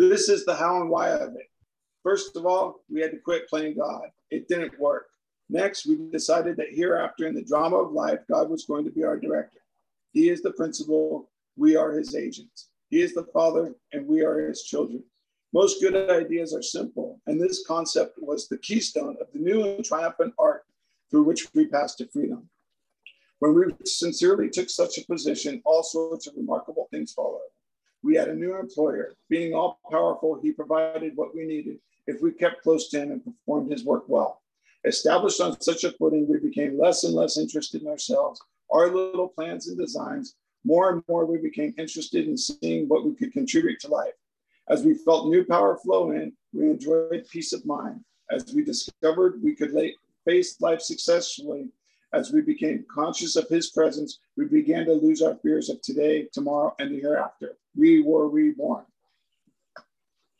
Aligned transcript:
This 0.00 0.30
is 0.30 0.46
the 0.46 0.54
how 0.54 0.80
and 0.80 0.88
why 0.88 1.10
of 1.10 1.34
it. 1.34 1.50
First 2.02 2.34
of 2.34 2.46
all, 2.46 2.80
we 2.88 3.02
had 3.02 3.10
to 3.10 3.18
quit 3.18 3.46
playing 3.50 3.76
God. 3.76 4.08
It 4.30 4.48
didn't 4.48 4.80
work. 4.80 5.08
Next, 5.50 5.84
we 5.84 5.98
decided 6.10 6.56
that 6.56 6.72
hereafter 6.72 7.26
in 7.26 7.34
the 7.34 7.44
drama 7.44 7.76
of 7.76 7.92
life, 7.92 8.20
God 8.26 8.48
was 8.48 8.64
going 8.64 8.86
to 8.86 8.90
be 8.90 9.04
our 9.04 9.18
director. 9.18 9.58
He 10.12 10.30
is 10.30 10.40
the 10.40 10.52
principal, 10.52 11.28
we 11.58 11.76
are 11.76 11.92
his 11.92 12.14
agents. 12.14 12.68
He 12.88 13.02
is 13.02 13.12
the 13.12 13.26
father, 13.34 13.74
and 13.92 14.06
we 14.06 14.24
are 14.24 14.40
his 14.40 14.62
children. 14.62 15.04
Most 15.52 15.82
good 15.82 16.08
ideas 16.08 16.54
are 16.54 16.62
simple, 16.62 17.20
and 17.26 17.38
this 17.38 17.62
concept 17.66 18.14
was 18.22 18.48
the 18.48 18.56
keystone 18.56 19.18
of 19.20 19.26
the 19.34 19.38
new 19.38 19.64
and 19.64 19.84
triumphant 19.84 20.32
arc 20.38 20.64
through 21.10 21.24
which 21.24 21.46
we 21.52 21.66
passed 21.66 21.98
to 21.98 22.08
freedom. 22.08 22.48
When 23.40 23.54
we 23.54 23.64
sincerely 23.84 24.48
took 24.48 24.70
such 24.70 24.96
a 24.96 25.04
position, 25.04 25.60
all 25.66 25.82
sorts 25.82 26.26
of 26.26 26.36
remarkable 26.38 26.88
things 26.90 27.12
followed. 27.12 27.40
We 28.02 28.16
had 28.16 28.28
a 28.28 28.34
new 28.34 28.58
employer. 28.58 29.14
Being 29.28 29.54
all 29.54 29.78
powerful, 29.90 30.40
he 30.42 30.52
provided 30.52 31.16
what 31.16 31.34
we 31.34 31.44
needed 31.44 31.78
if 32.06 32.22
we 32.22 32.32
kept 32.32 32.62
close 32.62 32.88
to 32.88 32.98
him 32.98 33.12
and 33.12 33.24
performed 33.24 33.70
his 33.70 33.84
work 33.84 34.04
well. 34.08 34.40
Established 34.84 35.40
on 35.40 35.60
such 35.60 35.84
a 35.84 35.92
footing, 35.92 36.26
we 36.26 36.38
became 36.38 36.78
less 36.78 37.04
and 37.04 37.14
less 37.14 37.36
interested 37.36 37.82
in 37.82 37.88
ourselves, 37.88 38.40
our 38.70 38.88
little 38.88 39.28
plans 39.28 39.68
and 39.68 39.78
designs. 39.78 40.34
More 40.64 40.90
and 40.90 41.02
more, 41.08 41.26
we 41.26 41.38
became 41.38 41.74
interested 41.76 42.26
in 42.26 42.36
seeing 42.36 42.88
what 42.88 43.04
we 43.04 43.14
could 43.14 43.32
contribute 43.32 43.80
to 43.80 43.88
life. 43.88 44.14
As 44.68 44.82
we 44.82 44.94
felt 44.94 45.28
new 45.28 45.44
power 45.44 45.76
flow 45.76 46.12
in, 46.12 46.32
we 46.52 46.70
enjoyed 46.70 47.26
peace 47.30 47.52
of 47.52 47.66
mind. 47.66 48.00
As 48.30 48.54
we 48.54 48.64
discovered 48.64 49.42
we 49.42 49.54
could 49.54 49.72
lay, 49.72 49.96
face 50.24 50.60
life 50.60 50.80
successfully, 50.80 51.68
as 52.12 52.32
we 52.32 52.40
became 52.40 52.84
conscious 52.92 53.36
of 53.36 53.48
his 53.48 53.70
presence, 53.70 54.20
we 54.36 54.46
began 54.46 54.86
to 54.86 54.92
lose 54.92 55.22
our 55.22 55.36
fears 55.36 55.68
of 55.68 55.80
today, 55.82 56.28
tomorrow, 56.32 56.74
and 56.78 56.90
the 56.90 57.00
hereafter. 57.00 57.56
We 57.76 58.02
were 58.02 58.28
reborn. 58.28 58.84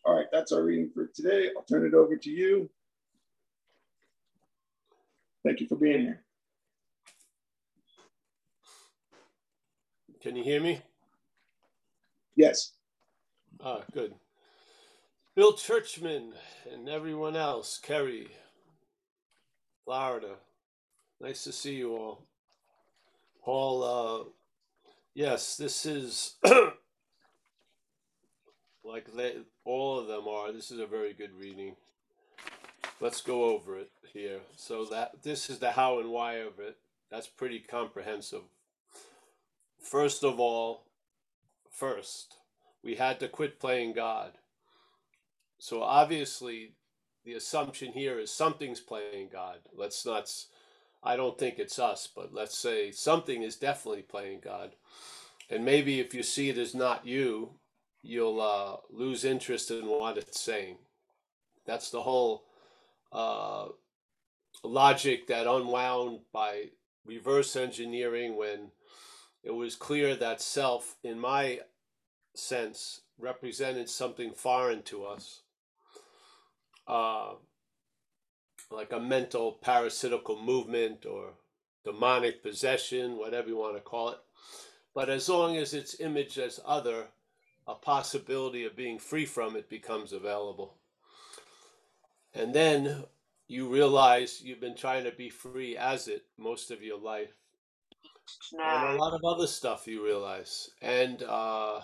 All 0.05 0.16
right, 0.16 0.27
that's 0.33 0.52
our 0.52 0.62
reading 0.62 0.91
for 0.95 1.07
today. 1.15 1.51
I'll 1.57 1.62
turn 1.65 1.87
it 1.87 1.95
over 1.95 2.16
to 2.16 2.30
you. 2.30 2.71
Thank 5.45 5.60
you 5.60 5.69
for 5.69 5.77
being 5.77 6.01
here. 6.02 6.23
Can 10.23 10.37
you 10.37 10.45
hear 10.45 10.60
me? 10.60 10.82
Yes. 12.37 12.73
Ah, 13.63 13.82
good. 13.93 14.15
Bill 15.35 15.54
Churchman 15.54 16.32
and 16.73 16.88
everyone 16.88 17.37
else, 17.37 17.79
Kerry, 17.82 18.29
Florida. 19.85 20.37
Nice 21.21 21.45
to 21.45 21.52
see 21.52 21.76
you 21.76 21.95
all. 21.97 22.26
Paul, 23.45 23.82
uh, 23.85 24.24
yes, 25.15 25.57
this 25.57 25.87
is 25.87 26.37
like 28.91 29.13
they, 29.15 29.37
all 29.65 29.99
of 29.99 30.09
them 30.09 30.27
are. 30.29 30.52
This 30.52 30.71
is 30.71 30.80
a 30.80 30.87
very 30.87 31.13
good 31.13 31.33
reading. 31.38 31.77
Let's 33.01 33.21
go 33.21 33.45
over 33.45 33.79
it 33.79 33.91
here. 34.13 34.41
So 34.57 34.85
that 34.87 35.23
this 35.23 35.49
is 35.49 35.59
the 35.59 35.73
how 35.73 36.01
and 36.01 36.10
why 36.10 36.35
of 36.35 36.59
it. 36.59 36.77
That's 37.10 37.27
pretty 37.27 37.60
comprehensive. 37.60 38.43
First 39.80 40.24
of 40.24 40.38
all, 40.38 40.85
first, 41.71 42.37
we 42.85 42.97
had 42.97 43.21
to 43.21 43.29
quit 43.29 43.59
playing 43.59 43.95
God. 43.95 44.32
So 45.59 45.82
obviously, 45.82 46.75
the 47.25 47.35
assumption 47.35 47.93
here 47.93 48.19
is 48.19 48.32
something's 48.32 48.80
playing 48.80 49.29
God. 49.32 49.59
Let's 49.75 50.04
not, 50.04 50.30
I 51.02 51.16
don't 51.16 51.38
think 51.38 51.59
it's 51.59 51.79
us, 51.79 52.09
but 52.15 52.32
let's 52.32 52.57
say 52.57 52.91
something 52.91 53.43
is 53.43 53.57
definitely 53.57 54.02
playing 54.02 54.41
God. 54.43 54.73
And 55.49 55.65
maybe 55.65 56.01
if 56.01 56.15
you 56.15 56.23
see 56.23 56.49
it 56.49 56.59
as 56.59 56.75
not 56.75 57.07
you, 57.07 57.54
you'll 58.02 58.40
uh, 58.40 58.76
lose 58.90 59.24
interest 59.24 59.70
in 59.70 59.87
what 59.87 60.18
it's 60.18 60.40
saying. 60.40 60.79
That's 61.66 61.90
the 61.90 62.02
whole 62.02 62.45
uh, 63.12 63.66
logic 64.65 65.26
that 65.28 65.47
unwound 65.47 66.20
by 66.32 66.70
reverse 67.04 67.56
engineering 67.56 68.36
when 68.36 68.70
it 69.42 69.52
was 69.52 69.75
clear 69.76 70.14
that 70.16 70.41
self, 70.41 70.97
in 71.02 71.19
my 71.19 71.60
sense, 72.34 73.02
represented 73.19 73.88
something 73.88 74.32
foreign 74.32 74.82
to 74.82 75.04
us, 75.04 75.42
uh, 76.86 77.32
like 78.70 78.92
a 78.92 79.00
mental 79.00 79.58
parasitical 79.62 80.41
movement 80.41 81.06
or 81.06 81.34
demonic 81.84 82.42
possession, 82.42 83.16
whatever 83.16 83.48
you 83.48 83.56
want 83.56 83.76
to 83.76 83.80
call 83.80 84.10
it. 84.10 84.19
But 84.94 85.08
as 85.08 85.28
long 85.28 85.56
as 85.56 85.72
it's 85.72 86.00
imaged 86.00 86.38
as 86.38 86.60
other, 86.64 87.08
a 87.66 87.75
possibility 87.75 88.65
of 88.65 88.76
being 88.76 88.98
free 88.98 89.26
from 89.26 89.56
it 89.56 89.69
becomes 89.69 90.12
available. 90.12 90.75
And 92.34 92.54
then 92.54 93.04
you 93.48 93.69
realize 93.69 94.41
you've 94.43 94.60
been 94.60 94.76
trying 94.76 95.04
to 95.04 95.10
be 95.10 95.28
free 95.28 95.76
as 95.76 96.09
it 96.09 96.25
most 96.38 96.70
of 96.70 96.82
your 96.82 96.99
life. 96.99 97.32
And 98.88 98.97
a 98.97 99.03
lot 99.03 99.15
of 99.15 99.25
other 99.25 99.47
stuff 99.47 99.88
you 99.88 100.04
realize. 100.04 100.70
And 100.81 101.22
uh, 101.22 101.81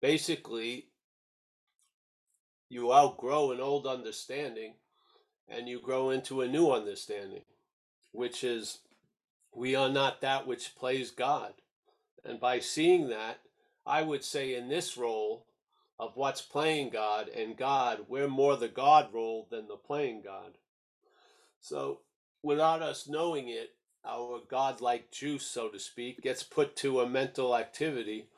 basically, 0.00 0.86
you 2.68 2.92
outgrow 2.92 3.50
an 3.50 3.60
old 3.60 3.86
understanding 3.86 4.74
and 5.48 5.68
you 5.68 5.80
grow 5.80 6.10
into 6.10 6.42
a 6.42 6.48
new 6.48 6.70
understanding, 6.70 7.42
which 8.12 8.44
is 8.44 8.78
we 9.52 9.74
are 9.74 9.88
not 9.88 10.20
that 10.20 10.46
which 10.46 10.76
plays 10.76 11.10
God. 11.10 11.54
And 12.24 12.38
by 12.38 12.60
seeing 12.60 13.08
that, 13.08 13.40
I 13.86 14.02
would 14.02 14.24
say 14.24 14.54
in 14.54 14.68
this 14.68 14.96
role 14.96 15.46
of 15.98 16.16
what's 16.16 16.42
playing 16.42 16.90
God 16.90 17.28
and 17.28 17.56
God, 17.56 18.06
we're 18.08 18.28
more 18.28 18.56
the 18.56 18.68
God 18.68 19.12
role 19.12 19.46
than 19.50 19.68
the 19.68 19.76
playing 19.76 20.22
God. 20.24 20.58
So 21.60 22.00
without 22.42 22.82
us 22.82 23.08
knowing 23.08 23.48
it, 23.48 23.74
our 24.04 24.40
God-like 24.48 25.10
juice, 25.10 25.46
so 25.46 25.68
to 25.68 25.78
speak, 25.78 26.22
gets 26.22 26.42
put 26.42 26.74
to 26.76 27.00
a 27.00 27.08
mental 27.08 27.54
activity 27.54 28.28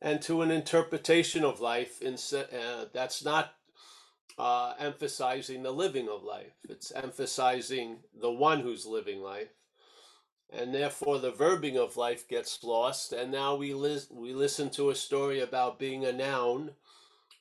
and 0.00 0.22
to 0.22 0.42
an 0.42 0.52
interpretation 0.52 1.42
of 1.42 1.60
life 1.60 2.00
in, 2.00 2.14
uh, 2.14 2.84
that's 2.92 3.24
not 3.24 3.54
uh, 4.38 4.74
emphasizing 4.78 5.64
the 5.64 5.72
living 5.72 6.08
of 6.08 6.22
life. 6.22 6.52
It's 6.68 6.92
emphasizing 6.92 7.98
the 8.14 8.30
one 8.30 8.60
who's 8.60 8.86
living 8.86 9.20
life. 9.20 9.48
And 10.50 10.74
therefore, 10.74 11.18
the 11.18 11.32
verbing 11.32 11.76
of 11.76 11.96
life 11.96 12.26
gets 12.26 12.64
lost. 12.64 13.12
And 13.12 13.30
now 13.30 13.54
we, 13.54 13.74
lis- 13.74 14.10
we 14.10 14.32
listen 14.32 14.70
to 14.70 14.90
a 14.90 14.94
story 14.94 15.40
about 15.40 15.78
being 15.78 16.04
a 16.04 16.12
noun 16.12 16.70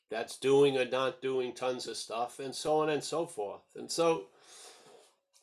that's 0.09 0.37
doing 0.37 0.77
or 0.77 0.85
not 0.85 1.21
doing 1.21 1.53
tons 1.53 1.87
of 1.87 1.97
stuff, 1.97 2.39
and 2.39 2.53
so 2.55 2.79
on 2.79 2.89
and 2.89 3.03
so 3.03 3.25
forth. 3.25 3.61
And 3.75 3.91
so, 3.91 4.27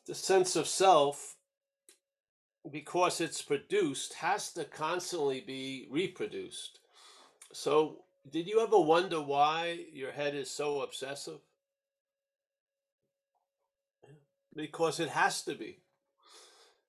the 0.07 0.15
sense 0.15 0.55
of 0.55 0.67
self, 0.67 1.35
because 2.71 3.21
it's 3.21 3.41
produced, 3.41 4.13
has 4.15 4.51
to 4.53 4.65
constantly 4.65 5.41
be 5.41 5.87
reproduced. 5.89 6.79
So, 7.53 8.03
did 8.29 8.47
you 8.47 8.59
ever 8.59 8.79
wonder 8.79 9.21
why 9.21 9.85
your 9.93 10.11
head 10.11 10.35
is 10.35 10.49
so 10.49 10.81
obsessive? 10.81 11.39
Because 14.55 14.99
it 14.99 15.09
has 15.09 15.43
to 15.43 15.53
be. 15.53 15.79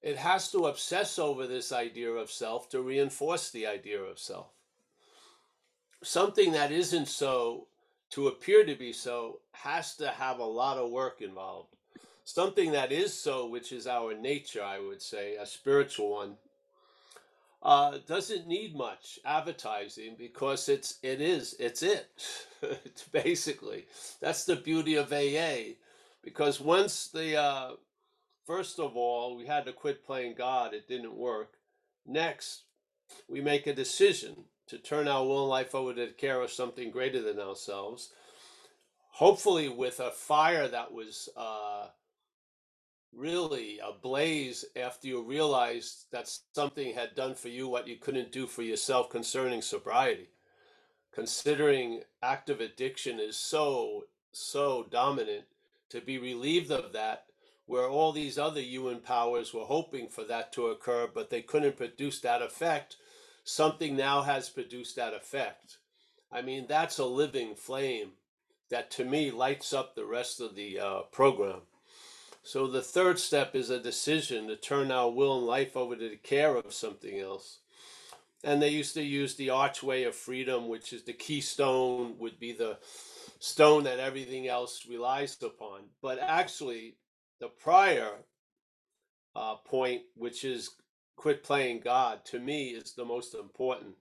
It 0.07 0.19
has 0.19 0.53
to 0.53 0.67
obsess 0.67 1.19
over 1.19 1.49
this 1.49 1.73
idea 1.73 2.13
of 2.13 2.31
self 2.31 2.69
to 2.69 2.81
reinforce 2.81 3.51
the 3.51 3.67
idea 3.67 4.01
of 4.01 4.21
self. 4.21 4.47
Something 6.01 6.53
that 6.53 6.71
isn't 6.71 7.09
so, 7.09 7.67
to 8.11 8.29
appear 8.29 8.65
to 8.65 8.77
be 8.77 8.93
so, 8.93 9.41
has 9.51 9.97
to 9.97 10.07
have 10.07 10.39
a 10.39 10.45
lot 10.45 10.77
of 10.77 10.93
work 10.93 11.23
involved. 11.23 11.75
Something 12.23 12.71
that 12.71 12.93
is 12.93 13.13
so, 13.15 13.49
which 13.49 13.73
is 13.73 13.89
our 13.89 14.15
nature, 14.15 14.63
I 14.63 14.79
would 14.79 15.03
say, 15.03 15.35
a 15.35 15.45
spiritual 15.45 16.11
one, 16.11 16.37
uh, 17.61 17.99
doesn't 18.07 18.47
need 18.47 18.77
much 18.77 19.19
advertising 19.25 20.15
because 20.17 20.69
it's 20.69 21.01
it 21.03 21.21
is 21.21 21.57
it's 21.59 21.83
it. 21.83 22.07
it's 22.63 23.03
basically 23.13 23.87
that's 24.21 24.45
the 24.45 24.55
beauty 24.55 24.95
of 24.95 25.13
AA, 25.13 25.75
because 26.23 26.61
once 26.61 27.09
the 27.09 27.37
uh, 27.37 27.71
First 28.47 28.79
of 28.79 28.97
all, 28.97 29.37
we 29.37 29.47
had 29.47 29.67
to 29.67 29.73
quit 29.73 30.07
playing 30.07 30.35
God. 30.39 30.73
It 30.73 30.87
didn't 30.87 31.17
work. 31.17 31.55
Next, 32.07 32.63
we 33.29 33.41
make 33.41 33.67
a 33.67 33.75
decision 33.75 34.45
to 34.69 34.79
turn 34.79 35.09
our 35.09 35.25
will 35.25 35.43
and 35.43 35.51
life 35.51 35.75
over 35.75 35.93
to 35.93 36.07
the 36.07 36.13
care 36.13 36.41
of 36.41 36.53
something 36.53 36.93
greater 36.93 37.21
than 37.21 37.41
ourselves. 37.41 38.13
Hopefully, 39.15 39.69
with 39.69 39.99
a 39.99 40.13
fire 40.13 40.69
that 40.69 40.93
was 40.93 41.29
uh, 41.37 41.89
really 43.13 43.81
ablaze 43.85 44.65
after 44.77 45.09
you 45.09 45.23
realized 45.23 46.07
that 46.13 46.31
something 46.55 46.95
had 46.95 47.17
done 47.17 47.35
for 47.35 47.49
you 47.49 47.67
what 47.67 47.89
you 47.89 47.97
couldn't 47.97 48.31
do 48.31 48.47
for 48.47 48.63
yourself 48.63 49.11
concerning 49.11 49.63
sobriety. 49.63 50.29
Considering 51.13 52.03
active 52.23 52.61
addiction 52.61 53.19
is 53.19 53.37
so, 53.37 54.05
so 54.33 54.87
dominant, 54.91 55.47
to 55.89 56.01
be 56.01 56.19
relieved 56.19 56.71
of 56.71 56.93
that 56.93 57.26
where 57.67 57.89
all 57.89 58.13
these 58.13 58.39
other 58.39 58.61
human 58.61 59.01
powers 59.01 59.53
were 59.53 59.65
hoping 59.65 60.09
for 60.09 60.25
that 60.25 60.53
to 60.53 60.69
occur, 60.69 61.09
but 61.13 61.31
they 61.31 61.43
couldn't 61.43 61.77
produce 61.77 62.21
that 62.21 62.43
effect. 62.43 62.97
Something 63.45 63.97
now 63.97 64.23
has 64.23 64.49
produced 64.49 64.97
that 64.97 65.15
effect. 65.15 65.79
I 66.33 66.43
mean, 66.43 66.67
that's 66.69 66.99
a 66.99 67.05
living 67.05 67.55
flame 67.55 68.13
that 68.71 68.91
to 68.93 69.05
me 69.05 69.31
lights 69.31 69.73
up 69.73 69.95
the 69.95 70.07
rest 70.07 70.41
of 70.41 70.55
the 70.55 70.79
uh, 70.79 71.01
program. 71.13 71.63
So 72.43 72.69
the 72.69 72.83
third 72.83 73.19
step 73.19 73.57
is 73.57 73.71
a 73.71 73.81
decision 73.81 74.47
to 74.47 74.57
turn 74.57 74.93
our 74.93 75.11
will 75.11 75.39
and 75.39 75.47
life 75.47 75.77
over 75.77 75.97
to 75.97 76.09
the 76.09 76.17
care 76.17 76.55
of 76.55 76.73
something 76.73 77.19
else. 77.19 77.59
And 78.45 78.63
they 78.63 78.69
used 78.69 78.95
to 78.95 79.03
use 79.03 79.35
the 79.35 79.51
archway 79.51 80.05
of 80.05 80.15
freedom, 80.15 80.69
which 80.69 80.93
is 80.93 81.03
the 81.03 81.13
keystone, 81.13 82.15
would 82.19 82.39
be 82.39 82.53
the 82.53 82.79
stone 83.41 83.85
that 83.85 83.99
everything 83.99 84.47
else 84.47 84.87
relies 84.89 85.37
upon. 85.43 85.81
But 86.01 86.21
actually, 86.21 86.95
the 87.41 87.49
prior 87.49 88.11
uh, 89.35 89.57
point, 89.57 90.03
which 90.15 90.45
is 90.45 90.71
quit 91.17 91.43
playing 91.43 91.81
God, 91.81 92.25
to 92.27 92.39
me 92.39 92.69
is 92.69 92.95
the 92.95 93.05
most 93.05 93.35
important 93.35 93.95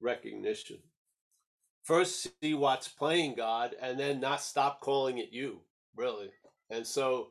recognition. 0.00 0.78
First, 1.82 2.28
see 2.42 2.54
what's 2.54 2.88
playing 2.88 3.34
God, 3.36 3.74
and 3.80 3.98
then 3.98 4.20
not 4.20 4.42
stop 4.42 4.80
calling 4.80 5.18
it 5.18 5.32
you, 5.32 5.60
really. 5.96 6.30
And 6.68 6.86
so, 6.86 7.28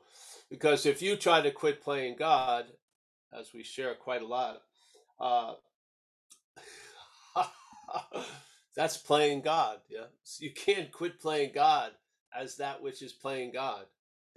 because 0.50 0.86
if 0.86 1.02
you 1.02 1.16
try 1.16 1.42
to 1.42 1.52
quit 1.52 1.82
playing 1.82 2.16
God, 2.18 2.66
as 3.38 3.54
we 3.54 3.64
share 3.64 3.94
quite 3.96 4.22
a 4.22 4.28
lot, 4.28 4.62
uh, 5.20 5.54
that's 8.76 8.98
playing 8.98 9.42
God. 9.42 9.80
Yeah, 9.90 10.06
so 10.24 10.44
you 10.44 10.52
can't 10.52 10.92
quit 10.92 11.20
playing 11.20 11.52
God 11.54 11.92
as 12.38 12.58
that 12.58 12.82
which 12.82 13.02
is 13.02 13.14
playing 13.14 13.54
God. 13.54 13.86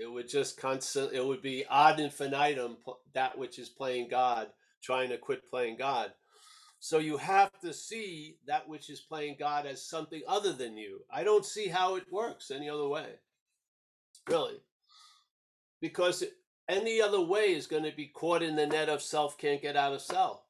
It 0.02 0.10
would 0.10 0.28
just 0.28 0.60
constant. 0.60 1.12
It 1.12 1.24
would 1.24 1.42
be 1.42 1.64
ad 1.70 2.00
infinitum 2.00 2.76
that 3.14 3.38
which 3.38 3.58
is 3.58 3.68
playing 3.68 4.08
God, 4.08 4.48
trying 4.82 5.10
to 5.10 5.18
quit 5.18 5.48
playing 5.48 5.76
God. 5.76 6.12
So 6.80 6.98
you 6.98 7.16
have 7.18 7.52
to 7.60 7.72
see 7.72 8.38
that 8.48 8.68
which 8.68 8.90
is 8.90 9.00
playing 9.00 9.36
God 9.38 9.66
as 9.66 9.86
something 9.86 10.22
other 10.26 10.52
than 10.52 10.76
you. 10.76 11.02
I 11.12 11.22
don't 11.22 11.46
see 11.46 11.68
how 11.68 11.94
it 11.94 12.12
works 12.12 12.50
any 12.50 12.68
other 12.68 12.88
way, 12.88 13.06
really, 14.28 14.60
because 15.80 16.24
any 16.68 17.00
other 17.00 17.20
way 17.20 17.54
is 17.54 17.68
going 17.68 17.84
to 17.84 17.92
be 17.92 18.08
caught 18.08 18.42
in 18.42 18.56
the 18.56 18.66
net 18.66 18.88
of 18.88 19.00
self 19.00 19.38
can't 19.38 19.62
get 19.62 19.76
out 19.76 19.92
of 19.92 20.00
self. 20.00 20.40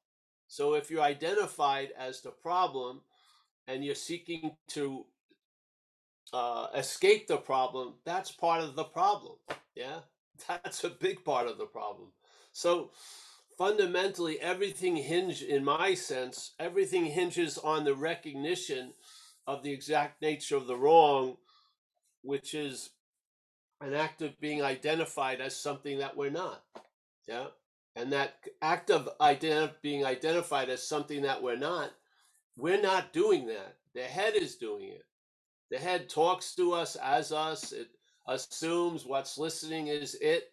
So 0.48 0.74
if 0.74 0.90
you're 0.90 1.02
identified 1.02 1.90
as 1.98 2.22
the 2.22 2.30
problem 2.30 3.02
and 3.68 3.84
you're 3.84 3.94
seeking 3.94 4.56
to 4.68 5.04
uh, 6.32 6.68
escape 6.76 7.28
the 7.28 7.38
problem, 7.38 7.94
that's 8.06 8.32
part 8.32 8.62
of 8.62 8.76
the 8.76 8.84
problem. 8.84 9.36
Yeah, 9.76 10.00
that's 10.48 10.84
a 10.84 10.90
big 10.90 11.24
part 11.24 11.48
of 11.48 11.58
the 11.58 11.66
problem. 11.66 12.10
So 12.52 12.92
fundamentally, 13.58 14.40
everything 14.40 14.96
hinge, 14.96 15.42
in 15.42 15.64
my 15.64 15.94
sense, 15.94 16.52
everything 16.60 17.06
hinges 17.06 17.58
on 17.58 17.84
the 17.84 17.94
recognition 17.96 18.94
of 19.46 19.64
the 19.64 19.72
exact 19.72 20.22
nature 20.22 20.56
of 20.56 20.68
the 20.68 20.76
wrong, 20.76 21.36
which 22.22 22.54
is 22.54 22.90
an 23.80 23.94
act 23.94 24.22
of 24.22 24.40
being 24.40 24.62
identified 24.62 25.40
as 25.40 25.56
something 25.56 25.98
that 26.00 26.16
we're 26.16 26.30
not. 26.30 26.62
Yeah, 27.28 27.46
and 27.96 28.12
that 28.12 28.36
act 28.62 28.90
of 28.90 29.08
being 29.82 30.04
identified 30.06 30.70
as 30.70 30.86
something 30.88 31.22
that 31.22 31.42
we're 31.42 31.56
not, 31.58 31.92
we're 32.56 32.80
not 32.82 33.12
doing 33.12 33.46
that. 33.48 33.76
The 33.94 34.02
head 34.02 34.34
is 34.36 34.56
doing 34.56 34.88
it 34.90 35.02
the 35.72 35.78
head 35.78 36.10
talks 36.10 36.54
to 36.54 36.74
us 36.74 36.96
as 36.96 37.32
us. 37.32 37.72
It 37.72 37.88
assumes 38.28 39.06
what's 39.06 39.38
listening 39.38 39.86
is 39.86 40.14
it. 40.20 40.52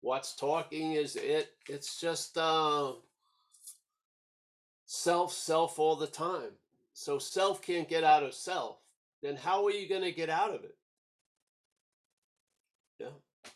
What's 0.00 0.34
talking 0.34 0.94
is 0.94 1.14
it. 1.14 1.50
It's 1.68 2.00
just 2.00 2.36
uh, 2.36 2.94
self, 4.86 5.32
self 5.32 5.78
all 5.78 5.94
the 5.94 6.08
time. 6.08 6.50
So 6.94 7.20
self 7.20 7.62
can't 7.62 7.88
get 7.88 8.02
out 8.02 8.24
of 8.24 8.34
self. 8.34 8.78
Then 9.22 9.36
how 9.36 9.64
are 9.66 9.70
you 9.70 9.88
going 9.88 10.02
to 10.02 10.10
get 10.10 10.30
out 10.30 10.52
of 10.52 10.64
it? 10.64 10.74
Yeah. 12.98 13.50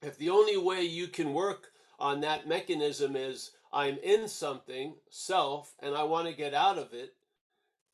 If 0.00 0.16
the 0.16 0.30
only 0.30 0.56
way 0.56 0.80
you 0.80 1.08
can 1.08 1.34
work 1.34 1.72
on 1.98 2.22
that 2.22 2.48
mechanism 2.48 3.16
is 3.16 3.50
I'm 3.70 3.98
in 3.98 4.26
something, 4.28 4.94
self, 5.10 5.74
and 5.82 5.94
I 5.94 6.04
want 6.04 6.26
to 6.26 6.32
get 6.32 6.54
out 6.54 6.78
of 6.78 6.94
it, 6.94 7.12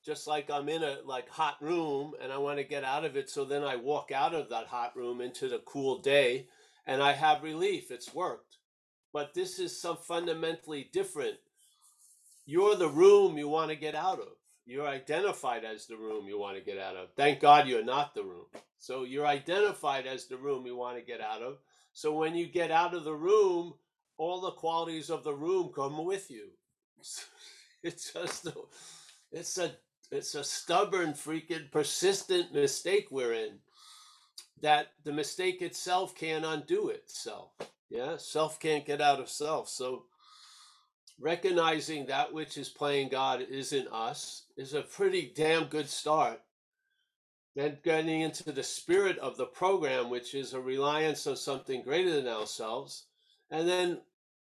just 0.08 0.26
like 0.26 0.50
I'm 0.50 0.70
in 0.70 0.82
a 0.82 0.96
like 1.04 1.28
hot 1.28 1.58
room 1.60 2.14
and 2.22 2.32
I 2.32 2.38
want 2.38 2.56
to 2.56 2.64
get 2.64 2.82
out 2.82 3.04
of 3.04 3.14
it. 3.14 3.28
So 3.28 3.44
then 3.44 3.62
I 3.62 3.76
walk 3.76 4.10
out 4.10 4.34
of 4.34 4.48
that 4.48 4.66
hot 4.66 4.96
room 4.96 5.20
into 5.20 5.50
the 5.50 5.58
cool 5.66 5.98
day 5.98 6.46
and 6.86 7.02
I 7.02 7.12
have 7.12 7.42
relief. 7.42 7.90
It's 7.90 8.14
worked. 8.14 8.56
But 9.12 9.34
this 9.34 9.58
is 9.58 9.78
some 9.78 9.98
fundamentally 9.98 10.88
different. 10.94 11.36
You're 12.46 12.74
the 12.74 12.88
room 12.88 13.36
you 13.36 13.48
want 13.48 13.68
to 13.68 13.76
get 13.76 13.94
out 13.94 14.18
of. 14.18 14.28
You're 14.64 14.88
identified 14.88 15.62
as 15.66 15.84
the 15.84 15.98
room 15.98 16.26
you 16.26 16.38
want 16.38 16.56
to 16.56 16.64
get 16.64 16.78
out 16.78 16.96
of. 16.96 17.08
Thank 17.14 17.40
God 17.40 17.68
you're 17.68 17.84
not 17.84 18.14
the 18.14 18.24
room. 18.24 18.46
So 18.78 19.04
you're 19.04 19.26
identified 19.26 20.06
as 20.06 20.24
the 20.24 20.38
room 20.38 20.64
you 20.64 20.74
want 20.74 20.96
to 20.96 21.04
get 21.04 21.20
out 21.20 21.42
of. 21.42 21.58
So 21.92 22.14
when 22.14 22.34
you 22.34 22.46
get 22.46 22.70
out 22.70 22.94
of 22.94 23.04
the 23.04 23.14
room, 23.14 23.74
all 24.16 24.40
the 24.40 24.52
qualities 24.52 25.10
of 25.10 25.22
the 25.22 25.34
room 25.34 25.70
come 25.74 26.02
with 26.02 26.30
you. 26.30 26.46
It's 27.80 28.12
just 28.12 28.48
it's 29.30 29.58
a 29.58 29.70
it's 30.10 30.34
a 30.34 30.42
stubborn, 30.44 31.12
freaking, 31.12 31.70
persistent 31.70 32.54
mistake 32.54 33.08
we're 33.10 33.34
in. 33.34 33.58
That 34.60 34.88
the 35.04 35.12
mistake 35.12 35.62
itself 35.62 36.16
can't 36.16 36.44
undo 36.44 36.88
itself. 36.88 37.50
Yeah, 37.90 38.16
self 38.16 38.58
can't 38.58 38.86
get 38.86 39.00
out 39.00 39.20
of 39.20 39.28
self. 39.28 39.68
So 39.68 40.04
recognizing 41.20 42.06
that 42.06 42.32
which 42.32 42.56
is 42.56 42.68
playing 42.68 43.10
God 43.10 43.42
isn't 43.48 43.88
us 43.88 44.44
is 44.56 44.74
a 44.74 44.82
pretty 44.82 45.32
damn 45.34 45.64
good 45.64 45.88
start. 45.88 46.40
Then 47.54 47.78
getting 47.84 48.20
into 48.20 48.50
the 48.50 48.62
spirit 48.62 49.18
of 49.18 49.36
the 49.36 49.46
program, 49.46 50.10
which 50.10 50.34
is 50.34 50.54
a 50.54 50.60
reliance 50.60 51.26
on 51.26 51.36
something 51.36 51.82
greater 51.82 52.12
than 52.12 52.28
ourselves, 52.28 53.06
and 53.50 53.68
then 53.68 54.00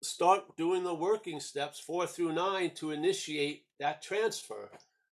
start 0.01 0.57
doing 0.57 0.83
the 0.83 0.93
working 0.93 1.39
steps 1.39 1.79
four 1.79 2.07
through 2.07 2.33
nine 2.33 2.71
to 2.75 2.91
initiate 2.91 3.65
that 3.79 4.01
transfer 4.01 4.69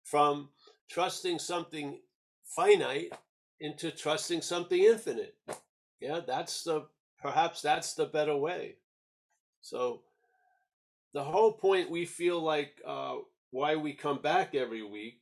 from 0.05 0.49
trusting 0.89 1.39
something 1.39 1.99
finite 2.45 3.11
into 3.59 3.91
trusting 3.91 4.41
something 4.41 4.81
infinite. 4.81 5.35
Yeah, 5.99 6.21
that's 6.25 6.63
the 6.63 6.85
perhaps 7.21 7.61
that's 7.61 7.95
the 7.95 8.05
better 8.05 8.37
way. 8.37 8.75
So 9.61 10.01
the 11.13 11.23
whole 11.23 11.53
point 11.53 11.89
we 11.89 12.05
feel 12.05 12.39
like 12.39 12.79
uh, 12.85 13.15
why 13.51 13.75
we 13.75 13.93
come 13.93 14.21
back 14.21 14.53
every 14.53 14.83
week 14.83 15.21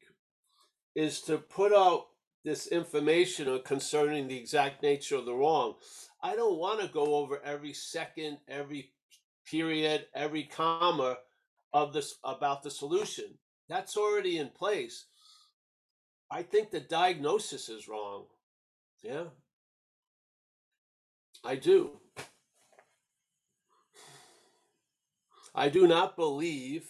is 0.95 1.21
to 1.21 1.37
put 1.37 1.73
out 1.73 2.07
this 2.43 2.67
information 2.67 3.59
concerning 3.63 4.27
the 4.27 4.37
exact 4.37 4.83
nature 4.83 5.15
of 5.15 5.25
the 5.25 5.33
wrong. 5.33 5.75
I 6.21 6.35
don't 6.35 6.57
want 6.57 6.81
to 6.81 6.87
go 6.87 7.15
over 7.15 7.41
every 7.43 7.73
second, 7.73 8.37
every 8.49 8.91
period, 9.49 10.07
every 10.13 10.43
comma 10.43 11.17
of 11.71 11.93
this 11.93 12.15
about 12.23 12.63
the 12.63 12.71
solution. 12.71 13.37
That's 13.73 13.97
already 13.97 14.37
in 14.37 14.49
place. 14.49 15.05
I 16.29 16.43
think 16.43 16.69
the 16.69 16.79
diagnosis 16.79 17.69
is 17.69 17.87
wrong. 17.87 18.25
Yeah, 19.01 19.23
I 21.43 21.55
do. 21.55 21.89
I 25.55 25.69
do 25.69 25.87
not 25.87 26.15
believe 26.15 26.85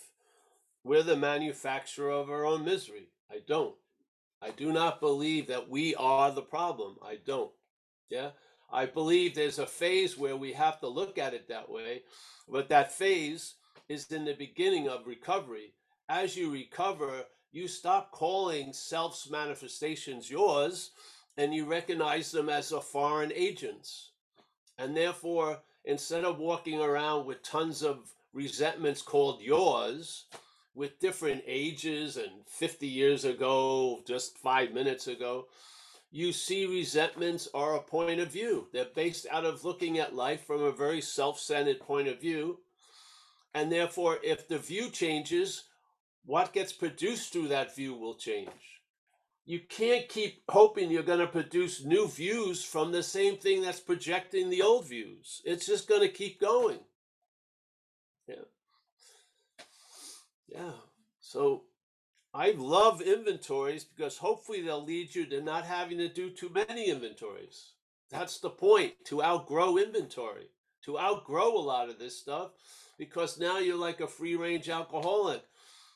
we're 0.84 1.04
the 1.04 1.16
manufacturer 1.16 2.12
of 2.12 2.30
our 2.30 2.46
own 2.46 2.66
misery. 2.66 3.08
I 3.32 3.38
don't. 3.48 3.76
I 4.42 4.50
do 4.50 4.74
not 4.74 5.00
believe 5.00 5.48
that 5.48 5.70
we 5.70 5.96
are 5.96 6.32
the 6.32 6.42
problem. 6.42 6.98
I 7.02 7.18
don't. 7.26 7.54
Yeah. 8.10 8.32
I 8.70 8.88
believe 8.88 9.36
there's 9.36 9.60
a 9.60 9.66
phase 9.66 10.18
where 10.18 10.36
we 10.36 10.52
have 10.52 10.82
to 10.82 10.90
look 10.90 11.18
at 11.18 11.34
it 11.34 11.48
that 11.48 11.72
way, 11.72 12.02
but 12.50 12.68
that 12.68 12.92
phase 12.92 13.56
is 13.88 14.12
in 14.12 14.26
the 14.26 14.34
beginning 14.34 14.90
of 14.90 15.08
recovery. 15.08 15.76
As 16.10 16.36
you 16.36 16.52
recover, 16.52 17.26
you 17.52 17.68
stop 17.68 18.12
calling 18.12 18.74
self's 18.74 19.30
manifestations 19.30 20.30
yours 20.30 20.92
and 21.38 21.54
you 21.54 21.66
recognize 21.66 22.32
them 22.32 22.50
as 22.50 22.72
a 22.72 22.82
foreign 22.82 23.32
agents. 23.34 24.10
And 24.78 24.96
therefore, 24.96 25.60
instead 25.86 26.26
of 26.26 26.40
walking 26.40 26.80
around 26.80 27.26
with 27.26 27.44
tons 27.44 27.84
of 27.84 28.12
resentments 28.34 29.02
called 29.02 29.42
yours, 29.42 30.26
with 30.76 31.00
different 31.00 31.44
ages 31.46 32.18
and 32.18 32.32
50 32.48 32.88
years 32.88 33.26
ago, 33.26 34.02
just 34.08 34.38
five 34.38 34.74
minutes 34.74 35.08
ago, 35.08 35.48
you 36.12 36.32
see 36.32 36.66
resentments 36.66 37.48
are 37.54 37.76
a 37.76 37.82
point 37.82 38.20
of 38.20 38.32
view. 38.32 38.68
They're 38.72 38.86
based 38.86 39.28
out 39.32 39.46
of 39.46 39.64
looking 39.64 40.00
at 40.00 40.16
life 40.16 40.46
from 40.46 40.62
a 40.64 40.72
very 40.72 41.02
self 41.02 41.40
centered 41.40 41.80
point 41.80 42.08
of 42.08 42.20
view. 42.20 42.60
And 43.54 43.72
therefore, 43.72 44.18
if 44.24 44.48
the 44.48 44.58
view 44.58 44.90
changes, 44.90 45.64
what 46.26 46.54
gets 46.54 46.74
produced 46.74 47.34
through 47.34 47.50
that 47.50 47.76
view 47.76 47.94
will 47.94 48.16
change. 48.16 48.50
You 49.46 49.60
can't 49.60 50.08
keep 50.08 50.44
hoping 50.48 50.90
you're 50.90 51.04
going 51.04 51.20
to 51.20 51.28
produce 51.28 51.84
new 51.84 52.08
views 52.08 52.64
from 52.64 52.92
the 52.92 53.04
same 53.04 53.36
thing 53.36 53.62
that's 53.62 53.82
projecting 53.82 54.50
the 54.50 54.62
old 54.62 54.88
views. 54.88 55.42
It's 55.44 55.66
just 55.66 55.90
going 55.90 56.02
to 56.02 56.08
keep 56.08 56.40
going. 56.40 56.80
Yeah. 58.28 58.36
Yeah. 60.48 60.72
So 61.20 61.64
I 62.34 62.52
love 62.58 63.02
inventories 63.02 63.84
because 63.84 64.18
hopefully 64.18 64.62
they'll 64.62 64.84
lead 64.84 65.14
you 65.14 65.26
to 65.26 65.42
not 65.42 65.66
having 65.66 65.98
to 65.98 66.08
do 66.08 66.30
too 66.30 66.50
many 66.50 66.90
inventories. 66.90 67.74
That's 68.10 68.40
the 68.40 68.50
point 68.50 68.94
to 69.06 69.24
outgrow 69.24 69.78
inventory, 69.78 70.48
to 70.86 71.00
outgrow 71.00 71.58
a 71.58 71.60
lot 71.60 71.90
of 71.90 72.00
this 72.00 72.18
stuff 72.18 72.52
because 72.98 73.40
now 73.40 73.58
you're 73.60 73.76
like 73.76 74.00
a 74.00 74.08
free 74.08 74.36
range 74.36 74.70
alcoholic. 74.70 75.44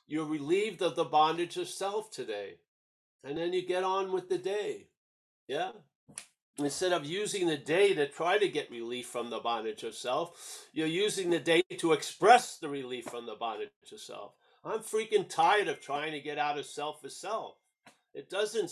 You're 0.08 0.26
relieved 0.26 0.82
of 0.82 0.96
the 0.96 1.04
bondage 1.04 1.58
of 1.58 1.68
self 1.68 2.10
today. 2.12 2.56
And 3.24 3.38
then 3.38 3.54
you 3.54 3.66
get 3.66 3.84
on 3.84 4.12
with 4.12 4.30
the 4.30 4.38
day. 4.38 4.88
Yeah. 5.48 5.72
Instead 6.58 6.94
of 6.94 7.06
using 7.06 7.48
the 7.48 7.58
day 7.58 7.94
to 7.94 8.08
try 8.08 8.38
to 8.38 8.48
get 8.48 8.72
relief 8.72 9.08
from 9.08 9.30
the 9.30 9.40
bondage 9.40 9.84
of 9.84 9.94
self, 9.94 10.66
you're 10.74 10.88
using 10.88 11.30
the 11.30 11.40
day 11.40 11.62
to 11.78 11.94
express 11.94 12.58
the 12.58 12.70
relief 12.70 13.06
from 13.06 13.26
the 13.26 13.36
bondage 13.36 13.70
of 13.92 14.00
self. 14.00 14.34
I'm 14.64 14.80
freaking 14.80 15.30
tired 15.30 15.68
of 15.68 15.82
trying 15.82 16.14
to 16.14 16.20
get 16.20 16.40
out 16.40 16.58
of 16.58 16.66
self 16.66 17.06
as 17.06 17.16
self. 17.16 17.56
It 18.14 18.30
doesn't 18.30 18.72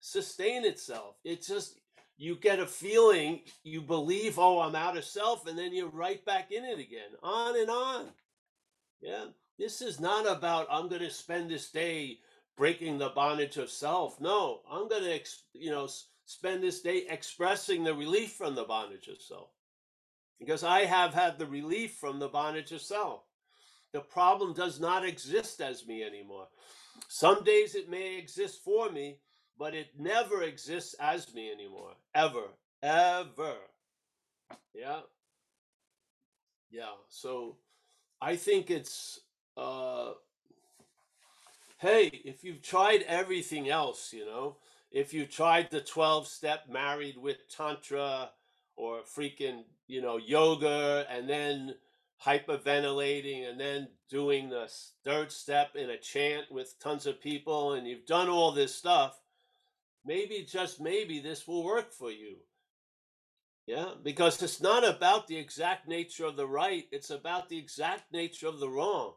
sustain 0.00 0.64
itself. 0.64 1.16
It's 1.24 1.48
just 1.48 1.80
you 2.16 2.36
get 2.36 2.60
a 2.60 2.66
feeling, 2.66 3.40
you 3.64 3.82
believe, 3.82 4.38
oh, 4.38 4.60
I'm 4.60 4.76
out 4.76 4.96
of 4.96 5.04
self, 5.04 5.46
and 5.46 5.58
then 5.58 5.74
you're 5.74 5.88
right 5.88 6.24
back 6.24 6.52
in 6.52 6.64
it 6.64 6.78
again, 6.78 7.10
on 7.22 7.58
and 7.58 7.68
on. 7.68 8.06
Yeah. 9.00 9.26
This 9.58 9.80
is 9.80 10.00
not 10.00 10.30
about 10.30 10.66
I'm 10.70 10.88
going 10.88 11.02
to 11.02 11.10
spend 11.10 11.50
this 11.50 11.70
day 11.70 12.18
breaking 12.56 12.98
the 12.98 13.10
bondage 13.10 13.56
of 13.56 13.70
self. 13.70 14.20
No, 14.20 14.60
I'm 14.70 14.88
going 14.88 15.04
to, 15.04 15.20
you 15.54 15.70
know, 15.70 15.88
spend 16.24 16.62
this 16.62 16.80
day 16.80 17.06
expressing 17.08 17.84
the 17.84 17.94
relief 17.94 18.32
from 18.32 18.54
the 18.54 18.64
bondage 18.64 19.08
of 19.08 19.20
self 19.20 19.50
because 20.38 20.64
I 20.64 20.84
have 20.84 21.14
had 21.14 21.38
the 21.38 21.46
relief 21.46 21.94
from 21.94 22.18
the 22.18 22.28
bondage 22.28 22.72
of 22.72 22.82
self. 22.82 23.22
The 23.92 24.00
problem 24.00 24.52
does 24.52 24.80
not 24.80 25.04
exist 25.04 25.60
as 25.60 25.86
me 25.86 26.02
anymore. 26.02 26.48
Some 27.08 27.44
days 27.44 27.74
it 27.74 27.88
may 27.88 28.18
exist 28.18 28.62
for 28.62 28.90
me, 28.90 29.18
but 29.58 29.74
it 29.74 29.88
never 29.98 30.42
exists 30.42 30.94
as 31.00 31.32
me 31.32 31.50
anymore. 31.50 31.92
Ever. 32.14 32.44
Ever. 32.82 33.54
Yeah. 34.74 35.00
Yeah. 36.70 36.92
So 37.08 37.56
I 38.20 38.36
think 38.36 38.70
it's 38.70 39.20
uh 39.56 40.12
hey, 41.78 42.06
if 42.24 42.42
you've 42.44 42.62
tried 42.62 43.02
everything 43.02 43.68
else, 43.68 44.12
you 44.12 44.24
know, 44.24 44.56
if 44.90 45.12
you 45.12 45.26
tried 45.26 45.70
the 45.70 45.80
12 45.80 46.26
step 46.26 46.68
married 46.70 47.18
with 47.18 47.48
tantra 47.54 48.30
or 48.76 49.00
freaking, 49.02 49.64
you 49.86 50.00
know, 50.00 50.16
yoga 50.16 51.06
and 51.10 51.28
then 51.28 51.74
hyperventilating 52.24 53.48
and 53.48 53.60
then 53.60 53.88
doing 54.08 54.48
the 54.48 54.70
third 55.04 55.30
step 55.30 55.76
in 55.76 55.90
a 55.90 55.98
chant 55.98 56.50
with 56.50 56.78
tons 56.80 57.06
of 57.06 57.20
people 57.20 57.74
and 57.74 57.86
you've 57.86 58.06
done 58.06 58.28
all 58.28 58.52
this 58.52 58.74
stuff, 58.74 59.20
maybe 60.04 60.46
just 60.50 60.80
maybe 60.80 61.20
this 61.20 61.46
will 61.46 61.64
work 61.64 61.92
for 61.92 62.10
you. 62.10 62.36
Yeah, 63.66 63.90
because 64.02 64.40
it's 64.42 64.60
not 64.60 64.86
about 64.86 65.26
the 65.26 65.36
exact 65.36 65.88
nature 65.88 66.24
of 66.24 66.36
the 66.36 66.46
right, 66.46 66.84
it's 66.92 67.10
about 67.10 67.48
the 67.48 67.58
exact 67.58 68.12
nature 68.12 68.46
of 68.46 68.60
the 68.60 68.68
wrong. 68.68 69.14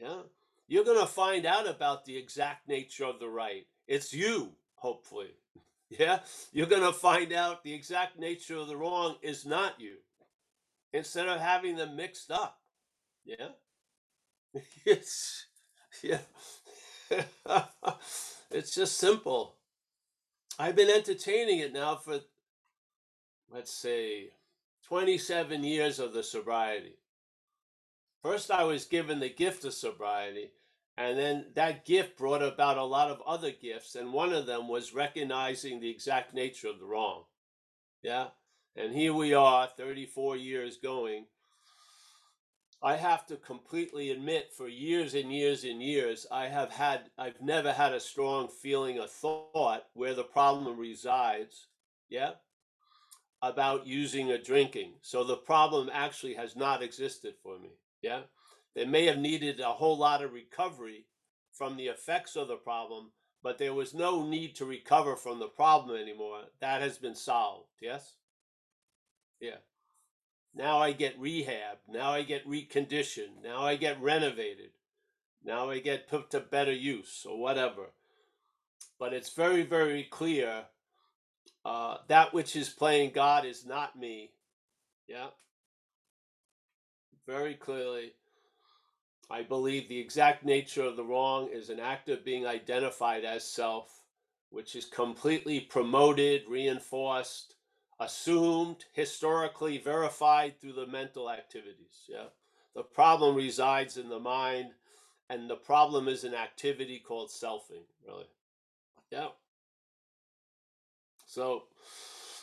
Yeah. 0.00 0.22
You're 0.66 0.84
going 0.84 1.00
to 1.00 1.06
find 1.06 1.46
out 1.46 1.68
about 1.68 2.04
the 2.04 2.16
exact 2.16 2.68
nature 2.68 3.04
of 3.04 3.18
the 3.18 3.28
right. 3.28 3.66
It's 3.86 4.12
you, 4.12 4.52
hopefully. 4.76 5.30
Yeah. 5.98 6.20
You're 6.52 6.68
going 6.68 6.84
to 6.84 6.92
find 6.92 7.32
out 7.32 7.64
the 7.64 7.74
exact 7.74 8.16
nature 8.16 8.54
of 8.54 8.68
the 8.68 8.76
wrong 8.76 9.16
is 9.22 9.44
not 9.44 9.80
you 9.80 9.96
instead 10.92 11.26
of 11.26 11.40
having 11.40 11.74
them 11.74 11.96
mixed 11.96 12.30
up. 12.30 12.60
Yeah. 13.24 13.48
It's, 14.86 15.46
yeah. 16.00 16.20
it's 18.52 18.72
just 18.72 18.98
simple. 18.98 19.56
I've 20.60 20.76
been 20.76 20.90
entertaining 20.90 21.58
it 21.58 21.72
now 21.72 21.96
for, 21.96 22.20
let's 23.52 23.74
say, 23.74 24.30
27 24.86 25.64
years 25.64 25.98
of 25.98 26.12
the 26.12 26.22
sobriety. 26.22 26.99
First, 28.22 28.50
I 28.50 28.64
was 28.64 28.84
given 28.84 29.20
the 29.20 29.30
gift 29.30 29.64
of 29.64 29.72
sobriety, 29.72 30.50
and 30.98 31.18
then 31.18 31.46
that 31.54 31.86
gift 31.86 32.18
brought 32.18 32.42
about 32.42 32.76
a 32.76 32.84
lot 32.84 33.10
of 33.10 33.22
other 33.26 33.50
gifts, 33.50 33.94
and 33.94 34.12
one 34.12 34.34
of 34.34 34.44
them 34.44 34.68
was 34.68 34.94
recognizing 34.94 35.80
the 35.80 35.90
exact 35.90 36.34
nature 36.34 36.68
of 36.68 36.78
the 36.78 36.84
wrong. 36.84 37.24
Yeah. 38.02 38.28
And 38.76 38.94
here 38.94 39.14
we 39.14 39.32
are, 39.32 39.66
34 39.66 40.36
years 40.36 40.76
going. 40.76 41.26
I 42.82 42.96
have 42.96 43.26
to 43.26 43.36
completely 43.36 44.10
admit, 44.10 44.50
for 44.56 44.68
years 44.68 45.14
and 45.14 45.32
years 45.32 45.64
and 45.64 45.82
years, 45.82 46.26
I 46.30 46.46
have 46.48 46.70
had, 46.70 47.10
I've 47.18 47.40
never 47.40 47.72
had 47.72 47.92
a 47.92 48.00
strong 48.00 48.48
feeling 48.48 48.98
or 48.98 49.06
thought 49.06 49.84
where 49.94 50.14
the 50.14 50.24
problem 50.24 50.78
resides. 50.78 51.68
Yeah. 52.08 52.32
About 53.42 53.86
using 53.86 54.30
or 54.30 54.38
drinking. 54.38 54.92
So 55.00 55.24
the 55.24 55.36
problem 55.36 55.90
actually 55.92 56.34
has 56.34 56.56
not 56.56 56.82
existed 56.82 57.34
for 57.42 57.58
me. 57.58 57.70
Yeah. 58.02 58.22
They 58.74 58.84
may 58.84 59.06
have 59.06 59.18
needed 59.18 59.60
a 59.60 59.72
whole 59.72 59.98
lot 59.98 60.22
of 60.22 60.32
recovery 60.32 61.06
from 61.52 61.76
the 61.76 61.88
effects 61.88 62.36
of 62.36 62.48
the 62.48 62.56
problem, 62.56 63.10
but 63.42 63.58
there 63.58 63.74
was 63.74 63.92
no 63.92 64.24
need 64.26 64.54
to 64.56 64.64
recover 64.64 65.16
from 65.16 65.38
the 65.38 65.48
problem 65.48 66.00
anymore. 66.00 66.42
That 66.60 66.80
has 66.80 66.98
been 66.98 67.16
solved. 67.16 67.68
Yes? 67.80 68.16
Yeah. 69.40 69.56
Now 70.54 70.78
I 70.78 70.92
get 70.92 71.18
rehab. 71.18 71.78
Now 71.88 72.10
I 72.10 72.22
get 72.22 72.46
reconditioned. 72.46 73.42
Now 73.42 73.62
I 73.62 73.76
get 73.76 74.00
renovated. 74.00 74.70
Now 75.44 75.70
I 75.70 75.78
get 75.78 76.08
put 76.08 76.30
to 76.30 76.40
better 76.40 76.72
use 76.72 77.24
or 77.28 77.40
whatever. 77.40 77.92
But 78.98 79.14
it's 79.14 79.32
very, 79.32 79.62
very 79.62 80.04
clear 80.04 80.64
uh, 81.64 81.98
that 82.08 82.34
which 82.34 82.56
is 82.56 82.68
playing 82.68 83.12
God 83.12 83.44
is 83.44 83.64
not 83.64 83.98
me. 83.98 84.32
Yeah. 85.06 85.28
Very 87.30 87.54
clearly. 87.54 88.14
I 89.30 89.42
believe 89.42 89.88
the 89.88 90.00
exact 90.00 90.44
nature 90.44 90.82
of 90.82 90.96
the 90.96 91.04
wrong 91.04 91.48
is 91.52 91.70
an 91.70 91.78
act 91.78 92.08
of 92.08 92.24
being 92.24 92.44
identified 92.44 93.24
as 93.24 93.44
self, 93.44 94.02
which 94.50 94.74
is 94.74 94.84
completely 94.84 95.60
promoted, 95.60 96.42
reinforced, 96.48 97.54
assumed, 98.00 98.84
historically 98.92 99.78
verified 99.78 100.60
through 100.60 100.72
the 100.72 100.88
mental 100.88 101.30
activities. 101.30 102.08
Yeah. 102.08 102.30
The 102.74 102.82
problem 102.82 103.36
resides 103.36 103.96
in 103.96 104.08
the 104.08 104.18
mind, 104.18 104.70
and 105.28 105.48
the 105.48 105.54
problem 105.54 106.08
is 106.08 106.24
an 106.24 106.34
activity 106.34 106.98
called 106.98 107.28
selfing, 107.28 107.84
really. 108.04 108.26
Yeah. 109.12 109.28
So 111.26 111.66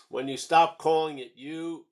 when 0.07 0.29
you 0.29 0.37
stop 0.37 0.77
calling 0.77 1.19
it 1.19 1.33
you, 1.35 1.87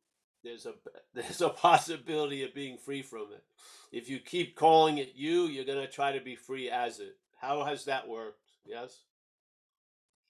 there's 0.46 0.66
a 0.66 0.74
there's 1.14 1.42
a 1.42 1.50
possibility 1.50 2.44
of 2.44 2.54
being 2.54 2.78
free 2.78 3.02
from 3.02 3.28
it. 3.34 3.44
If 3.92 4.10
you 4.10 4.20
keep 4.20 4.56
calling 4.56 4.98
it 4.98 5.14
you, 5.16 5.44
you're 5.44 5.66
going 5.66 5.86
to 5.86 5.92
try 5.92 6.12
to 6.12 6.24
be 6.24 6.36
free 6.36 6.70
as 6.70 7.00
it. 7.00 7.18
How 7.40 7.64
has 7.64 7.86
that 7.86 8.08
worked? 8.08 8.40
Yes? 8.66 9.00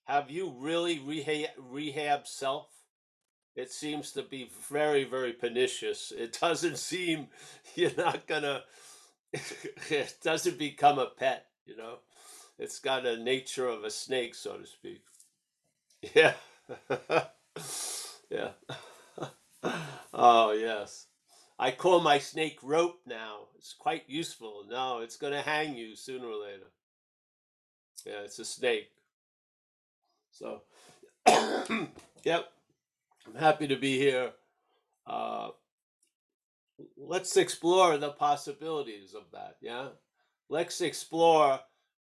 Have 0.05 0.29
you 0.29 0.53
really 0.57 0.99
rehab, 0.99 1.49
rehab 1.57 2.27
self? 2.27 2.67
It 3.55 3.71
seems 3.71 4.11
to 4.11 4.21
be 4.21 4.51
very, 4.69 5.03
very 5.03 5.33
pernicious. 5.33 6.11
It 6.15 6.37
doesn't 6.39 6.77
seem 6.91 7.27
you're 7.73 7.95
not 7.97 8.27
going 8.27 8.43
to, 8.43 8.63
it 9.89 10.15
doesn't 10.21 10.59
become 10.59 10.99
a 10.99 11.07
pet, 11.07 11.47
you 11.65 11.75
know? 11.75 11.99
It's 12.59 12.79
got 12.79 13.05
a 13.05 13.17
nature 13.17 13.67
of 13.67 13.83
a 13.83 13.89
snake, 13.89 14.35
so 14.35 14.57
to 14.57 14.65
speak. 14.65 15.01
Yeah. 16.13 16.33
yeah. 18.29 18.49
oh, 20.13 20.51
yes. 20.51 21.07
I 21.57 21.71
call 21.71 22.01
my 22.01 22.19
snake 22.19 22.59
rope 22.61 22.99
now. 23.05 23.47
It's 23.57 23.73
quite 23.73 24.03
useful. 24.07 24.65
No, 24.69 24.99
it's 24.99 25.17
going 25.17 25.33
to 25.33 25.41
hang 25.41 25.75
you 25.75 25.95
sooner 25.95 26.27
or 26.27 26.41
later. 26.43 26.71
Yeah, 28.05 28.23
it's 28.23 28.39
a 28.39 28.45
snake. 28.45 28.89
So, 30.31 30.61
yep, 32.23 32.49
I'm 33.25 33.35
happy 33.39 33.67
to 33.67 33.77
be 33.77 33.97
here. 33.97 34.31
Uh, 35.07 35.49
let's 36.97 37.37
explore 37.37 37.97
the 37.97 38.11
possibilities 38.11 39.13
of 39.13 39.23
that. 39.31 39.55
Yeah, 39.61 39.89
let's 40.49 40.81
explore 40.81 41.59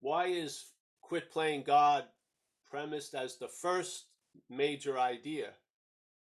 why 0.00 0.26
is 0.26 0.66
quit 1.00 1.30
playing 1.30 1.64
God 1.64 2.04
premised 2.71 3.14
as 3.14 3.37
the 3.37 3.49
first 3.49 4.06
major 4.49 4.99
idea, 4.99 5.50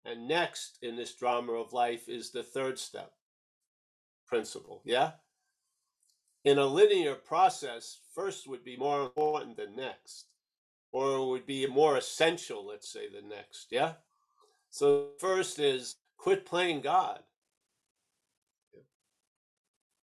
and 0.04 0.28
next 0.28 0.78
in 0.82 0.96
this 0.96 1.14
drama 1.14 1.52
of 1.52 1.72
life 1.72 2.08
is 2.08 2.30
the 2.30 2.42
third 2.42 2.78
step 2.78 3.12
principle. 4.26 4.82
Yeah, 4.84 5.12
in 6.44 6.58
a 6.58 6.66
linear 6.66 7.14
process, 7.14 8.00
first 8.14 8.46
would 8.48 8.64
be 8.64 8.76
more 8.76 9.02
important 9.02 9.56
than 9.56 9.76
next, 9.76 10.26
or 10.92 11.28
would 11.30 11.46
be 11.46 11.66
more 11.66 11.96
essential, 11.96 12.66
let's 12.66 12.92
say, 12.92 13.08
than 13.08 13.28
next. 13.28 13.68
Yeah, 13.70 13.92
so 14.70 15.08
first 15.18 15.58
is 15.58 15.96
quit 16.18 16.46
playing 16.46 16.82
God. 16.82 17.20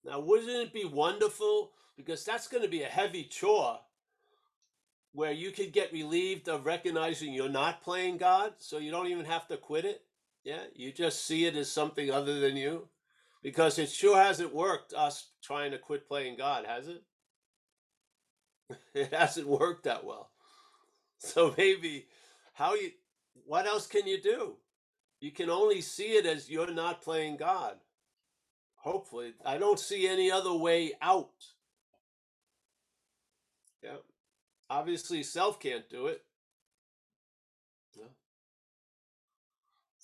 Now, 0.05 0.21
wouldn't 0.21 0.49
it 0.49 0.73
be 0.73 0.85
wonderful 0.85 1.71
because 1.97 2.23
that's 2.23 2.47
going 2.47 2.63
to 2.63 2.69
be 2.69 2.83
a 2.83 2.87
heavy 2.87 3.25
chore 3.25 3.79
where 5.13 5.31
you 5.31 5.51
could 5.51 5.73
get 5.73 5.91
relieved 5.91 6.47
of 6.47 6.65
recognizing 6.65 7.33
you're 7.33 7.49
not 7.49 7.81
playing 7.81 8.17
God, 8.17 8.53
so 8.57 8.77
you 8.77 8.91
don't 8.91 9.07
even 9.07 9.25
have 9.25 9.47
to 9.47 9.57
quit 9.57 9.85
it. 9.85 10.03
Yeah, 10.43 10.63
you 10.75 10.91
just 10.91 11.25
see 11.25 11.45
it 11.45 11.55
as 11.55 11.71
something 11.71 12.09
other 12.11 12.39
than 12.39 12.55
you, 12.55 12.87
because 13.43 13.77
it 13.77 13.89
sure 13.89 14.17
hasn't 14.17 14.53
worked. 14.53 14.93
Us 14.93 15.29
trying 15.43 15.71
to 15.71 15.77
quit 15.77 16.07
playing 16.07 16.37
God, 16.37 16.65
has 16.65 16.87
it? 16.87 17.03
It 18.93 19.13
hasn't 19.13 19.47
worked 19.47 19.85
that 19.85 20.05
well. 20.05 20.29
So 21.17 21.53
maybe 21.57 22.07
how 22.53 22.75
you 22.75 22.91
what 23.45 23.65
else 23.65 23.87
can 23.87 24.07
you 24.07 24.21
do? 24.21 24.57
You 25.19 25.31
can 25.31 25.49
only 25.49 25.81
see 25.81 26.17
it 26.17 26.25
as 26.25 26.49
you're 26.49 26.71
not 26.71 27.01
playing 27.01 27.37
God. 27.37 27.75
Hopefully, 28.75 29.33
I 29.45 29.57
don't 29.57 29.79
see 29.79 30.07
any 30.07 30.31
other 30.31 30.53
way 30.53 30.93
out. 31.01 31.31
Yeah. 33.83 33.97
Obviously, 34.69 35.23
self 35.23 35.59
can't 35.59 35.89
do 35.89 36.07
it. 36.07 36.23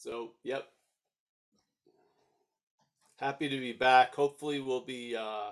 So, 0.06 0.34
yep. 0.44 0.68
Happy 3.18 3.50
to 3.50 3.60
be 3.60 3.74
back. 3.74 4.14
Hopefully, 4.14 4.60
we'll 4.60 4.86
be 4.86 5.16
uh, 5.16 5.52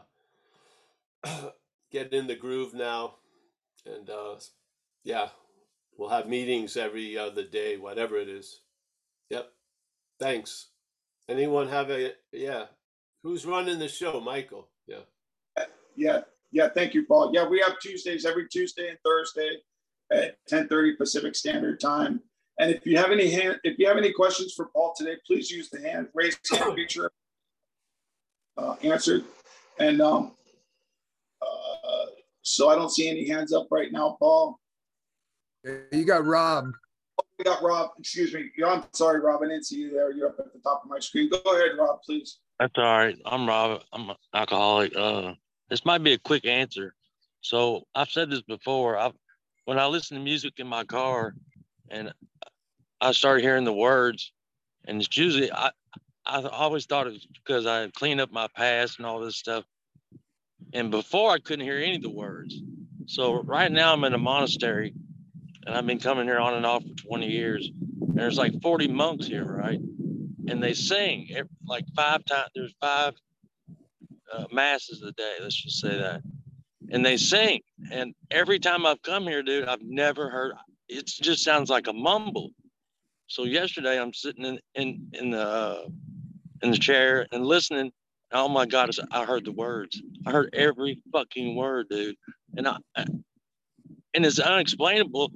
getting 1.91 2.19
in 2.19 2.27
the 2.27 2.35
groove 2.35 2.73
now. 2.73 3.15
And 3.85 4.09
uh, 4.09 4.35
yeah, 5.03 5.29
we'll 5.97 6.09
have 6.09 6.27
meetings 6.27 6.77
every 6.77 7.17
other 7.17 7.43
day, 7.43 7.77
whatever 7.77 8.17
it 8.17 8.29
is. 8.29 8.59
Yep. 9.29 9.51
Thanks. 10.19 10.67
Anyone 11.27 11.69
have 11.69 11.89
a, 11.89 12.11
yeah. 12.31 12.65
Who's 13.23 13.45
running 13.45 13.79
the 13.79 13.87
show? 13.87 14.19
Michael. 14.19 14.67
Yeah. 14.85 14.97
Yeah, 15.95 16.21
yeah. 16.53 16.69
Thank 16.69 16.93
you, 16.93 17.05
Paul. 17.05 17.31
Yeah, 17.33 17.47
we 17.47 17.59
have 17.59 17.79
Tuesdays 17.79 18.25
every 18.25 18.47
Tuesday 18.47 18.89
and 18.89 18.97
Thursday 19.03 19.57
at 20.11 20.37
10:30 20.49 20.97
Pacific 20.97 21.35
Standard 21.35 21.79
Time. 21.79 22.21
And 22.59 22.71
if 22.71 22.85
you 22.85 22.97
have 22.97 23.11
any 23.11 23.29
hand, 23.29 23.59
if 23.63 23.79
you 23.79 23.87
have 23.87 23.97
any 23.97 24.13
questions 24.13 24.53
for 24.53 24.67
Paul 24.67 24.93
today, 24.95 25.17
please 25.25 25.49
use 25.49 25.69
the 25.69 25.81
hand 25.81 26.07
raise 26.13 26.37
hand 26.51 26.75
feature. 26.75 27.11
Uh, 28.55 28.75
answered. 28.83 29.23
And 29.79 29.99
um, 29.99 30.33
uh, 31.41 32.05
so 32.43 32.69
I 32.69 32.75
don't 32.75 32.91
see 32.91 33.09
any 33.09 33.27
hands 33.27 33.51
up 33.51 33.67
right 33.71 33.91
now, 33.91 34.15
Paul. 34.19 34.59
You 35.63 36.05
got 36.05 36.25
Rob. 36.25 36.71
We 37.39 37.45
got 37.45 37.63
Rob. 37.63 37.91
Excuse 37.97 38.33
me. 38.33 38.51
I'm 38.63 38.83
sorry, 38.91 39.19
Rob. 39.19 39.41
I 39.41 39.47
didn't 39.47 39.65
see 39.65 39.77
you 39.77 39.91
there. 39.91 40.11
You're 40.11 40.29
up 40.29 40.39
at 40.39 40.53
the 40.53 40.59
top 40.59 40.83
of 40.83 40.89
my 40.89 40.99
screen. 40.99 41.29
Go 41.29 41.39
ahead, 41.39 41.71
Rob, 41.79 42.01
please. 42.05 42.39
That's 42.59 42.73
all 42.77 42.83
right. 42.83 43.17
I'm 43.25 43.47
Rob. 43.47 43.81
I'm 43.91 44.11
an 44.11 44.15
alcoholic. 44.35 44.95
Uh, 44.95 45.33
this 45.73 45.85
might 45.85 46.03
be 46.03 46.13
a 46.13 46.19
quick 46.19 46.45
answer. 46.45 46.93
So 47.41 47.87
I've 47.95 48.11
said 48.11 48.29
this 48.29 48.43
before. 48.43 48.95
I 48.95 49.11
when 49.65 49.79
I 49.79 49.87
listen 49.87 50.15
to 50.15 50.23
music 50.23 50.53
in 50.57 50.67
my 50.67 50.83
car, 50.83 51.33
and 51.89 52.13
I 53.01 53.11
start 53.11 53.41
hearing 53.41 53.63
the 53.63 53.73
words, 53.73 54.33
and 54.85 55.01
it's 55.01 55.17
usually 55.17 55.51
I 55.51 55.71
I 56.27 56.43
always 56.43 56.85
thought 56.85 57.07
it 57.07 57.13
was 57.13 57.25
because 57.25 57.65
I 57.65 57.87
cleaned 57.87 58.21
up 58.21 58.31
my 58.31 58.47
past 58.55 58.99
and 58.99 59.07
all 59.07 59.19
this 59.19 59.37
stuff. 59.37 59.63
And 60.73 60.91
before 60.91 61.31
I 61.31 61.39
couldn't 61.39 61.65
hear 61.65 61.79
any 61.79 61.95
of 61.95 62.03
the 62.03 62.09
words. 62.11 62.55
So 63.07 63.41
right 63.41 63.71
now 63.71 63.93
I'm 63.93 64.03
in 64.03 64.13
a 64.13 64.19
monastery, 64.19 64.93
and 65.65 65.75
I've 65.75 65.87
been 65.87 65.99
coming 65.99 66.25
here 66.25 66.37
on 66.37 66.53
and 66.53 66.67
off 66.67 66.83
for 66.83 67.07
20 67.07 67.25
years. 67.25 67.71
And 67.99 68.15
there's 68.15 68.37
like 68.37 68.61
40 68.61 68.89
monks 68.89 69.25
here, 69.25 69.43
right? 69.43 69.79
And 70.47 70.61
they 70.61 70.75
sing 70.75 71.29
like 71.65 71.85
five 71.95 72.23
times. 72.25 72.49
There's 72.53 72.75
five 72.79 73.15
uh, 74.33 74.45
masses 74.51 75.01
a 75.03 75.11
day. 75.11 75.35
Let's 75.41 75.55
just 75.55 75.79
say 75.79 75.97
that. 75.97 76.21
And 76.91 77.05
they 77.05 77.17
sing. 77.17 77.61
And 77.91 78.13
every 78.31 78.59
time 78.59 78.85
I've 78.85 79.01
come 79.01 79.23
here, 79.23 79.43
dude, 79.43 79.67
I've 79.67 79.81
never 79.81 80.29
heard. 80.29 80.53
It 80.89 81.05
just 81.07 81.43
sounds 81.43 81.69
like 81.69 81.87
a 81.87 81.93
mumble. 81.93 82.51
So 83.27 83.45
yesterday 83.45 83.99
I'm 83.99 84.13
sitting 84.13 84.45
in 84.45 84.59
in 84.75 85.07
in 85.13 85.31
the 85.31 85.41
uh, 85.41 85.87
in 86.61 86.71
the 86.71 86.77
chair 86.77 87.27
and 87.31 87.45
listening. 87.45 87.91
Oh 88.31 88.49
my 88.49 88.65
God, 88.65 88.89
I 89.11 89.25
heard 89.25 89.45
the 89.45 89.51
words. 89.51 90.01
I 90.25 90.31
heard 90.31 90.49
every 90.53 90.99
fucking 91.11 91.55
word, 91.55 91.87
dude. 91.89 92.15
And 92.57 92.67
I 92.67 92.77
and 92.95 94.25
it's 94.25 94.39
unexplainable. 94.39 95.31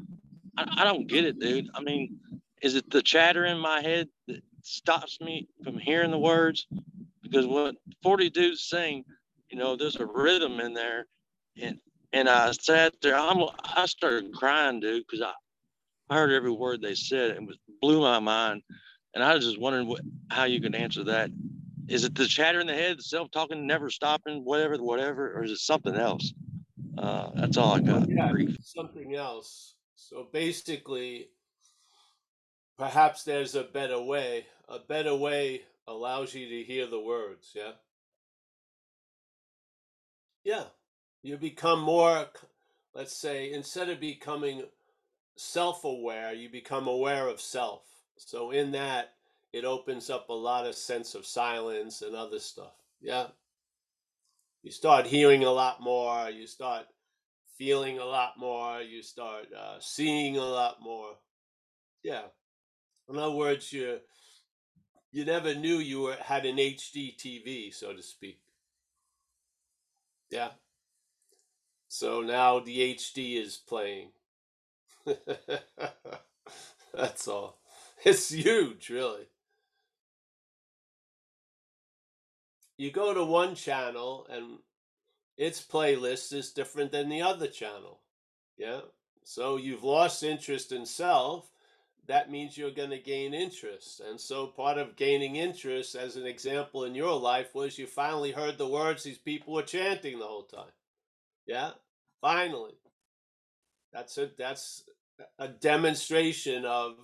I, 0.57 0.65
I 0.77 0.83
don't 0.83 1.07
get 1.07 1.25
it, 1.25 1.39
dude. 1.39 1.69
I 1.73 1.81
mean, 1.81 2.19
is 2.61 2.75
it 2.75 2.89
the 2.89 3.01
chatter 3.01 3.45
in 3.45 3.59
my 3.59 3.81
head 3.81 4.09
that 4.27 4.43
stops 4.63 5.19
me 5.21 5.47
from 5.63 5.77
hearing 5.77 6.11
the 6.11 6.19
words? 6.19 6.67
Because 7.29 7.47
what 7.47 7.75
40 8.03 8.29
dudes 8.29 8.67
sing, 8.67 9.03
you 9.49 9.57
know, 9.57 9.75
there's 9.75 9.95
a 9.95 10.05
rhythm 10.05 10.59
in 10.59 10.73
there. 10.73 11.05
And 11.61 11.77
and 12.13 12.29
I 12.29 12.51
sat 12.51 12.93
there, 13.01 13.15
I'm 13.15 13.43
I 13.63 13.85
started 13.85 14.33
crying, 14.33 14.79
dude, 14.79 15.03
because 15.05 15.21
I, 15.21 15.33
I 16.09 16.15
heard 16.15 16.31
every 16.31 16.51
word 16.51 16.81
they 16.81 16.95
said 16.95 17.31
and 17.31 17.49
it 17.49 17.57
blew 17.81 18.01
my 18.01 18.19
mind. 18.19 18.61
And 19.13 19.23
I 19.23 19.35
was 19.35 19.45
just 19.45 19.59
wondering 19.59 19.87
what 19.87 20.01
how 20.29 20.45
you 20.45 20.61
can 20.61 20.75
answer 20.75 21.03
that. 21.05 21.29
Is 21.87 22.03
it 22.03 22.15
the 22.15 22.27
chatter 22.27 22.59
in 22.59 22.67
the 22.67 22.73
head, 22.73 22.97
the 22.97 23.03
self-talking, 23.03 23.65
never 23.65 23.89
stopping, 23.89 24.43
whatever, 24.43 24.75
whatever, 24.75 25.33
or 25.33 25.43
is 25.43 25.51
it 25.51 25.59
something 25.59 25.95
else? 25.95 26.33
Uh, 26.97 27.29
that's 27.35 27.57
all 27.57 27.75
I 27.75 27.79
got. 27.79 28.09
Yeah, 28.09 28.31
something 28.61 29.15
else. 29.15 29.75
So 29.95 30.27
basically, 30.31 31.29
perhaps 32.77 33.23
there's 33.23 33.55
a 33.55 33.63
better 33.63 34.01
way. 34.01 34.45
A 34.67 34.79
better 34.79 35.15
way 35.15 35.61
allows 35.87 36.33
you 36.33 36.47
to 36.47 36.63
hear 36.63 36.87
the 36.87 36.99
words. 36.99 37.51
Yeah. 37.55 37.71
Yeah. 40.43 40.65
You 41.23 41.37
become 41.37 41.81
more, 41.81 42.27
let's 42.93 43.17
say, 43.17 43.51
instead 43.51 43.89
of 43.89 43.99
becoming 43.99 44.63
self 45.37 45.83
aware, 45.83 46.33
you 46.33 46.49
become 46.49 46.87
aware 46.87 47.27
of 47.27 47.41
self. 47.41 47.83
So 48.17 48.51
in 48.51 48.71
that, 48.71 49.13
it 49.53 49.65
opens 49.65 50.09
up 50.09 50.29
a 50.29 50.33
lot 50.33 50.65
of 50.65 50.75
sense 50.75 51.15
of 51.15 51.25
silence 51.25 52.01
and 52.01 52.15
other 52.15 52.39
stuff. 52.39 52.73
Yeah. 53.01 53.27
You 54.63 54.71
start 54.71 55.07
hearing 55.07 55.43
a 55.43 55.51
lot 55.51 55.81
more. 55.81 56.29
You 56.29 56.47
start 56.47 56.85
feeling 57.57 57.99
a 57.99 58.05
lot 58.05 58.33
more. 58.37 58.81
You 58.81 59.01
start 59.01 59.45
uh, 59.57 59.77
seeing 59.79 60.37
a 60.37 60.43
lot 60.43 60.77
more. 60.81 61.11
Yeah. 62.03 62.23
In 63.09 63.17
other 63.17 63.35
words, 63.35 63.71
you 63.71 63.99
you 65.11 65.25
never 65.25 65.53
knew 65.55 65.77
you 65.77 66.01
were, 66.01 66.15
had 66.15 66.45
an 66.45 66.57
HD 66.57 67.15
TV, 67.17 67.73
so 67.73 67.93
to 67.93 68.01
speak. 68.01 68.39
Yeah. 70.29 70.49
So 71.87 72.21
now 72.21 72.59
the 72.59 72.95
HD 72.95 73.41
is 73.41 73.57
playing. 73.57 74.09
That's 76.93 77.27
all. 77.27 77.59
It's 78.03 78.29
huge, 78.29 78.89
really. 78.89 79.27
You 82.77 82.91
go 82.91 83.13
to 83.13 83.23
one 83.23 83.55
channel 83.55 84.27
and 84.29 84.59
its 85.37 85.61
playlist 85.61 86.33
is 86.33 86.51
different 86.51 86.91
than 86.91 87.09
the 87.09 87.21
other 87.21 87.47
channel. 87.47 88.01
Yeah. 88.57 88.81
So 89.23 89.57
you've 89.57 89.83
lost 89.83 90.23
interest 90.23 90.71
in 90.71 90.85
self. 90.85 91.49
That 92.07 92.31
means 92.31 92.57
you're 92.57 92.71
going 92.71 92.91
to 92.91 92.99
gain 92.99 93.33
interest. 93.33 93.99
And 93.99 94.19
so 94.19 94.47
part 94.47 94.77
of 94.77 94.95
gaining 94.95 95.35
interest, 95.35 95.93
as 95.95 96.15
an 96.15 96.25
example 96.25 96.85
in 96.85 96.95
your 96.95 97.19
life, 97.19 97.53
was 97.53 97.77
you 97.77 97.85
finally 97.85 98.31
heard 98.31 98.57
the 98.57 98.67
words 98.67 99.03
these 99.03 99.17
people 99.17 99.53
were 99.53 99.63
chanting 99.63 100.19
the 100.19 100.25
whole 100.25 100.43
time. 100.43 100.71
Yeah. 101.45 101.71
Finally. 102.21 102.75
That's 103.91 104.17
a 104.17 104.29
that's 104.37 104.83
a 105.39 105.47
demonstration 105.47 106.65
of 106.65 106.95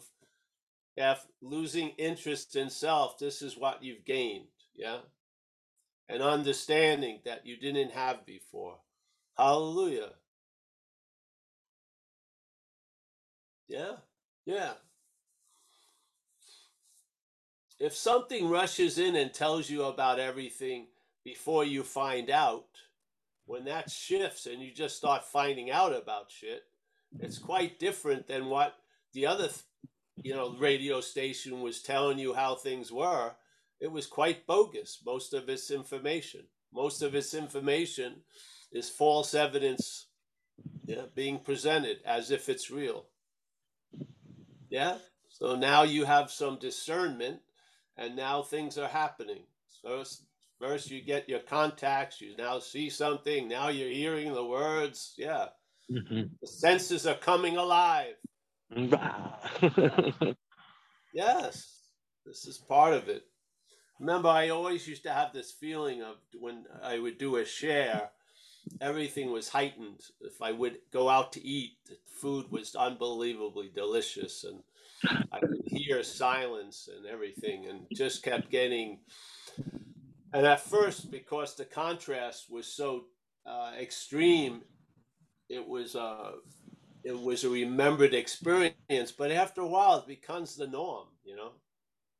if 0.96 1.26
losing 1.42 1.90
interest 1.98 2.56
in 2.56 2.70
self, 2.70 3.18
this 3.18 3.42
is 3.42 3.58
what 3.58 3.84
you've 3.84 4.06
gained. 4.06 4.48
Yeah. 4.76 5.00
An 6.08 6.22
understanding 6.22 7.20
that 7.26 7.46
you 7.46 7.58
didn't 7.58 7.92
have 7.92 8.26
before. 8.26 8.78
Hallelujah. 9.38 10.12
Yeah. 13.68 13.94
Yeah. 14.46 14.74
If 17.80 17.96
something 17.96 18.50
rushes 18.50 18.98
in 18.98 19.16
and 19.16 19.34
tells 19.34 19.70
you 19.70 19.84
about 19.84 20.20
everything 20.20 20.88
before 21.24 21.66
you 21.66 21.84
find 21.84 22.30
out, 22.30 22.66
when 23.46 23.66
that 23.66 23.90
shifts 23.90 24.46
and 24.46 24.62
you 24.62 24.72
just 24.72 24.96
start 24.96 25.26
finding 25.26 25.70
out 25.70 25.96
about 25.96 26.32
shit, 26.32 26.64
it's 27.20 27.38
quite 27.38 27.80
different 27.80 28.28
than 28.28 28.48
what 28.48 28.76
the 29.14 29.26
other, 29.26 29.50
you 30.22 30.34
know, 30.34 30.56
radio 30.58 31.02
station 31.02 31.62
was 31.62 31.82
telling 31.82 32.18
you 32.20 32.34
how 32.34 32.56
things 32.56 32.92
were. 32.92 33.34
It 33.80 33.92
was 33.92 34.08
quite 34.08 34.48
bogus, 34.48 35.00
most 35.06 35.34
of 35.34 35.50
its 35.50 35.70
information. 35.70 36.42
Most 36.74 37.02
of 37.02 37.14
its 37.14 37.34
information 37.34 38.22
is 38.72 38.90
false 38.90 39.34
evidence 39.34 40.08
yeah, 40.86 41.04
being 41.14 41.40
presented 41.40 42.00
as 42.06 42.32
if 42.32 42.50
it's 42.50 42.72
real. 42.72 43.06
Yeah. 44.70 44.98
So 45.30 45.56
now 45.56 45.84
you 45.84 46.06
have 46.06 46.32
some 46.32 46.58
discernment, 46.58 47.42
and 47.98 48.16
now 48.16 48.42
things 48.44 48.78
are 48.78 48.88
happening. 48.88 49.44
So 49.70 50.04
First, 50.60 50.90
you 50.92 51.02
get 51.02 51.28
your 51.28 51.42
contacts. 51.42 52.22
You 52.22 52.38
now 52.38 52.60
see 52.60 52.90
something. 52.90 53.50
Now 53.50 53.68
you're 53.68 53.90
hearing 53.90 54.34
the 54.34 54.46
words. 54.46 55.14
Yeah, 55.18 55.50
Mhm. 55.92 56.30
the 56.42 56.48
senses 56.48 57.06
are 57.06 57.18
coming 57.18 57.58
alive. 57.58 58.16
Yes, 61.14 61.82
this 62.26 62.48
is 62.48 62.58
part 62.58 62.94
of 62.94 63.10
it. 63.10 63.24
Remember, 64.00 64.30
I 64.30 64.50
always 64.50 64.88
used 64.88 65.04
to 65.04 65.12
have 65.14 65.34
this 65.34 65.52
feeling 65.52 66.02
of 66.02 66.18
when 66.40 66.66
I 66.82 66.98
would 66.98 67.18
do 67.18 67.36
a 67.36 67.46
share, 67.46 68.10
everything 68.82 69.32
was 69.32 69.50
heightened. 69.50 70.02
If 70.22 70.42
I 70.42 70.52
would 70.54 70.80
go 70.92 71.10
out 71.10 71.34
to 71.34 71.46
eat, 71.46 71.78
the 71.86 71.98
food 72.06 72.52
was 72.52 72.76
unbelievably 72.76 73.70
delicious, 73.76 74.44
and 74.44 74.64
I 75.32 75.40
could 75.40 75.62
hear 75.66 76.04
silence 76.04 76.90
and 76.96 77.06
everything, 77.06 77.68
and 77.68 77.86
just 77.94 78.24
kept 78.24 78.50
getting. 78.52 79.00
And 80.34 80.46
at 80.46 80.62
first, 80.62 81.12
because 81.12 81.56
the 81.56 81.66
contrast 81.66 82.50
was 82.50 82.68
so 82.68 83.06
uh, 83.46 83.74
extreme, 83.80 84.62
it 85.50 85.68
was 85.68 85.96
uh, 85.96 86.32
it 87.04 87.20
was 87.20 87.44
a 87.44 87.50
remembered 87.50 88.14
experience. 88.14 89.12
But 89.18 89.32
after 89.32 89.62
a 89.62 89.68
while, 89.68 90.00
it 90.00 90.08
becomes 90.08 90.56
the 90.56 90.68
norm. 90.68 91.08
You 91.24 91.36
know, 91.36 91.52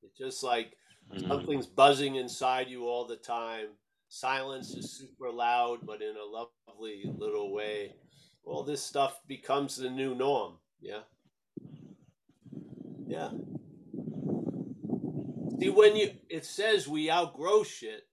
it's 0.04 0.18
just 0.18 0.44
like 0.44 0.78
Mhm. 1.12 1.28
something's 1.28 1.68
buzzing 1.68 2.16
inside 2.16 2.70
you 2.70 2.88
all 2.88 3.06
the 3.06 3.18
time. 3.18 3.78
Silence 4.10 4.76
is 4.76 4.92
super 4.98 5.32
loud, 5.32 5.86
but 5.86 6.02
in 6.02 6.16
a 6.18 6.24
lovely 6.24 7.06
little 7.06 7.52
way. 7.52 7.96
All 8.46 8.64
this 8.64 8.82
stuff 8.84 9.22
becomes 9.28 9.76
the 9.76 9.90
new 9.90 10.16
norm. 10.16 10.60
Yeah. 10.82 11.04
Yeah. 13.14 13.30
See, 15.60 15.70
when 15.70 15.96
you 15.96 16.16
it 16.30 16.46
says 16.46 16.88
we 16.88 17.12
outgrow 17.12 17.62
shit, 17.64 18.08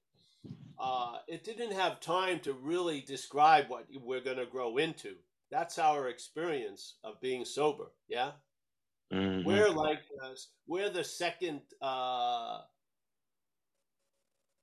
uh, 0.78 1.16
it 1.26 1.42
didn't 1.42 1.72
have 1.72 2.00
time 2.00 2.38
to 2.40 2.52
really 2.52 3.00
describe 3.00 3.70
what 3.70 3.86
we're 4.02 4.20
gonna 4.20 4.44
grow 4.44 4.76
into. 4.76 5.14
That's 5.50 5.78
our 5.78 6.08
experience 6.08 6.96
of 7.02 7.18
being 7.22 7.46
sober. 7.46 7.92
Yeah. 8.08 8.32
Mhm. 9.10 9.46
We're 9.46 9.70
like 9.70 10.02
uh, 10.22 10.34
we're 10.66 10.90
the 10.90 11.04
second 11.04 11.62
uh, 11.80 12.60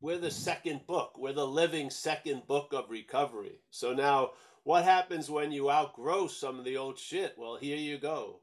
we're 0.01 0.19
the 0.19 0.29
second 0.29 0.85
book. 0.85 1.17
We're 1.17 1.33
the 1.33 1.47
living 1.47 1.89
second 1.89 2.45
book 2.45 2.73
of 2.73 2.91
recovery. 2.91 3.61
So 3.71 3.91
now, 3.91 4.33
what 4.65 4.83
happens 4.83 5.31
when 5.31 5.51
you 5.51 5.71
outgrow 5.71 6.27
some 6.27 6.59
of 6.59 6.65
the 6.65 6.77
old 6.77 6.99
shit? 6.99 7.33
Well, 7.39 7.55
here 7.55 7.77
you 7.77 7.97
go. 7.97 8.41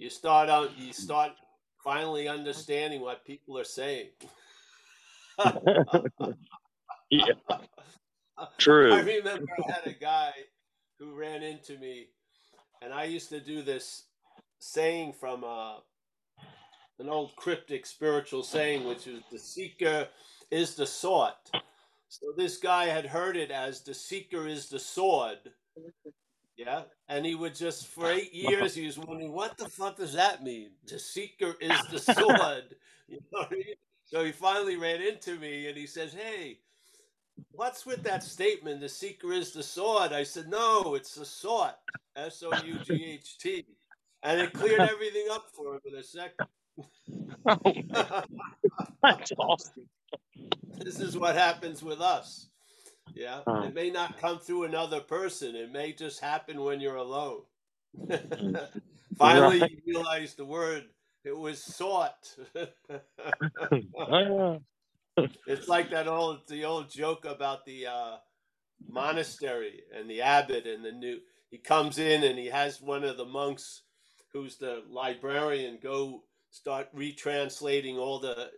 You 0.00 0.08
start 0.08 0.48
out. 0.48 0.70
You 0.78 0.94
start 0.94 1.32
finally 1.84 2.26
understanding 2.26 3.02
what 3.02 3.22
people 3.26 3.58
are 3.58 3.64
saying. 3.64 4.06
yeah, 7.10 7.34
I 8.38 8.46
true. 8.56 8.94
remember 8.96 9.44
I 9.68 9.72
had 9.72 9.86
a 9.86 9.92
guy 9.92 10.32
who 10.98 11.14
ran 11.14 11.42
into 11.42 11.76
me, 11.76 12.06
and 12.80 12.94
I 12.94 13.04
used 13.04 13.28
to 13.28 13.40
do 13.40 13.60
this 13.60 14.04
saying 14.58 15.12
from 15.20 15.44
uh, 15.44 15.74
an 16.98 17.10
old 17.10 17.36
cryptic 17.36 17.84
spiritual 17.84 18.42
saying, 18.42 18.86
which 18.86 19.06
is 19.06 19.20
the 19.30 19.38
seeker 19.38 20.08
is 20.50 20.76
the 20.76 20.86
sought. 20.86 21.50
So 22.08 22.28
this 22.38 22.56
guy 22.56 22.86
had 22.86 23.04
heard 23.04 23.36
it 23.36 23.50
as 23.50 23.82
the 23.82 23.92
seeker 23.92 24.46
is 24.46 24.70
the 24.70 24.78
sword. 24.78 25.40
Yeah. 26.60 26.82
And 27.08 27.24
he 27.24 27.34
would 27.34 27.54
just, 27.54 27.86
for 27.86 28.04
ah, 28.04 28.10
eight 28.10 28.34
years, 28.34 28.74
he 28.74 28.84
was 28.84 28.98
wondering, 28.98 29.32
what 29.32 29.56
the 29.56 29.68
fuck 29.68 29.96
does 29.96 30.12
that 30.12 30.44
mean? 30.44 30.72
The 30.86 30.98
seeker 30.98 31.54
is 31.60 31.80
the 31.90 31.98
sword. 31.98 32.76
You 33.08 33.18
know 33.32 33.40
what 33.40 33.48
I 33.50 33.54
mean? 33.54 33.74
So 34.04 34.24
he 34.24 34.30
finally 34.30 34.76
ran 34.76 35.02
into 35.02 35.36
me 35.36 35.66
and 35.66 35.76
he 35.76 35.88
says, 35.88 36.12
hey, 36.12 36.58
what's 37.50 37.84
with 37.84 38.04
that 38.04 38.22
statement? 38.22 38.80
The 38.80 38.88
seeker 38.88 39.32
is 39.32 39.52
the 39.52 39.64
sword. 39.64 40.12
I 40.12 40.22
said, 40.22 40.48
no, 40.48 40.94
it's 40.94 41.16
the 41.16 41.24
sought. 41.24 41.78
S 42.14 42.44
O 42.46 42.52
U 42.64 42.78
G 42.84 43.04
H 43.04 43.38
T. 43.38 43.66
And 44.22 44.40
it 44.40 44.52
cleared 44.52 44.80
everything 44.90 45.26
up 45.32 45.46
for 45.52 45.74
him 45.74 45.80
in 45.86 45.96
a 45.96 46.04
second. 46.04 46.46
Oh, 47.46 48.22
That's 49.02 49.32
awesome. 49.38 49.88
this 50.78 51.00
is 51.00 51.18
what 51.18 51.34
happens 51.34 51.82
with 51.82 52.00
us. 52.00 52.49
Yeah. 53.14 53.40
Huh. 53.46 53.62
It 53.66 53.74
may 53.74 53.90
not 53.90 54.18
come 54.18 54.38
through 54.38 54.64
another 54.64 55.00
person. 55.00 55.56
It 55.56 55.72
may 55.72 55.92
just 55.92 56.20
happen 56.20 56.60
when 56.62 56.80
you're 56.80 56.96
alone. 56.96 57.42
Finally, 59.18 59.60
Right. 59.60 59.70
you 59.70 59.78
realize 59.86 60.34
the 60.34 60.44
word, 60.44 60.84
it 61.24 61.36
was 61.36 61.62
sought. 61.62 62.34
It's 65.46 65.68
like 65.68 65.90
that 65.90 66.08
old, 66.08 66.40
the 66.48 66.64
old 66.64 66.90
joke 66.90 67.26
about 67.26 67.66
the 67.66 67.86
uh, 67.86 68.16
monastery 68.88 69.82
and 69.94 70.08
the 70.08 70.22
abbot 70.22 70.66
and 70.66 70.82
the 70.84 70.92
new, 70.92 71.18
he 71.50 71.58
comes 71.58 71.98
in 71.98 72.22
and 72.24 72.38
he 72.38 72.46
has 72.46 72.80
one 72.80 73.04
of 73.04 73.16
the 73.18 73.24
monks 73.26 73.82
who's 74.32 74.56
the 74.56 74.82
librarian 74.88 75.78
go 75.82 76.22
start 76.50 76.88
retranslating 76.94 77.98
all 77.98 78.18
the, 78.20 78.50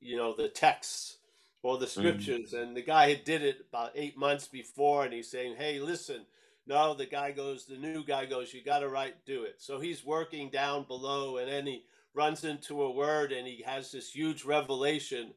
you 0.00 0.16
know, 0.16 0.34
the 0.34 0.48
texts 0.48 1.18
or 1.62 1.78
the 1.78 1.86
mm. 1.86 1.90
scriptures. 1.90 2.52
And 2.52 2.76
the 2.76 2.82
guy 2.82 3.10
had 3.10 3.24
did 3.24 3.42
it 3.42 3.66
about 3.68 3.92
eight 3.94 4.16
months 4.16 4.48
before, 4.48 5.04
and 5.04 5.12
he's 5.12 5.30
saying, 5.30 5.56
"Hey, 5.56 5.78
listen." 5.78 6.26
No, 6.66 6.94
the 6.94 7.06
guy 7.06 7.32
goes. 7.32 7.64
The 7.64 7.76
new 7.76 8.04
guy 8.04 8.26
goes. 8.26 8.54
You 8.54 8.62
got 8.62 8.80
to 8.80 8.88
write, 8.88 9.24
do 9.26 9.42
it. 9.42 9.56
So 9.58 9.80
he's 9.80 10.04
working 10.04 10.50
down 10.50 10.84
below, 10.84 11.38
and 11.38 11.50
then 11.50 11.66
he 11.66 11.84
runs 12.14 12.44
into 12.44 12.82
a 12.82 12.90
word, 12.90 13.32
and 13.32 13.46
he 13.46 13.62
has 13.66 13.90
this 13.90 14.12
huge 14.12 14.44
revelation. 14.44 15.32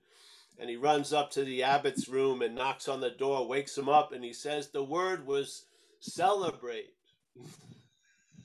And 0.59 0.69
he 0.69 0.75
runs 0.75 1.11
up 1.11 1.31
to 1.31 1.43
the 1.43 1.63
abbot's 1.63 2.07
room 2.07 2.43
and 2.43 2.53
knocks 2.53 2.87
on 2.87 2.99
the 2.99 3.09
door, 3.09 3.47
wakes 3.47 3.75
him 3.75 3.89
up, 3.89 4.11
and 4.11 4.23
he 4.23 4.33
says 4.33 4.69
the 4.69 4.83
word 4.83 5.25
was 5.25 5.65
celebrate, 5.99 6.93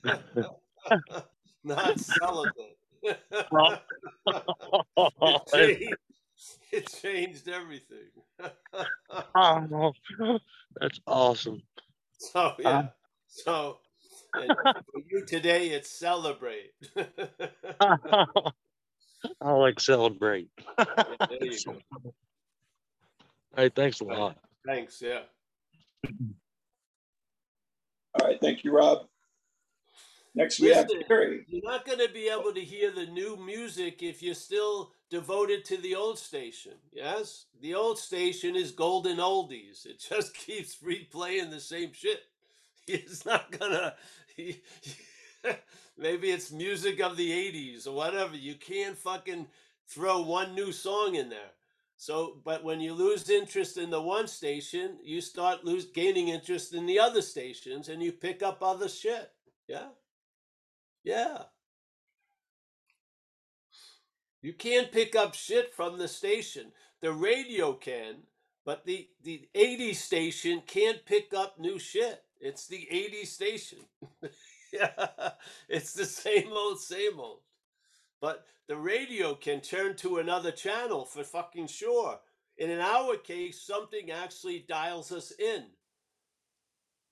not 1.63 1.99
celebrate. 1.99 2.77
changed, 5.53 5.95
it 6.73 6.91
changed 7.01 7.47
everything. 7.47 8.09
oh, 9.35 9.93
that's 10.79 10.99
awesome. 11.07 11.61
So 12.17 12.53
yeah. 12.59 12.69
Uh, 12.69 12.87
so 13.27 13.77
for 14.33 15.01
you 15.09 15.25
today, 15.25 15.69
it's 15.69 15.89
celebrate. 15.89 16.73
I 19.41 19.51
like 19.51 19.79
celebrate. 19.79 20.49
there 20.77 21.17
you 21.41 21.57
go. 21.65 21.75
Hey, 23.55 23.69
thanks 23.69 23.99
a 24.01 24.03
lot. 24.03 24.37
Thanks. 24.65 25.01
Yeah. 25.01 25.21
All 28.13 28.27
right, 28.27 28.39
thank 28.41 28.63
you, 28.63 28.71
Rob. 28.71 29.07
Next, 30.35 30.59
we 30.59 30.69
have 30.69 30.87
Terry. 31.07 31.45
You're 31.47 31.63
not 31.63 31.85
going 31.85 31.99
to 31.99 32.13
be 32.13 32.29
able 32.29 32.53
to 32.53 32.61
hear 32.61 32.91
the 32.91 33.07
new 33.07 33.35
music 33.37 34.01
if 34.03 34.23
you're 34.23 34.35
still 34.35 34.91
devoted 35.09 35.65
to 35.65 35.77
the 35.77 35.95
old 35.95 36.19
station. 36.19 36.73
Yes? 36.93 37.45
The 37.61 37.75
old 37.75 37.99
station 37.99 38.55
is 38.55 38.71
golden 38.71 39.17
oldies. 39.17 39.85
It 39.85 39.99
just 40.07 40.33
keeps 40.45 40.77
replaying 40.77 41.51
the 41.51 41.59
same 41.59 41.93
shit. 41.93 42.21
It's 42.87 43.23
not 43.23 43.51
going 43.51 43.91
to. 44.37 45.55
Maybe 45.97 46.31
it's 46.31 46.51
music 46.51 46.99
of 47.01 47.17
the 47.17 47.31
80s 47.31 47.85
or 47.85 47.91
whatever. 47.91 48.35
You 48.35 48.55
can't 48.55 48.97
fucking 48.97 49.47
throw 49.87 50.21
one 50.21 50.55
new 50.55 50.71
song 50.71 51.15
in 51.15 51.29
there. 51.29 51.51
So, 51.97 52.37
but 52.43 52.63
when 52.63 52.79
you 52.79 52.93
lose 52.93 53.29
interest 53.29 53.77
in 53.77 53.91
the 53.91 54.01
one 54.01 54.27
station, 54.27 54.97
you 55.03 55.21
start 55.21 55.65
lose 55.65 55.85
gaining 55.85 56.29
interest 56.29 56.73
in 56.73 56.85
the 56.87 56.99
other 56.99 57.21
stations 57.21 57.89
and 57.89 58.01
you 58.01 58.11
pick 58.11 58.41
up 58.41 58.63
other 58.63 58.89
shit. 58.89 59.29
Yeah? 59.67 59.89
Yeah. 61.03 61.43
You 64.41 64.53
can't 64.53 64.91
pick 64.91 65.15
up 65.15 65.33
shit 65.33 65.73
from 65.73 65.97
the 65.97 66.07
station. 66.07 66.71
The 67.01 67.11
radio 67.11 67.73
can, 67.73 68.23
but 68.65 68.85
the 68.85 69.09
the 69.23 69.47
80 69.55 69.93
station 69.93 70.63
can't 70.65 71.05
pick 71.05 71.33
up 71.33 71.59
new 71.59 71.79
shit. 71.79 72.23
It's 72.39 72.67
the 72.67 72.87
80 72.89 73.25
station. 73.25 73.79
yeah. 74.73 75.31
It's 75.67 75.93
the 75.93 76.05
same 76.05 76.51
old 76.53 76.79
same 76.79 77.19
old. 77.19 77.41
But 78.21 78.45
the 78.67 78.77
radio 78.77 79.35
can 79.35 79.61
turn 79.61 79.95
to 79.97 80.17
another 80.17 80.51
channel 80.51 81.05
for 81.05 81.23
fucking 81.23 81.67
sure. 81.67 82.19
And 82.59 82.71
in 82.71 82.79
our 82.79 83.17
case, 83.17 83.61
something 83.61 84.11
actually 84.11 84.65
dials 84.67 85.11
us 85.11 85.31
in. 85.39 85.65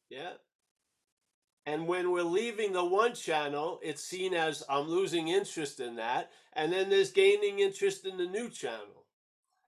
Yeah. 0.10 0.34
And 1.68 1.86
when 1.86 2.12
we're 2.14 2.24
leaving 2.24 2.72
the 2.72 2.86
one 2.86 3.14
channel, 3.14 3.82
it's 3.84 4.02
seen 4.02 4.34
as 4.34 4.64
I'm 4.70 4.88
losing 4.88 5.28
interest 5.28 5.82
in 5.82 5.98
that. 5.98 6.32
And 6.54 6.72
then 6.72 6.90
there's 6.90 7.12
gaining 7.12 7.60
interest 7.60 8.06
in 8.06 8.16
the 8.16 8.26
new 8.26 8.50
channel. 8.50 9.04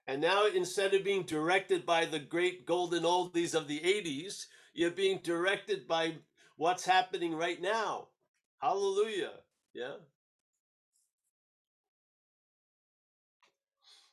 And 0.07 0.21
now 0.21 0.45
instead 0.45 0.93
of 0.93 1.03
being 1.03 1.23
directed 1.23 1.85
by 1.85 2.05
the 2.05 2.17
great 2.17 2.65
golden 2.65 3.03
oldies 3.03 3.53
of 3.53 3.67
the 3.67 3.81
80s, 3.81 4.45
you're 4.73 4.91
being 4.91 5.19
directed 5.21 5.89
by 5.89 6.13
what's 6.55 6.85
happening 6.85 7.35
right 7.35 7.62
now. 7.62 8.07
Hallelujah. 8.59 9.33
Yeah. 9.73 9.95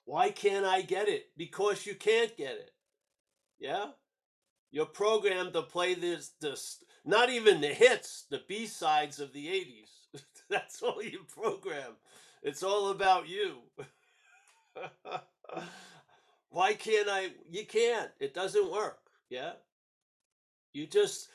Why 0.07 0.31
can't 0.31 0.67
I 0.67 0.83
get 0.83 1.09
it? 1.09 1.27
Because 1.37 1.87
you 1.87 1.95
can't 1.95 2.37
get 2.37 2.55
it. 2.55 2.73
Yeah? 3.61 3.91
You're 4.73 4.87
programmed 4.87 5.53
to 5.53 5.63
play 5.63 5.95
this, 5.95 6.33
this 6.41 6.83
not 7.07 7.31
even 7.31 7.61
the 7.61 7.69
hits, 7.69 8.27
the 8.29 8.43
B 8.49 8.67
sides 8.67 9.21
of 9.21 9.33
the 9.33 9.47
80s. 9.47 10.21
That's 10.51 10.83
all 10.83 11.03
you 11.03 11.21
program. 11.33 11.93
It's 12.43 12.63
all 12.63 12.91
about 12.91 13.29
you. 13.29 13.59
Why 16.51 16.75
can't 16.75 17.09
I? 17.09 17.31
You 17.49 17.65
can't. 17.65 18.11
It 18.19 18.35
doesn't 18.35 18.71
work. 18.71 18.99
Yeah? 19.31 19.53
You 20.73 20.87
just 20.87 21.29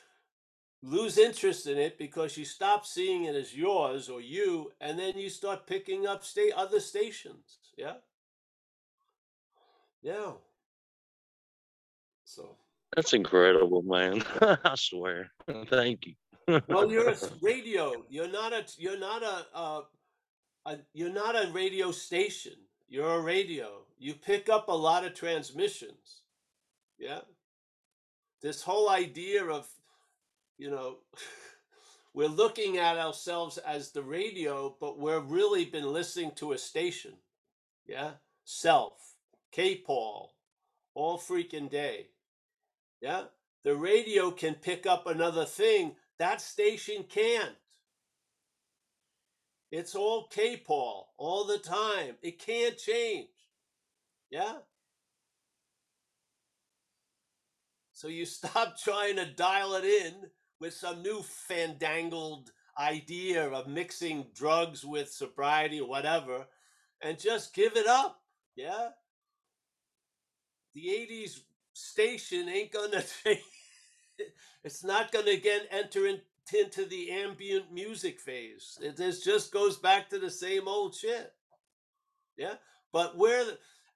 lose 0.82 1.16
interest 1.16 1.66
in 1.66 1.78
it 1.78 1.96
because 1.96 2.36
you 2.36 2.44
stop 2.44 2.84
seeing 2.84 3.24
it 3.24 3.34
as 3.34 3.54
yours 3.54 4.08
or 4.08 4.20
you, 4.20 4.72
and 4.80 4.98
then 4.98 5.16
you 5.16 5.30
start 5.30 5.66
picking 5.66 6.06
up 6.06 6.24
state 6.24 6.52
other 6.54 6.80
stations. 6.80 7.58
Yeah? 7.76 7.94
Yeah. 10.02 10.32
So. 12.24 12.56
That's 12.94 13.14
incredible, 13.14 13.82
man. 13.82 14.22
I 14.40 14.74
swear. 14.76 15.30
Thank 15.66 16.06
you. 16.06 16.60
Well, 16.68 16.90
you're 16.90 17.10
a 17.10 17.16
radio. 17.42 18.04
You're 18.08 18.30
not 18.30 18.52
a. 18.52 18.64
You're 18.76 18.98
not 18.98 19.22
a. 19.22 19.46
Uh, 19.54 19.80
a. 20.66 20.76
You're 20.92 21.12
not 21.12 21.34
a 21.34 21.50
radio 21.52 21.90
station. 21.90 22.54
You're 22.88 23.14
a 23.14 23.20
radio. 23.20 23.86
You 23.98 24.14
pick 24.14 24.50
up 24.50 24.68
a 24.68 24.72
lot 24.72 25.06
of 25.06 25.14
transmissions. 25.14 26.22
Yeah. 26.98 27.20
This 28.42 28.60
whole 28.60 28.90
idea 28.90 29.44
of, 29.44 29.66
you 30.58 30.70
know, 30.70 30.96
we're 32.14 32.28
looking 32.28 32.76
at 32.76 32.98
ourselves 32.98 33.56
as 33.58 33.92
the 33.92 34.02
radio, 34.02 34.76
but 34.78 34.98
we're 34.98 35.20
really 35.20 35.64
been 35.64 35.90
listening 35.90 36.32
to 36.36 36.52
a 36.52 36.58
station. 36.58 37.14
Yeah. 37.86 38.10
Self. 38.44 39.14
K. 39.52 39.76
Paul. 39.76 40.34
All 40.94 41.18
freaking 41.18 41.70
day. 41.70 42.08
Yeah. 43.02 43.24
The 43.64 43.74
radio 43.74 44.30
can 44.30 44.54
pick 44.54 44.86
up 44.86 45.06
another 45.06 45.44
thing. 45.44 45.96
That 46.18 46.40
station 46.40 47.04
can't. 47.08 47.56
It's 49.72 49.94
all 49.94 50.28
K 50.28 50.56
Paul 50.56 51.12
all 51.18 51.44
the 51.44 51.58
time. 51.58 52.14
It 52.22 52.38
can't 52.38 52.78
change. 52.78 53.28
Yeah. 54.30 54.54
So 57.92 58.08
you 58.08 58.24
stop 58.26 58.78
trying 58.78 59.16
to 59.16 59.26
dial 59.26 59.74
it 59.74 59.84
in 59.84 60.14
with 60.60 60.74
some 60.74 61.02
new 61.02 61.22
fandangled 61.22 62.52
idea 62.78 63.48
of 63.48 63.66
mixing 63.66 64.26
drugs 64.34 64.84
with 64.84 65.10
sobriety 65.10 65.80
or 65.80 65.88
whatever 65.88 66.46
and 67.02 67.18
just 67.18 67.54
give 67.54 67.76
it 67.76 67.86
up. 67.86 68.20
Yeah. 68.54 68.90
The 70.74 70.86
80s 70.86 71.40
station 71.72 72.48
ain't 72.48 72.72
gonna 72.72 73.02
it's 74.64 74.84
not 74.84 75.12
gonna 75.12 75.30
again 75.30 75.62
enter 75.70 76.06
in, 76.06 76.20
into 76.52 76.84
the 76.84 77.10
ambient 77.10 77.72
music 77.72 78.20
phase. 78.20 78.78
It 78.80 78.96
just 78.96 79.52
goes 79.52 79.76
back 79.76 80.10
to 80.10 80.18
the 80.18 80.30
same 80.30 80.68
old 80.68 80.94
shit. 80.94 81.32
Yeah. 82.36 82.54
But 82.92 83.16
where 83.16 83.44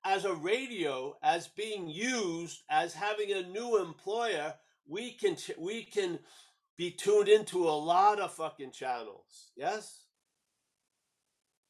as 0.05 0.25
a 0.25 0.35
radio, 0.35 1.17
as 1.23 1.49
being 1.49 1.89
used, 1.89 2.63
as 2.71 2.95
having 2.95 3.33
a 3.33 3.43
new 3.43 3.83
employer, 3.83 4.55
we 4.87 5.13
can 5.13 5.37
we 5.59 5.85
can 5.85 6.19
be 6.77 6.91
tuned 6.91 7.29
into 7.29 7.69
a 7.69 7.71
lot 7.71 8.21
of 8.21 8.33
fucking 8.33 8.73
channels. 8.73 9.51
Yes? 9.57 10.05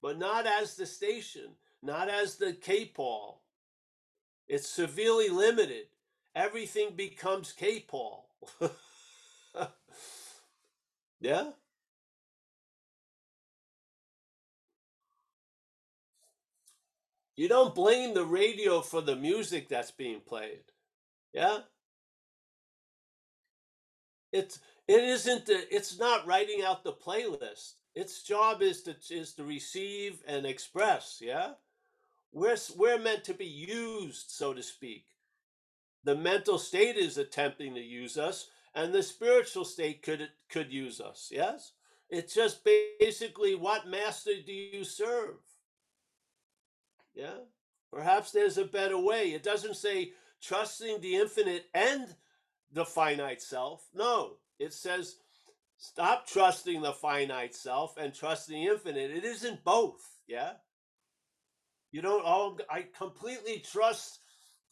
But 0.03 0.19
not 0.19 0.47
as 0.47 0.77
the 0.77 0.87
station, 0.87 1.55
not 1.83 2.09
as 2.09 2.37
the 2.37 2.53
K-Paul. 2.53 3.43
It's 4.49 4.69
severely 4.69 5.29
limited. 5.29 5.87
Everything 6.37 6.91
becomes 6.95 7.53
K-Paul. 7.53 8.29
yeah? 11.21 11.51
You 17.37 17.49
don't 17.49 17.75
blame 17.75 18.13
the 18.13 18.25
radio 18.25 18.83
for 18.83 19.01
the 19.01 19.17
music 19.17 19.71
that's 19.71 19.91
being 19.91 20.21
played. 20.21 20.65
Yeah? 21.33 21.61
It's 24.31 24.61
it 24.87 25.05
isn't 25.05 25.47
the, 25.47 25.75
it's 25.75 25.99
not 25.99 26.27
writing 26.27 26.63
out 26.63 26.85
the 26.85 26.93
playlist. 26.93 27.75
Its 27.95 28.23
job 28.23 28.61
is 28.61 28.83
to 28.83 28.95
is 29.11 29.33
to 29.35 29.45
receive 29.45 30.19
and 30.27 30.45
express, 30.45 31.19
yeah? 31.23 31.53
We're 32.33 32.59
we're 32.77 32.99
meant 32.99 33.25
to 33.25 33.35
be 33.35 33.47
used, 33.47 34.31
so 34.31 34.53
to 34.53 34.63
speak. 34.63 35.07
The 36.07 36.15
mental 36.15 36.57
state 36.57 36.97
is 36.97 37.19
attempting 37.19 37.75
to 37.75 37.83
use 37.83 38.17
us 38.17 38.49
and 38.77 38.95
the 38.95 39.03
spiritual 39.03 39.65
state 39.65 40.03
could 40.03 40.29
could 40.49 40.73
use 40.73 41.01
us, 41.01 41.31
yes? 41.33 41.73
It's 42.09 42.33
just 42.33 42.61
basically 43.01 43.57
what 43.57 43.89
master 43.89 44.31
do 44.47 44.53
you 44.53 44.85
serve? 44.85 45.35
Yeah. 47.13 47.39
Perhaps 47.93 48.31
there's 48.31 48.57
a 48.57 48.65
better 48.65 48.97
way. 48.97 49.33
It 49.33 49.43
doesn't 49.43 49.75
say 49.75 50.13
trusting 50.41 51.01
the 51.01 51.17
infinite 51.17 51.65
and 51.75 52.15
the 52.71 52.85
finite 52.85 53.43
self. 53.43 53.85
No, 53.93 54.35
it 54.61 54.73
says 54.73 55.17
stop 55.77 56.29
trusting 56.29 56.83
the 56.83 56.93
finite 56.93 57.57
self 57.57 57.97
and 57.97 58.15
trust 58.15 58.47
the 58.47 58.69
infinite. 58.69 59.11
It 59.11 59.25
isn't 59.25 59.65
both. 59.65 60.21
Yeah. 60.29 60.53
You 61.91 62.01
don't 62.01 62.25
all, 62.25 62.61
I 62.71 62.87
completely 62.97 63.59
trust 63.59 64.21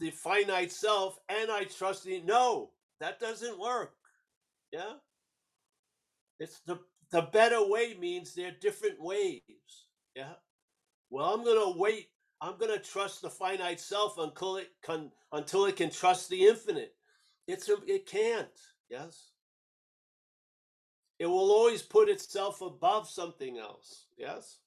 the 0.04 0.10
finite 0.10 0.70
self 0.70 1.18
and 1.30 1.50
I 1.50 1.64
trust 1.64 2.04
the, 2.04 2.20
no, 2.26 2.72
that 3.00 3.18
doesn't 3.18 3.58
work. 3.58 3.94
Yeah. 4.70 4.92
It's 6.38 6.60
the, 6.66 6.78
the 7.10 7.22
better 7.22 7.66
way 7.66 7.96
means 7.98 8.34
they're 8.34 8.54
different 8.60 9.00
ways. 9.00 9.40
Yeah. 10.14 10.34
Well, 11.08 11.32
I'm 11.32 11.42
to 11.74 11.78
wait. 11.78 12.08
I'm 12.42 12.58
to 12.58 12.78
trust 12.78 13.22
the 13.22 13.30
finite 13.30 13.80
self 13.80 14.18
until 14.18 14.56
it 14.56 14.68
can 14.84 15.10
until 15.32 15.64
it 15.64 15.76
can 15.76 15.88
trust 15.88 16.28
the 16.28 16.46
infinite. 16.46 16.94
It's 17.48 17.70
it 17.86 18.06
can't. 18.06 18.48
Yes. 18.90 19.30
It 21.18 21.26
will 21.26 21.50
always 21.50 21.80
put 21.80 22.10
itself 22.10 22.60
above 22.60 23.08
something 23.08 23.56
else. 23.58 24.06
Yes. 24.18 24.58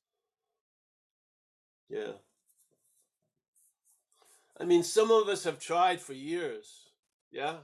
Yeah. 1.89 2.13
I 4.59 4.65
mean, 4.65 4.83
some 4.83 5.11
of 5.11 5.27
us 5.27 5.43
have 5.43 5.59
tried 5.59 6.01
for 6.01 6.13
years. 6.13 6.89
Yeah. 7.31 7.57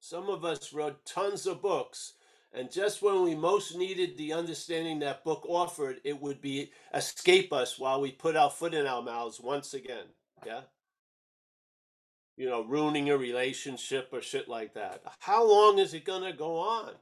Some 0.00 0.28
of 0.28 0.44
us 0.44 0.72
wrote 0.72 1.04
tons 1.04 1.46
of 1.46 1.62
books, 1.62 2.14
and 2.52 2.70
just 2.70 3.02
when 3.02 3.22
we 3.22 3.34
most 3.34 3.76
needed 3.76 4.16
the 4.16 4.32
understanding 4.34 5.00
that 5.00 5.24
book 5.24 5.44
offered, 5.48 5.96
it 6.04 6.20
would 6.20 6.40
be 6.40 6.70
escape 6.94 7.52
us 7.52 7.78
while 7.78 8.00
we 8.00 8.12
put 8.12 8.36
our 8.36 8.50
foot 8.50 8.74
in 8.74 8.86
our 8.86 9.02
mouths 9.02 9.40
once 9.40 9.74
again. 9.74 10.06
Yeah. 10.46 10.60
You 12.36 12.48
know, 12.48 12.62
ruining 12.62 13.10
a 13.10 13.16
relationship 13.18 14.10
or 14.12 14.20
shit 14.20 14.48
like 14.48 14.74
that. 14.74 15.02
How 15.20 15.44
long 15.48 15.78
is 15.78 15.94
it 15.94 16.04
going 16.04 16.22
to 16.22 16.32
go 16.36 16.58
on? 16.58 16.92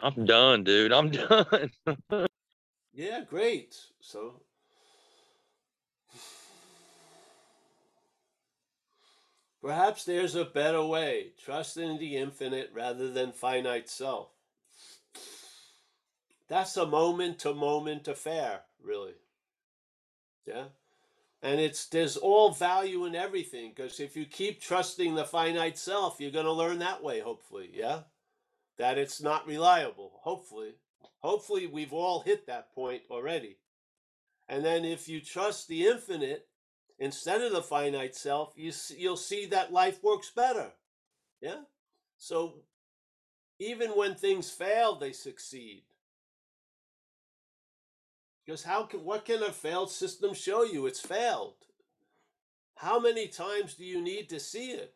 I'm 0.00 0.26
done, 0.26 0.64
dude. 0.64 0.92
I'm 0.92 1.10
done. 2.10 2.28
Yeah, 2.94 3.22
great. 3.28 3.76
So, 4.00 4.42
perhaps 9.62 10.04
there's 10.04 10.34
a 10.34 10.44
better 10.44 10.84
way. 10.84 11.32
Trust 11.42 11.78
in 11.78 11.98
the 11.98 12.16
infinite 12.16 12.70
rather 12.74 13.10
than 13.10 13.32
finite 13.32 13.88
self. 13.88 14.28
That's 16.48 16.76
a 16.76 16.86
moment 16.86 17.38
to 17.40 17.54
moment 17.54 18.08
affair, 18.08 18.60
really. 18.84 19.14
Yeah. 20.46 20.64
And 21.42 21.58
it's 21.60 21.86
there's 21.86 22.18
all 22.18 22.52
value 22.52 23.06
in 23.06 23.14
everything 23.16 23.72
because 23.74 23.98
if 24.00 24.16
you 24.16 24.26
keep 24.26 24.60
trusting 24.60 25.14
the 25.14 25.24
finite 25.24 25.78
self, 25.78 26.20
you're 26.20 26.30
going 26.30 26.44
to 26.44 26.52
learn 26.52 26.78
that 26.80 27.02
way, 27.02 27.20
hopefully. 27.20 27.70
Yeah. 27.72 28.00
That 28.76 28.98
it's 28.98 29.22
not 29.22 29.46
reliable, 29.46 30.20
hopefully. 30.22 30.74
Hopefully, 31.22 31.66
we've 31.66 31.92
all 31.92 32.20
hit 32.20 32.46
that 32.46 32.74
point 32.74 33.02
already. 33.10 33.56
And 34.48 34.64
then 34.64 34.84
if 34.84 35.08
you 35.08 35.20
trust 35.20 35.68
the 35.68 35.86
infinite 35.86 36.46
instead 36.98 37.40
of 37.40 37.52
the 37.52 37.62
finite 37.62 38.14
self, 38.14 38.52
you 38.56 38.72
you'll 38.96 39.16
see 39.16 39.46
that 39.46 39.72
life 39.72 40.02
works 40.02 40.30
better. 40.30 40.72
Yeah? 41.40 41.62
So 42.18 42.54
even 43.58 43.90
when 43.90 44.14
things 44.14 44.50
fail, 44.50 44.96
they 44.96 45.12
succeed. 45.12 45.84
Because 48.44 48.64
how 48.64 48.84
can 48.84 49.04
what 49.04 49.24
can 49.24 49.42
a 49.42 49.52
failed 49.52 49.90
system 49.90 50.34
show 50.34 50.64
you? 50.64 50.86
It's 50.86 51.00
failed. 51.00 51.54
How 52.76 52.98
many 52.98 53.28
times 53.28 53.74
do 53.74 53.84
you 53.84 54.02
need 54.02 54.28
to 54.30 54.40
see 54.40 54.72
it 54.72 54.94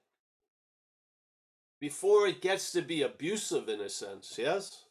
before 1.81 2.27
it 2.27 2.43
gets 2.43 2.73
to 2.73 2.83
be 2.83 3.03
abusive 3.03 3.69
in 3.69 3.81
a 3.81 3.89
sense? 3.89 4.35
Yes? 4.37 4.86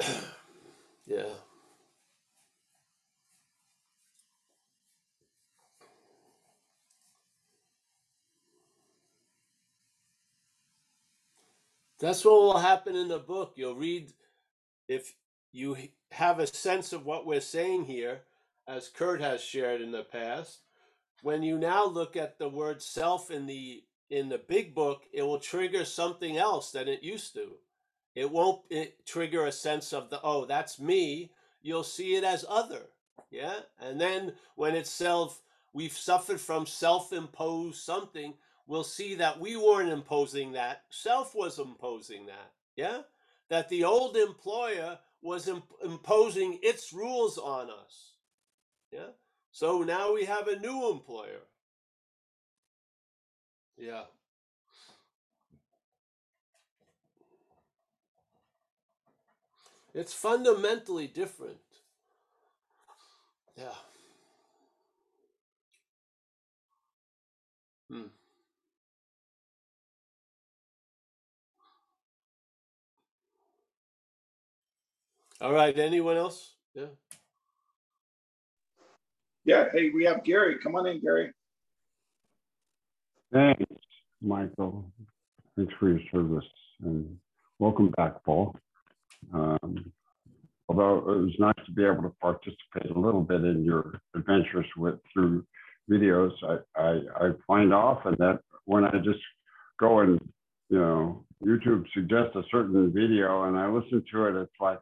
yeah. 1.06 1.24
That's 11.98 12.24
what 12.24 12.34
will 12.34 12.58
happen 12.58 12.94
in 12.94 13.08
the 13.08 13.18
book. 13.18 13.54
You'll 13.56 13.74
read, 13.74 14.12
if 14.88 15.14
you 15.52 15.76
have 16.12 16.38
a 16.40 16.46
sense 16.46 16.92
of 16.92 17.06
what 17.06 17.26
we're 17.26 17.40
saying 17.40 17.84
here, 17.86 18.22
as 18.68 18.88
Kurt 18.88 19.20
has 19.20 19.40
shared 19.42 19.80
in 19.80 19.92
the 19.92 20.02
past, 20.02 20.60
when 21.22 21.42
you 21.42 21.58
now 21.58 21.86
look 21.86 22.16
at 22.16 22.38
the 22.38 22.48
word 22.48 22.82
self 22.82 23.30
in 23.30 23.46
the 23.46 23.82
in 24.10 24.28
the 24.28 24.38
big 24.38 24.74
book, 24.74 25.02
it 25.12 25.22
will 25.22 25.40
trigger 25.40 25.84
something 25.84 26.36
else 26.36 26.70
than 26.70 26.86
it 26.86 27.02
used 27.02 27.34
to. 27.34 27.56
It 28.16 28.30
won't 28.30 28.62
trigger 29.04 29.44
a 29.46 29.52
sense 29.52 29.92
of 29.92 30.08
the 30.08 30.18
oh, 30.24 30.46
that's 30.46 30.80
me. 30.80 31.30
You'll 31.62 31.84
see 31.84 32.16
it 32.16 32.24
as 32.24 32.46
other. 32.48 32.86
Yeah? 33.30 33.60
And 33.78 34.00
then 34.00 34.32
when 34.54 34.74
it's 34.74 34.90
self, 34.90 35.42
we've 35.74 35.92
suffered 35.92 36.40
from 36.40 36.64
self-imposed 36.64 37.78
something, 37.78 38.32
we'll 38.66 38.84
see 38.84 39.16
that 39.16 39.38
we 39.38 39.56
weren't 39.56 39.90
imposing 39.90 40.52
that. 40.52 40.84
Self 40.88 41.34
was 41.34 41.58
imposing 41.58 42.24
that. 42.26 42.52
Yeah? 42.74 43.02
That 43.50 43.68
the 43.68 43.84
old 43.84 44.16
employer 44.16 44.98
was 45.20 45.46
imp- 45.46 45.64
imposing 45.84 46.58
its 46.62 46.94
rules 46.94 47.36
on 47.36 47.68
us. 47.68 48.12
Yeah? 48.90 49.10
So 49.52 49.82
now 49.82 50.14
we 50.14 50.24
have 50.24 50.48
a 50.48 50.58
new 50.58 50.90
employer. 50.90 51.42
Yeah. 53.76 54.04
It's 59.96 60.12
fundamentally 60.12 61.06
different. 61.06 61.56
Yeah. 63.56 63.64
Hmm. 67.90 68.02
All 75.40 75.54
right. 75.54 75.76
Anyone 75.78 76.18
else? 76.18 76.56
Yeah. 76.74 76.84
Yeah. 79.46 79.64
Hey, 79.72 79.88
we 79.94 80.04
have 80.04 80.22
Gary. 80.24 80.58
Come 80.62 80.76
on 80.76 80.86
in, 80.86 81.00
Gary. 81.00 81.32
Thanks, 83.32 83.64
Michael. 84.20 84.84
Thanks 85.56 85.72
for 85.80 85.88
your 85.88 86.00
service 86.12 86.44
and 86.82 87.16
welcome 87.58 87.90
back, 87.96 88.22
Paul. 88.24 88.54
Um, 89.32 89.92
although 90.68 90.98
it 90.98 91.20
was 91.22 91.34
nice 91.38 91.66
to 91.66 91.72
be 91.72 91.84
able 91.84 92.02
to 92.02 92.12
participate 92.20 92.90
a 92.94 92.98
little 92.98 93.22
bit 93.22 93.44
in 93.44 93.64
your 93.64 94.00
adventures 94.14 94.66
with 94.76 94.96
through 95.12 95.44
videos, 95.90 96.32
I, 96.42 96.80
I, 96.80 97.00
I 97.26 97.30
find 97.46 97.72
often 97.72 98.16
that 98.18 98.40
when 98.64 98.84
I 98.84 98.98
just 99.04 99.20
go 99.78 100.00
and 100.00 100.20
you 100.68 100.78
know 100.78 101.24
YouTube 101.44 101.84
suggests 101.92 102.34
a 102.34 102.42
certain 102.50 102.92
video 102.92 103.44
and 103.44 103.58
I 103.58 103.68
listen 103.68 104.02
to 104.12 104.26
it, 104.26 104.40
it's 104.42 104.52
like, 104.60 104.80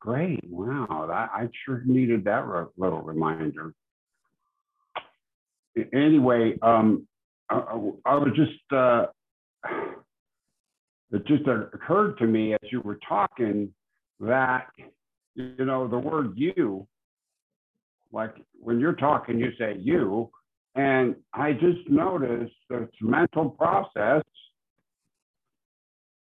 great, 0.00 0.40
wow, 0.48 1.08
I 1.10 1.48
sure 1.64 1.82
needed 1.86 2.24
that 2.24 2.46
re- 2.46 2.66
little 2.76 3.00
reminder. 3.00 3.72
Anyway, 5.92 6.58
um, 6.62 7.08
I, 7.48 7.56
I 7.56 7.90
I 8.04 8.14
was 8.16 8.32
just, 8.36 8.72
uh, 8.72 9.06
it 11.14 11.26
just 11.26 11.44
occurred 11.46 12.18
to 12.18 12.26
me 12.26 12.54
as 12.54 12.60
you 12.72 12.80
were 12.80 12.98
talking 13.08 13.72
that, 14.20 14.66
you 15.34 15.64
know, 15.64 15.86
the 15.86 15.98
word 15.98 16.32
you, 16.36 16.86
like 18.12 18.34
when 18.58 18.80
you're 18.80 18.94
talking, 18.94 19.38
you 19.38 19.50
say 19.58 19.76
you, 19.78 20.30
and 20.74 21.14
I 21.32 21.52
just 21.52 21.88
noticed 21.88 22.54
that 22.68 22.82
it's 22.82 22.96
mental 23.00 23.50
process 23.50 24.22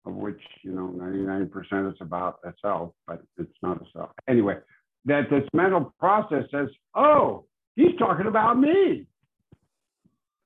of 0.06 0.14
which, 0.16 0.42
you 0.64 0.72
know, 0.72 0.94
99% 0.98 1.92
is 1.92 1.98
about 2.02 2.40
a 2.44 2.54
self, 2.62 2.92
but 3.08 3.22
it's 3.38 3.52
not 3.62 3.82
a 3.82 3.86
self. 3.94 4.10
Anyway, 4.28 4.58
that 5.06 5.30
this 5.30 5.48
mental 5.54 5.94
process 6.00 6.46
says, 6.52 6.68
oh, 6.96 7.46
he's 7.76 7.96
talking 7.98 8.26
about 8.26 8.60
me. 8.60 9.06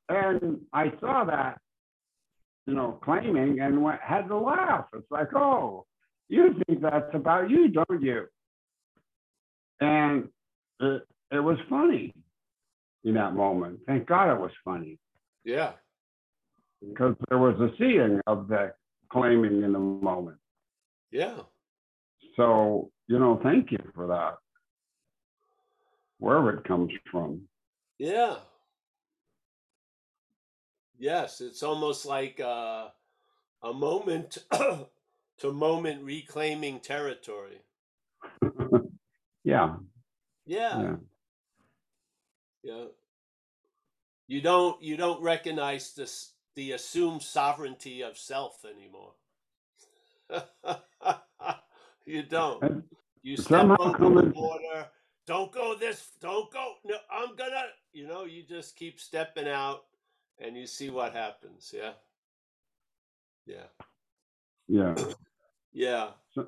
And 0.09 0.59
I 0.73 0.91
saw 0.99 1.23
that, 1.25 1.59
you 2.65 2.73
know, 2.73 2.99
claiming 3.03 3.59
and 3.59 3.81
went, 3.83 4.01
had 4.01 4.27
to 4.27 4.37
laugh. 4.37 4.85
It's 4.93 5.09
like, 5.11 5.33
oh, 5.35 5.85
you 6.29 6.55
think 6.65 6.81
that's 6.81 7.13
about 7.13 7.49
you, 7.49 7.67
don't 7.67 8.01
you? 8.01 8.25
And 9.79 10.29
it, 10.79 11.03
it 11.31 11.39
was 11.39 11.57
funny 11.69 12.13
in 13.03 13.13
that 13.15 13.35
moment. 13.35 13.79
Thank 13.85 14.07
God 14.07 14.33
it 14.33 14.39
was 14.39 14.51
funny 14.63 14.97
Yeah. 15.43 15.73
because 16.81 17.15
there 17.29 17.37
was 17.37 17.59
a 17.59 17.69
seeing 17.77 18.19
of 18.25 18.47
the 18.47 18.73
claiming 19.11 19.61
in 19.63 19.73
the 19.73 19.79
moment. 19.79 20.37
Yeah. 21.11 21.37
So, 22.35 22.89
you 23.07 23.19
know, 23.19 23.39
thank 23.43 23.71
you 23.71 23.79
for 23.93 24.07
that, 24.07 24.37
wherever 26.17 26.51
it 26.57 26.63
comes 26.63 26.91
from. 27.11 27.41
Yeah. 27.99 28.37
Yes. 30.97 31.41
It's 31.41 31.63
almost 31.63 32.05
like 32.05 32.39
uh, 32.39 32.87
a 33.63 33.73
moment 33.73 34.37
to 35.39 35.51
moment 35.51 36.03
reclaiming 36.03 36.79
territory. 36.79 37.61
yeah, 39.43 39.75
Yeah. 40.45 40.81
yeah, 40.81 40.95
Yeah. 42.63 42.85
You 44.27 44.41
don't 44.41 44.81
you 44.81 44.97
don't 44.97 45.21
recognize 45.21 45.93
this 45.93 46.33
the 46.55 46.71
assumed 46.71 47.21
sovereignty 47.21 48.01
of 48.01 48.17
self 48.17 48.65
anymore. 48.65 49.13
you 52.05 52.23
don't. 52.23 52.83
You 53.21 53.37
step 53.37 53.69
over 53.79 54.09
the 54.21 54.23
border. 54.29 54.87
Don't 55.27 55.51
go 55.51 55.75
this. 55.75 56.11
Don't 56.21 56.51
go. 56.51 56.73
No, 56.85 56.95
I'm 57.11 57.35
gonna. 57.35 57.65
You 57.93 58.07
know, 58.07 58.25
you 58.25 58.43
just 58.43 58.75
keep 58.75 58.99
stepping 58.99 59.47
out, 59.47 59.85
and 60.39 60.57
you 60.57 60.67
see 60.67 60.89
what 60.89 61.13
happens. 61.13 61.73
Yeah, 61.75 61.93
yeah, 63.45 63.67
yeah, 64.67 64.95
yeah. 65.73 66.09
so, 66.33 66.47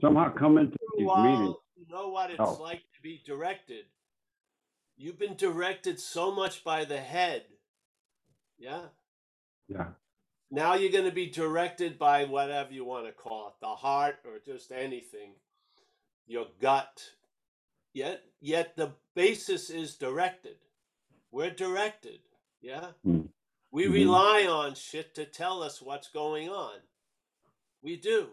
somehow 0.00 0.32
come 0.34 0.58
into 0.58 0.76
these 0.96 1.06
meetings. 1.06 1.56
you 1.76 1.86
know 1.90 2.08
what 2.08 2.30
it's 2.30 2.38
Oh, 2.40 2.54
like 2.62 2.80
to 2.96 3.02
be 3.02 3.22
directed. 3.26 3.86
You've 4.96 5.18
been 5.18 5.36
directed 5.36 6.00
so 6.00 6.32
much 6.34 6.64
by 6.64 6.84
the 6.84 6.98
head. 7.00 7.44
Yeah. 8.58 8.82
yeah, 9.68 9.88
Now 10.50 10.74
you're 10.74 10.92
going 10.92 11.04
to 11.04 11.12
be 11.12 11.26
directed 11.30 11.98
by 11.98 12.24
whatever 12.24 12.72
you 12.72 12.84
want 12.84 13.06
to 13.06 13.12
call 13.12 13.48
it, 13.48 13.54
the 13.60 13.68
heart 13.68 14.16
or 14.24 14.38
just 14.44 14.72
anything, 14.72 15.32
your 16.26 16.46
gut. 16.60 17.02
Yet, 17.94 18.22
yet 18.40 18.76
the 18.76 18.92
basis 19.14 19.70
is 19.70 19.96
directed. 19.96 20.56
We're 21.32 21.50
directed. 21.50 22.20
Yeah. 22.60 22.92
mm, 23.06 23.28
We 23.72 23.86
mhm, 23.86 23.92
rely 23.92 24.46
on 24.48 24.74
shit 24.74 25.14
to 25.16 25.26
tell 25.26 25.62
us 25.62 25.82
what's 25.82 26.08
going 26.10 26.48
on. 26.50 26.80
We 27.82 27.96
do. 27.96 28.28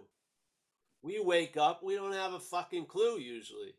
We 1.04 1.20
wake 1.22 1.58
up, 1.58 1.84
we 1.84 1.96
don't 1.96 2.14
have 2.14 2.34
a 2.34 2.40
fucking 2.40 2.88
clue 2.88 3.20
usually. 3.20 3.76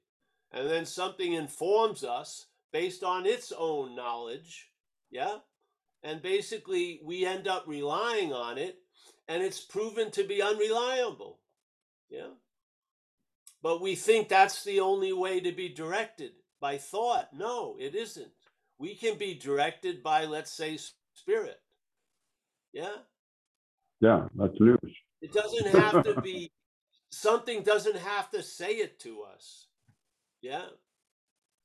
And 0.53 0.71
then 0.71 0.87
something 0.87 1.35
informs 1.35 2.05
us 2.05 2.47
based 2.73 3.05
on 3.05 3.27
its 3.27 3.53
own 3.57 3.97
knowledge. 3.97 4.71
Yeah. 5.11 5.39
And 6.03 6.23
basically, 6.23 7.01
we 7.05 7.27
end 7.27 7.49
up 7.49 7.65
relying 7.67 8.33
on 8.33 8.59
it, 8.59 8.79
and 9.29 9.43
it's 9.43 9.61
proven 9.61 10.11
to 10.13 10.25
be 10.25 10.43
unreliable. 10.43 11.41
Yeah. 12.11 12.31
But 13.63 13.83
we 13.83 13.97
think 13.97 14.29
that's 14.29 14.65
the 14.65 14.81
only 14.81 15.13
way 15.13 15.41
to 15.41 15.53
be 15.53 15.69
directed 15.71 16.33
by 16.61 16.79
thought. 16.79 17.31
No, 17.35 17.77
it 17.81 17.95
isn't. 17.97 18.33
We 18.79 18.95
can 18.95 19.17
be 19.19 19.35
directed 19.35 20.03
by, 20.03 20.25
let's 20.25 20.53
say, 20.53 20.79
spirit. 21.15 21.61
Yeah. 22.73 22.97
yeah, 24.01 24.29
that's 24.35 24.61
news. 24.61 24.79
It 25.23 25.33
doesn't 25.33 25.69
have 25.69 26.05
to 26.05 26.21
be, 26.21 26.51
something 27.11 27.63
doesn't 27.63 27.97
have 27.97 28.31
to 28.31 28.43
say 28.43 28.73
it 28.73 29.01
to 29.01 29.23
us. 29.23 29.69
Yeah. 30.43 30.67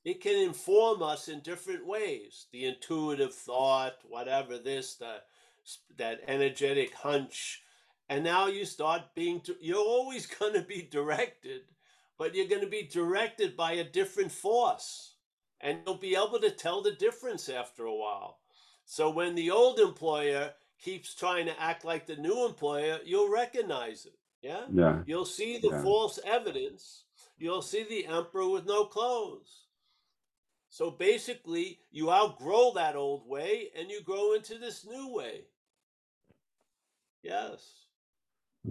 It 0.03 0.21
can 0.21 0.35
inform 0.35 1.03
us 1.03 1.27
in 1.27 1.41
different 1.41 1.85
ways. 1.85 2.47
The 2.51 2.65
intuitive 2.65 3.33
thought, 3.33 3.97
whatever 4.07 4.57
this, 4.57 4.95
the 4.95 5.17
that 5.97 6.21
energetic 6.27 6.95
hunch, 6.95 7.61
and 8.09 8.23
now 8.23 8.47
you 8.47 8.65
start 8.65 9.13
being. 9.15 9.41
You're 9.59 9.77
always 9.77 10.25
going 10.39 10.53
to 10.53 10.61
be 10.63 10.87
directed, 10.89 11.61
but 12.17 12.35
you're 12.35 12.47
going 12.47 12.61
to 12.61 12.67
be 12.67 12.89
directed 12.91 13.55
by 13.55 13.73
a 13.73 13.83
different 13.83 14.31
force, 14.31 15.10
and 15.61 15.79
you'll 15.85 15.95
be 15.95 16.15
able 16.15 16.39
to 16.39 16.51
tell 16.51 16.81
the 16.81 16.91
difference 16.91 17.49
after 17.49 17.85
a 17.85 17.95
while. 17.95 18.39
So 18.85 19.09
when 19.09 19.35
the 19.35 19.51
old 19.51 19.79
employer 19.79 20.51
keeps 20.79 21.13
trying 21.13 21.45
to 21.45 21.61
act 21.61 21.85
like 21.85 22.05
the 22.05 22.15
new 22.15 22.45
employer, 22.45 22.99
you'll 23.05 23.31
recognize 23.31 24.05
it. 24.05 24.17
Yeah? 24.41 24.65
Yeah. 24.73 25.03
You'll 25.05 25.25
see 25.25 25.59
the 25.59 25.69
Yeah. 25.69 25.83
false 25.83 26.19
evidence. 26.23 27.05
You'll 27.37 27.61
see 27.61 27.83
the 27.83 28.07
emperor 28.07 28.49
with 28.49 28.65
no 28.65 28.85
clothes. 28.85 29.67
So 30.69 30.89
basically, 30.89 31.79
you 31.91 32.11
outgrow 32.11 32.71
that 32.73 32.95
old 32.95 33.27
way 33.27 33.71
and 33.75 33.91
you 33.91 34.01
grow 34.01 34.33
into 34.33 34.57
this 34.57 34.85
new 34.85 35.09
way. 35.09 35.45
Yes. 37.23 37.85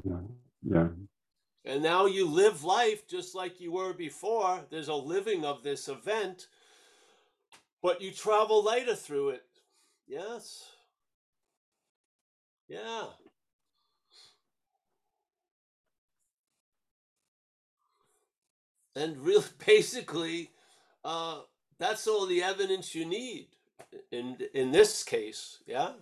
Yeah. 0.05 0.22
Yeah. 0.62 0.88
And 1.64 1.82
now 1.82 2.07
you 2.07 2.26
live 2.26 2.64
life 2.64 3.07
just 3.07 3.34
like 3.34 3.61
you 3.61 3.72
were 3.72 3.93
before. 3.93 4.66
There's 4.70 4.88
a 4.88 4.95
living 4.95 5.45
of 5.45 5.62
this 5.62 5.88
event, 5.88 6.49
but 7.83 8.01
you 8.01 8.11
travel 8.12 8.64
later 8.64 8.95
through 8.95 9.31
it. 9.31 9.45
Yes. 10.07 10.64
Yeah. 12.68 13.05
And 18.97 19.16
really, 19.18 19.45
basically, 19.66 20.51
uh, 21.05 21.41
that's 21.78 22.07
all 22.07 22.26
the 22.26 22.43
evidence 22.43 22.95
you 22.95 23.07
need 23.07 23.49
in 24.12 24.37
in 24.55 24.72
this 24.72 25.03
case. 25.03 25.59
Yeah. 25.66 25.93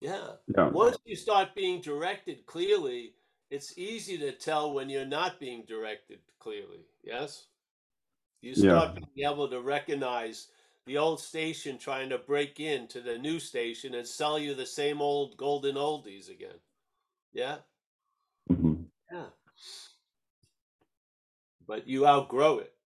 Yeah. 0.00 0.32
Yeah. 0.54 0.68
Once 0.68 0.98
you 1.06 1.16
start 1.16 1.54
being 1.54 1.80
directed 1.80 2.44
clearly, 2.46 3.14
it's 3.50 3.78
easy 3.78 4.18
to 4.18 4.32
tell 4.32 4.72
when 4.74 4.90
you're 4.90 5.06
not 5.06 5.40
being 5.40 5.64
directed 5.66 6.18
clearly. 6.38 6.86
Yes? 7.02 7.46
You 8.44 8.52
Yeah. 8.52 8.78
start 8.78 8.94
being 9.14 9.26
able 9.26 9.48
to 9.48 9.60
recognize 9.60 10.48
the 10.84 10.98
old 10.98 11.18
station 11.18 11.78
trying 11.78 12.10
to 12.10 12.18
break 12.18 12.60
into 12.60 13.00
the 13.00 13.18
new 13.18 13.40
station 13.40 13.94
and 13.94 14.06
sell 14.06 14.38
you 14.38 14.54
the 14.54 14.66
same 14.66 15.00
old 15.00 15.38
golden 15.38 15.76
oldies 15.76 16.28
again. 16.28 16.60
Yeah? 17.32 17.62
Mhm. 18.50 18.90
Yeah. 19.10 19.30
But 21.66 21.88
you 21.88 22.06
outgrow 22.06 22.58
it 22.58 22.76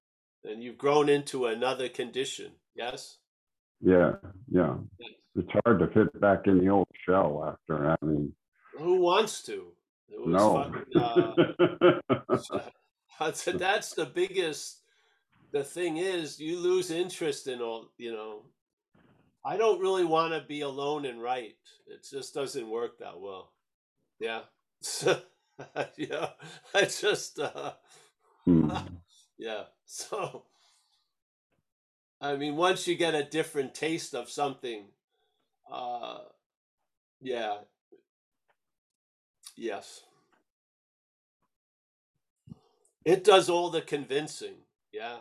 and 0.45 0.63
you've 0.63 0.79
grown 0.79 1.09
into 1.09 1.47
another 1.47 1.89
condition. 1.89 2.61
Yes? 2.75 3.19
Yeah. 3.81 4.17
Yeah. 4.49 4.79
It's 5.35 5.51
hard 5.65 5.81
to 5.81 5.89
fit 5.89 6.21
back 6.21 6.47
in 6.47 6.59
the 6.59 6.69
old 6.69 6.89
shell 7.05 7.45
after 7.45 7.83
having 7.85 8.33
Who 8.75 9.01
wants 9.01 9.43
to? 9.43 9.75
No. 10.09 10.63
fucking, 10.63 11.03
uh, 11.03 12.01
That's 13.19 13.45
that's 13.45 13.95
the 13.95 14.07
biggest. 14.07 14.85
The 15.53 15.65
thing 15.65 15.99
is, 15.99 16.41
you 16.41 16.59
lose 16.59 16.91
interest 16.91 17.49
in 17.49 17.61
all. 17.63 17.91
You 17.99 18.13
know, 18.13 18.43
I 19.45 19.57
don't 19.57 19.81
really 19.81 20.05
want 20.05 20.35
to 20.35 20.47
be 20.49 20.63
alone 20.63 21.07
and 21.07 21.23
write. 21.23 21.57
It 21.87 22.07
just 22.11 22.35
doesn't 22.35 22.71
work 22.71 22.99
that 23.01 23.21
well. 23.21 23.53
Yeah. 24.21 24.43
So, 24.83 25.21
yeah. 25.99 26.29
I 26.75 26.83
just. 26.87 27.39
Uh, 27.41 27.73
Hmm. 28.47 28.71
yeah. 29.39 29.65
So. 29.87 30.45
I 32.21 32.37
mean, 32.37 32.57
once 32.57 32.89
you 32.89 32.97
get 32.97 33.15
a 33.15 33.25
different 33.25 33.75
taste 33.75 34.15
of 34.15 34.31
something, 34.31 34.87
uh, 35.73 36.19
yeah. 37.21 37.59
Yes. 39.57 40.03
It 43.05 43.25
does 43.25 43.51
all 43.51 43.71
the 43.71 43.83
convincing. 43.83 44.57
Yeah. 44.93 45.19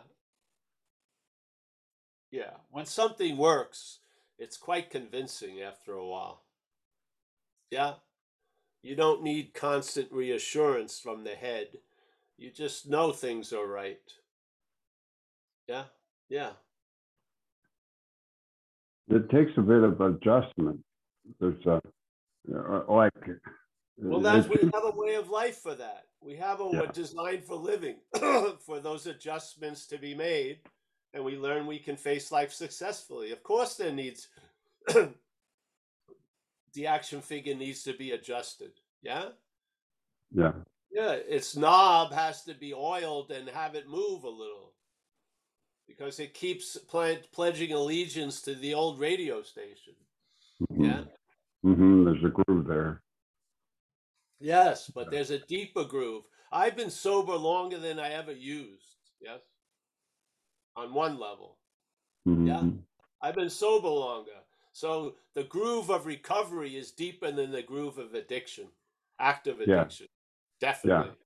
Yeah. 2.30 2.52
When 2.70 2.86
something 2.86 3.36
works, 3.36 4.00
it's 4.38 4.56
quite 4.56 4.90
convincing 4.90 5.60
after 5.60 5.92
a 5.92 6.06
while. 6.06 6.42
Yeah. 7.70 7.94
You 8.82 8.94
don't 8.94 9.22
need 9.22 9.54
constant 9.54 10.12
reassurance 10.12 11.00
from 11.00 11.24
the 11.24 11.34
head. 11.34 11.78
You 12.36 12.50
just 12.52 12.88
know 12.88 13.12
things 13.12 13.52
are 13.52 13.66
right. 13.66 13.98
Yeah. 15.66 15.84
Yeah. 16.28 16.50
It 19.08 19.28
takes 19.30 19.52
a 19.56 19.62
bit 19.62 19.82
of 19.82 20.00
adjustment. 20.00 20.80
There's 21.40 21.64
a 21.66 21.80
uh, 22.54 22.82
like 22.88 23.12
Well, 23.96 24.20
that's 24.20 24.48
we 24.48 24.56
have 24.62 24.84
a 24.84 24.92
way 24.94 25.14
of 25.14 25.28
life 25.28 25.56
for 25.56 25.74
that. 25.74 26.04
We 26.20 26.36
have 26.36 26.60
a 26.60 26.68
Yeah. 26.72 26.80
we're 26.80 26.86
designed 26.86 27.44
for 27.44 27.56
living, 27.56 27.96
for 28.60 28.80
those 28.80 29.06
adjustments 29.06 29.86
to 29.88 29.98
be 29.98 30.14
made, 30.14 30.60
and 31.14 31.24
we 31.24 31.36
learn 31.36 31.66
we 31.66 31.78
can 31.78 31.96
face 31.96 32.30
life 32.30 32.52
successfully. 32.52 33.32
Of 33.32 33.42
course, 33.42 33.76
there 33.76 33.92
needs 33.92 34.28
the 36.74 36.86
action 36.86 37.20
figure 37.20 37.54
needs 37.54 37.82
to 37.84 37.92
be 37.92 38.12
adjusted. 38.12 38.72
Yeah, 39.02 39.30
yeah. 40.32 40.52
yeah. 40.90 41.12
Its 41.12 41.56
knob 41.56 42.12
has 42.12 42.44
to 42.44 42.54
be 42.54 42.74
oiled 42.74 43.30
and 43.30 43.48
have 43.48 43.74
it 43.74 43.88
move 43.88 44.24
a 44.24 44.28
little 44.28 44.74
because 45.86 46.20
it 46.20 46.34
keeps 46.34 46.76
ple- 46.76 47.16
pledging 47.32 47.72
allegiance 47.72 48.42
to 48.42 48.54
the 48.54 48.74
old 48.74 49.00
radio 49.00 49.42
station. 49.42 49.94
Yeah. 50.70 51.04
Mm-hmm. 51.64 52.04
There's 52.04 52.24
a 52.24 52.28
groove 52.28 52.66
there. 52.66 53.02
Yes, 54.40 54.90
but 54.94 55.10
there's 55.10 55.30
a 55.30 55.38
deeper 55.40 55.84
groove. 55.84 56.24
I've 56.52 56.76
been 56.76 56.90
sober 56.90 57.34
longer 57.34 57.78
than 57.78 57.98
I 57.98 58.10
ever 58.10 58.32
used. 58.32 58.96
Yes. 59.20 59.40
On 60.78 60.94
one 60.94 61.18
level. 61.18 61.58
Yeah. 62.24 62.60
Mhm. 62.62 62.84
I've 63.20 63.34
been 63.34 63.50
sober 63.50 63.88
longer. 63.88 64.44
So 64.72 65.16
the 65.34 65.42
groove 65.42 65.90
of 65.90 66.06
recovery 66.06 66.76
is 66.76 66.92
deeper 66.92 67.32
than 67.32 67.50
the 67.50 67.62
groove 67.62 67.98
of 67.98 68.14
addiction, 68.14 68.68
active 69.18 69.60
Yeah. 69.60 69.80
addiction. 69.80 70.08
Definitely. 70.60 71.16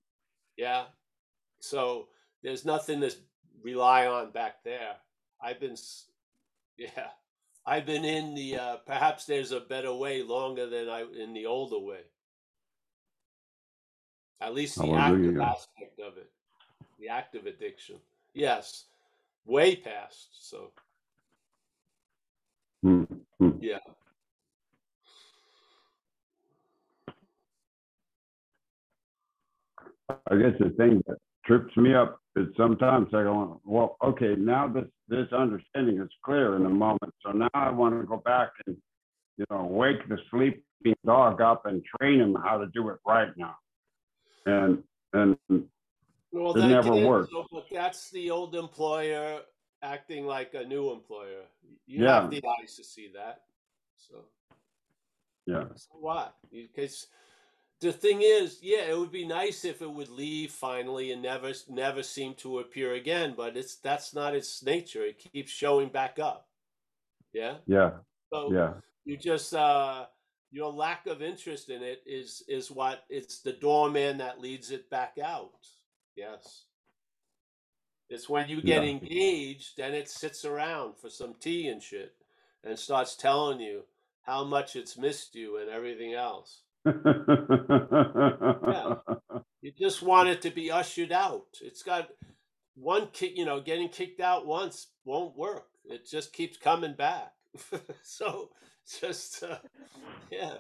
Yeah. 0.57 0.84
yeah. 0.84 0.86
So 1.61 2.09
there's 2.42 2.64
nothing 2.64 3.03
to 3.03 3.14
rely 3.61 4.07
on 4.07 4.30
back 4.30 4.64
there. 4.64 4.96
I've 5.38 5.61
been, 5.61 5.76
yeah, 6.78 7.11
I've 7.66 7.84
been 7.84 8.07
in 8.07 8.34
the, 8.34 8.57
uh, 8.57 8.76
perhaps 8.78 9.26
there's 9.26 9.53
a 9.53 9.61
better 9.61 9.92
way 9.92 10.22
longer 10.22 10.66
than 10.66 10.88
I, 10.88 11.03
in 11.03 11.34
the 11.34 11.44
older 11.44 11.78
way. 11.78 12.05
At 14.40 14.55
least 14.55 14.78
the 14.78 14.92
active 14.92 15.38
aspect 15.38 16.00
of 16.00 16.16
it, 16.16 16.32
the 16.98 17.11
active 17.11 17.44
addiction. 17.46 18.00
Yes. 18.32 18.86
Way 19.45 19.76
past. 19.76 20.28
So, 20.49 20.72
Hmm. 22.82 23.05
Hmm. 23.38 23.51
yeah. 23.61 23.78
I 30.09 30.36
guess 30.36 30.55
the 30.59 30.70
thing 30.76 31.03
that 31.07 31.16
trips 31.47 31.76
me 31.76 31.95
up 31.95 32.20
is 32.36 32.49
sometimes 32.57 33.09
I 33.14 33.22
go, 33.22 33.61
well, 33.64 33.97
okay, 34.03 34.34
now 34.36 34.68
this 34.68 34.86
this 35.09 35.32
understanding 35.32 36.01
is 36.01 36.11
clear 36.24 36.57
in 36.57 36.62
the 36.64 36.68
moment. 36.68 37.12
So 37.24 37.32
now 37.32 37.49
I 37.55 37.70
want 37.70 38.01
to 38.01 38.07
go 38.07 38.16
back 38.18 38.51
and 38.66 38.76
you 39.36 39.45
know 39.51 39.64
wake 39.64 40.09
the 40.09 40.18
sleeping 40.30 40.97
dog 41.05 41.40
up 41.40 41.66
and 41.66 41.82
train 41.99 42.20
him 42.20 42.36
how 42.43 42.59
to 42.59 42.66
do 42.74 42.88
it 42.90 42.99
right 43.07 43.30
now. 43.36 43.57
And 44.47 44.82
and 45.12 45.36
Well, 46.33 46.57
It 46.57 46.61
that 46.62 46.68
never 46.68 46.91
can- 46.95 47.07
worked. 47.07 47.30
so- 47.30 47.47
but 47.53 47.66
that's 47.70 48.11
the 48.11 48.30
old 48.30 48.55
employer 48.55 49.45
acting 49.83 50.26
like 50.26 50.55
a 50.55 50.64
new 50.64 50.91
employer. 50.91 51.45
You 51.87 52.05
Yeah. 52.05 52.22
have 52.22 52.30
the 52.30 52.43
eyes 52.61 52.76
to 52.76 52.85
see 52.85 53.09
that. 53.09 53.45
So, 53.97 54.24
yeah, 55.47 55.68
so 55.74 55.91
what? 55.99 56.37
Because 56.51 57.09
the 57.80 57.93
thing 57.93 58.22
is, 58.22 58.62
yeah, 58.62 58.85
it 58.91 58.97
would 58.99 59.11
be 59.12 59.26
nice 59.26 59.64
if 59.64 59.83
it 59.83 59.91
would 59.91 60.09
leave 60.09 60.53
finally 60.53 61.11
and 61.12 61.20
never 61.20 61.53
never 61.68 62.03
seem 62.03 62.35
to 62.37 62.61
appear 62.61 62.95
again. 62.95 63.35
But 63.35 63.57
it's 63.57 63.76
that's 63.76 64.14
not 64.14 64.35
its 64.35 64.62
nature. 64.62 65.05
It 65.05 65.18
keeps 65.18 65.51
showing 65.51 65.89
back 65.89 66.18
up. 66.18 66.49
Yeah. 67.33 67.59
yeah, 67.66 67.99
So 68.30 68.53
yeah, 68.53 68.80
you 69.05 69.16
just 69.16 69.53
uh 69.55 70.07
your 70.51 70.70
lack 70.70 71.07
of 71.07 71.22
interest 71.22 71.70
in 71.70 71.83
it 71.83 72.03
is 72.07 72.43
is 72.47 72.70
what 72.70 73.05
it's 73.09 73.41
the 73.41 73.53
doorman 73.55 74.18
that 74.18 74.39
leads 74.41 74.70
it 74.70 74.89
back 74.91 75.18
out 75.18 75.66
yes. 76.17 76.65
It's 78.09 78.29
when 78.29 78.49
you 78.49 78.63
get 78.63 78.83
Yeah. 78.85 78.91
engaged 78.91 79.79
and 79.79 79.95
it 79.95 80.09
sits 80.09 80.45
around 80.45 80.97
for 80.99 81.09
some 81.11 81.35
tea 81.35 81.69
and 81.69 81.83
shit 81.83 82.15
and 82.63 82.79
starts 82.79 83.17
telling 83.17 83.61
you 83.61 83.85
how 84.23 84.45
much 84.45 84.77
it's 84.77 84.97
missed 84.99 85.35
you 85.35 85.57
and 85.59 85.71
everything 85.71 86.13
else. 86.15 86.63
Yeah. 88.67 88.97
you 89.63 89.73
just 89.79 90.03
want 90.03 90.29
it 90.29 90.43
to 90.43 90.51
be 90.51 90.71
ushered 90.71 91.13
out. 91.13 91.47
It's 91.63 91.83
got 91.83 92.11
one 92.75 93.09
kick 93.13 93.37
you 93.37 93.45
know 93.45 93.61
getting 93.61 93.89
kicked 93.89 94.21
out 94.21 94.47
once 94.47 94.89
won't 95.05 95.37
work. 95.37 95.67
It 95.85 96.07
just 96.09 96.33
keeps 96.33 96.57
coming 96.59 96.95
back. 96.95 97.33
So 98.03 98.51
just 99.01 99.43
uh, 99.43 99.59
yeah. 100.31 100.55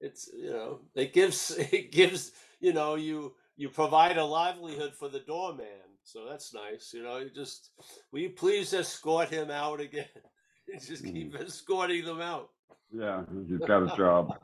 It's 0.00 0.28
you 0.36 0.50
know 0.50 0.80
it 0.94 1.12
gives 1.12 1.50
it 1.72 1.92
gives 1.92 2.32
you 2.60 2.72
know 2.72 2.94
you 2.96 3.34
you 3.56 3.68
provide 3.68 4.16
a 4.16 4.24
livelihood 4.24 4.92
for 4.98 5.08
the 5.08 5.20
doorman 5.20 5.66
so 6.04 6.26
that's 6.28 6.54
nice 6.54 6.92
you 6.94 7.02
know 7.02 7.18
you 7.18 7.30
just 7.30 7.70
will 8.10 8.20
you 8.20 8.30
please 8.30 8.72
escort 8.72 9.28
him 9.28 9.50
out 9.50 9.80
again 9.80 10.06
just 10.86 11.04
keep 11.04 11.34
escorting 11.38 12.04
them 12.04 12.20
out 12.20 12.50
yeah. 12.92 13.22
He's 13.48 13.58
got 13.66 13.92
a 13.92 13.96
job. 13.96 14.38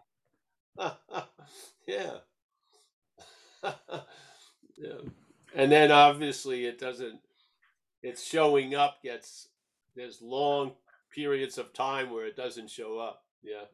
yeah. 1.86 2.14
yeah. 4.76 5.00
And 5.54 5.72
then 5.72 5.90
obviously 5.90 6.66
it 6.66 6.78
doesn't 6.78 7.20
it's 8.02 8.24
showing 8.24 8.74
up 8.74 9.02
gets 9.02 9.48
there's 9.96 10.22
long 10.22 10.72
periods 11.12 11.58
of 11.58 11.72
time 11.72 12.10
where 12.10 12.26
it 12.26 12.36
doesn't 12.36 12.70
show 12.70 12.98
up. 12.98 13.24
Yeah. 13.42 13.64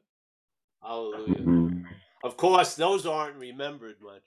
Hallelujah. 0.82 1.40
Mhm. 1.40 1.84
Of 2.22 2.36
course, 2.36 2.74
those 2.74 3.06
aren't 3.06 3.36
remembered 3.36 3.96
much. 4.02 4.22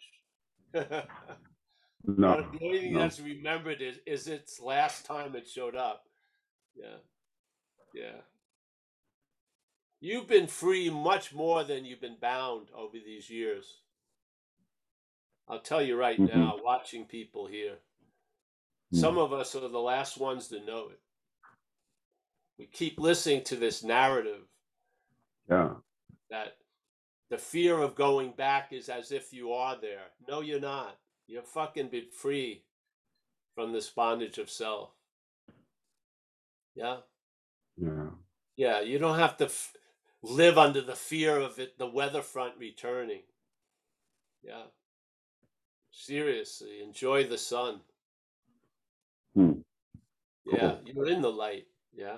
No, 2.06 2.42
the 2.42 2.66
only 2.66 2.80
thing 2.80 2.94
no. 2.94 3.00
that's 3.00 3.20
remembered 3.20 3.82
is, 3.82 4.00
is 4.06 4.28
its 4.28 4.60
last 4.62 5.06
time 5.06 5.36
it 5.36 5.48
showed 5.48 5.76
up. 5.76 6.04
Yeah. 6.76 6.98
Yeah. 7.94 8.22
You've 10.00 10.28
been 10.28 10.48
free 10.48 10.90
much 10.90 11.34
more 11.34 11.64
than 11.64 11.86
you've 11.86 12.02
been 12.02 12.18
bound 12.22 12.70
over 12.76 12.98
these 12.98 13.30
years. 13.30 13.82
I'll 15.48 15.62
tell 15.62 15.82
you 15.82 15.98
right 15.98 16.20
Mhm. 16.20 16.36
now, 16.36 16.58
watching 16.64 17.06
people 17.08 17.48
here, 17.48 17.80
Mm. 18.94 19.00
some 19.00 19.18
of 19.18 19.34
us 19.34 19.56
are 19.56 19.68
the 19.68 19.80
last 19.80 20.18
ones 20.18 20.48
to 20.50 20.60
know 20.62 20.90
it. 20.90 21.02
We 22.58 22.68
keep 22.68 23.00
listening 23.00 23.44
to 23.46 23.56
this 23.56 23.84
narrative 23.84 24.48
Yeah. 25.50 25.82
that 26.30 26.57
the 27.30 27.38
fear 27.38 27.80
of 27.80 27.96
going 27.96 28.32
back 28.32 28.72
is 28.72 28.90
as 28.90 29.12
if 29.12 29.34
you 29.34 29.52
are 29.52 29.78
there. 29.80 30.06
No, 30.28 30.42
you're 30.42 30.60
not. 30.60 30.98
You're 31.28 31.44
fucking 31.44 31.90
been 31.90 32.10
free 32.12 32.64
from 33.56 33.74
this 33.74 33.90
bondage 33.90 34.38
of 34.38 34.50
self. 34.50 34.92
Yeah? 36.76 36.98
Yeah. 37.78 38.10
Yeah, 38.56 38.82
you 38.82 39.00
don't 39.00 39.20
have 39.20 39.38
to 39.38 39.46
f- 39.46 39.74
live 40.24 40.58
under 40.58 40.82
the 40.82 40.96
fear 40.96 41.38
of 41.40 41.60
it, 41.60 41.78
the 41.78 41.88
weather 41.88 42.22
front 42.22 42.54
returning. 42.58 43.24
Yeah. 44.44 44.64
Seriously, 45.92 46.82
enjoy 46.84 47.28
the 47.28 47.38
sun. 47.38 47.82
Hmm. 49.36 49.54
Yeah, 50.46 50.76
you're 50.86 51.10
in 51.10 51.22
the 51.22 51.32
light. 51.32 51.68
Yeah. 51.94 52.18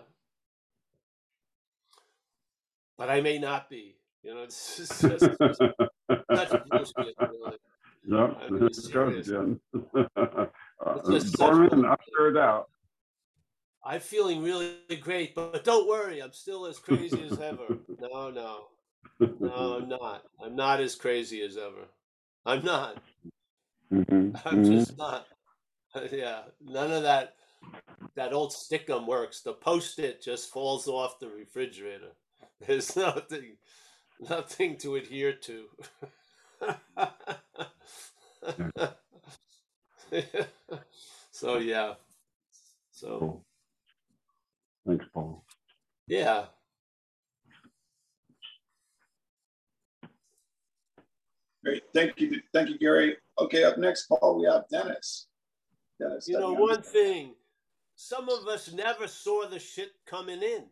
But 2.97 3.09
I 3.09 3.21
may 3.21 3.39
not 3.39 3.69
be. 3.69 3.98
You 4.23 4.35
know, 4.35 4.43
it's 4.43 4.77
just, 4.77 5.01
just, 5.01 5.21
just 6.31 6.63
bullshit. 6.69 7.15
Really. 7.19 7.57
Yep, 8.05 8.37
I 8.41 8.49
mean, 8.49 8.59
there 8.59 8.67
it 8.67 8.75
goes 8.75 8.91
serious. 8.91 9.27
again. 9.27 9.59
Uh, 10.81 10.93
It's 10.95 11.09
just 11.09 11.37
Dorman, 11.37 11.69
bullshit. 11.69 11.85
I 11.85 11.95
figured 12.05 12.35
it 12.37 12.41
out. 12.41 12.69
I'm 13.83 13.99
feeling 13.99 14.41
really 14.43 14.77
great, 15.01 15.35
but 15.35 15.63
don't 15.63 15.87
worry, 15.89 16.21
I'm 16.21 16.31
still 16.31 16.65
as 16.65 16.79
crazy 16.79 17.21
as 17.29 17.39
ever. 17.39 17.77
No, 17.99 18.29
no, 18.29 18.67
no, 19.39 19.77
I'm 19.77 19.89
not. 19.89 20.23
I'm 20.43 20.55
not 20.55 20.79
as 20.79 20.95
crazy 20.95 21.41
as 21.41 21.57
ever. 21.57 21.87
I'm 22.45 22.63
not. 22.63 23.01
Mhm, 23.91 24.39
I'm 24.45 24.63
mhm. 24.63 24.71
just 24.71 24.97
not. 24.97 25.27
Yeah, 26.11 26.43
none 26.61 26.91
of 26.91 27.03
that. 27.03 27.35
That 28.15 28.31
old 28.33 28.51
stickum 28.51 29.05
works. 29.07 29.41
The 29.41 29.53
post-it 29.53 30.21
just 30.21 30.49
falls 30.51 30.87
off 30.87 31.19
the 31.19 31.29
refrigerator. 31.29 32.11
There's 32.65 32.95
nothing, 32.95 33.57
nothing 34.19 34.77
to 34.77 34.95
adhere 34.95 35.33
to. 35.33 35.65
so 41.31 41.57
yeah. 41.57 41.93
So 42.91 43.19
Cool. 43.19 43.45
Thanks, 44.87 45.05
Paul. 45.13 45.43
yeah. 46.07 46.45
Great. 51.63 51.83
Thank 51.93 52.19
you. 52.19 52.41
Thank 52.53 52.69
you, 52.69 52.77
Gary. 52.77 53.17
Okay, 53.37 53.63
up 53.63 53.77
next, 53.77 54.07
Paul, 54.07 54.39
we 54.39 54.45
have 54.45 54.67
Dennis. 54.69 55.27
Dennis. 55.99 56.27
You 56.27 56.39
know, 56.39 56.53
one 56.53 56.81
thing, 56.81 57.35
some 57.95 58.29
of 58.29 58.47
us 58.47 58.71
never 58.71 59.07
saw 59.07 59.47
the 59.47 59.59
shit 59.59 59.91
coming 60.07 60.41
in. 60.41 60.65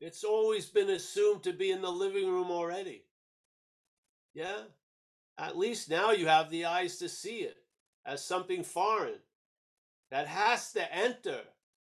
It's 0.00 0.24
always 0.24 0.66
been 0.66 0.90
assumed 0.90 1.42
to 1.44 1.52
be 1.52 1.70
in 1.70 1.82
the 1.82 1.90
living 1.90 2.28
room 2.30 2.50
already. 2.50 3.04
Yeah? 4.34 4.62
At 5.38 5.58
least 5.58 5.90
now 5.90 6.12
you 6.12 6.26
have 6.26 6.50
the 6.50 6.66
eyes 6.66 6.96
to 6.98 7.08
see 7.08 7.40
it 7.40 7.56
as 8.06 8.24
something 8.24 8.62
foreign 8.64 9.20
that 10.10 10.26
has 10.26 10.72
to 10.72 10.94
enter 10.94 11.40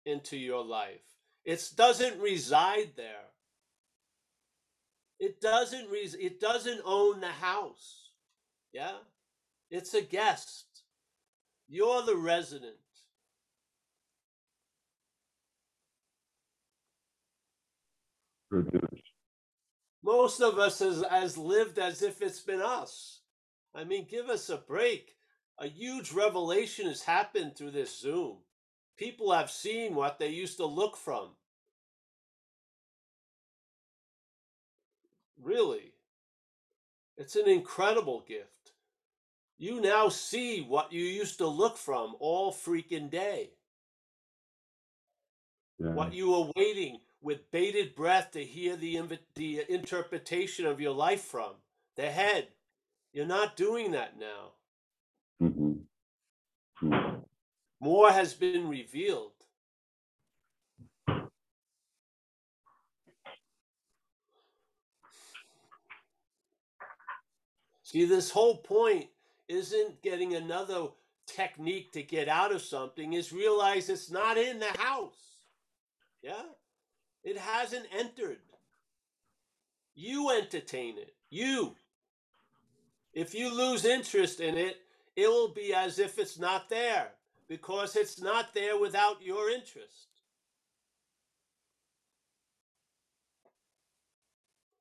into 0.06 0.38
your 0.38 0.64
life. 0.64 1.02
It 1.46 1.72
doesn't 1.76 2.20
reside 2.20 2.92
there. 2.96 3.32
It 5.20 5.40
doesn't 5.40 5.90
res- 5.90 6.16
it 6.16 6.40
doesn't 6.40 6.82
own 6.84 7.22
the 7.22 7.28
house. 7.28 8.10
Yeah? 8.74 8.98
It's 9.70 9.94
a 9.94 10.02
guest. 10.02 10.66
You're 11.70 12.02
the 12.04 12.18
resident. 12.18 12.76
Most 20.04 20.42
of 20.42 20.58
us 20.60 20.80
has, 20.80 21.04
has 21.10 21.38
lived 21.38 21.80
as 21.80 22.02
if 22.02 22.22
it's 22.22 22.40
been 22.40 22.62
us. 22.62 23.20
I 23.74 23.84
mean, 23.84 24.08
give 24.10 24.30
us 24.30 24.50
a 24.50 24.58
break. 24.58 25.16
A 25.58 25.68
huge 25.68 26.12
revelation 26.12 26.88
has 26.88 27.04
happened 27.04 27.56
through 27.56 27.72
this 27.72 27.98
Zoom. 28.00 28.38
People 28.98 29.32
have 29.32 29.50
seen 29.50 29.96
what 29.96 30.20
they 30.20 30.30
used 30.30 30.58
to 30.58 30.66
look 30.66 30.98
from. 30.98 31.30
Really. 35.42 35.94
It's 37.18 37.36
an 37.36 37.48
incredible 37.48 38.24
gift. 38.28 38.74
You 39.58 39.80
now 39.80 40.10
see 40.10 40.62
what 40.62 40.92
you 40.92 41.04
used 41.04 41.38
to 41.38 41.48
look 41.48 41.78
from 41.78 42.16
all 42.20 42.52
freaking 42.52 43.10
day. 43.10 43.52
Yeah. 45.80 45.94
what 45.94 46.14
you 46.14 46.30
were 46.30 46.52
waiting 46.56 47.00
with 47.22 47.52
bated 47.52 47.96
breath 47.96 48.32
to 48.32 48.44
hear 48.46 48.76
the 48.76 48.96
invi- 48.96 49.20
the 49.36 49.66
interpretation 49.74 50.66
of 50.66 50.82
your 50.82 50.94
life 50.94 51.24
from 51.24 51.54
the 51.96 52.12
head. 52.12 52.50
You're 53.14 53.26
not 53.28 53.58
doing 53.58 53.92
that 53.92 54.18
now. 54.18 54.54
Mhm. 55.42 55.88
Mhm. 56.82 57.26
more 57.80 58.12
has 58.12 58.34
been 58.34 58.70
revealed. 58.70 59.34
See 67.84 68.06
this 68.06 68.32
whole 68.32 68.60
point 68.60 69.12
isn't 69.48 70.02
getting 70.02 70.36
another 70.36 70.90
technique 71.28 71.92
to 71.94 72.04
get 72.04 72.30
out 72.30 72.52
of 72.54 72.62
something 72.62 73.14
is 73.14 73.34
realize 73.34 73.90
it's 73.90 74.12
not 74.12 74.38
in 74.38 74.60
the 74.60 74.72
house. 74.78 75.38
Yeah 76.22 76.44
it 77.24 77.38
hasn't 77.38 77.86
entered. 77.98 78.40
You 79.96 80.32
entertain 80.32 80.98
it. 80.98 81.14
You. 81.30 81.76
If 83.14 83.34
you 83.34 83.54
lose 83.54 83.86
interest 83.86 84.40
in 84.40 84.58
it 84.58 84.78
it 85.16 85.28
will 85.28 85.50
be 85.50 85.74
as 85.74 86.00
if 86.00 86.18
it's 86.18 86.40
not 86.40 86.70
there 86.70 87.10
because 87.48 87.96
it's 87.96 88.22
not 88.22 88.54
there 88.54 88.80
without 88.80 89.22
your 89.22 89.50
interest. 89.50 90.08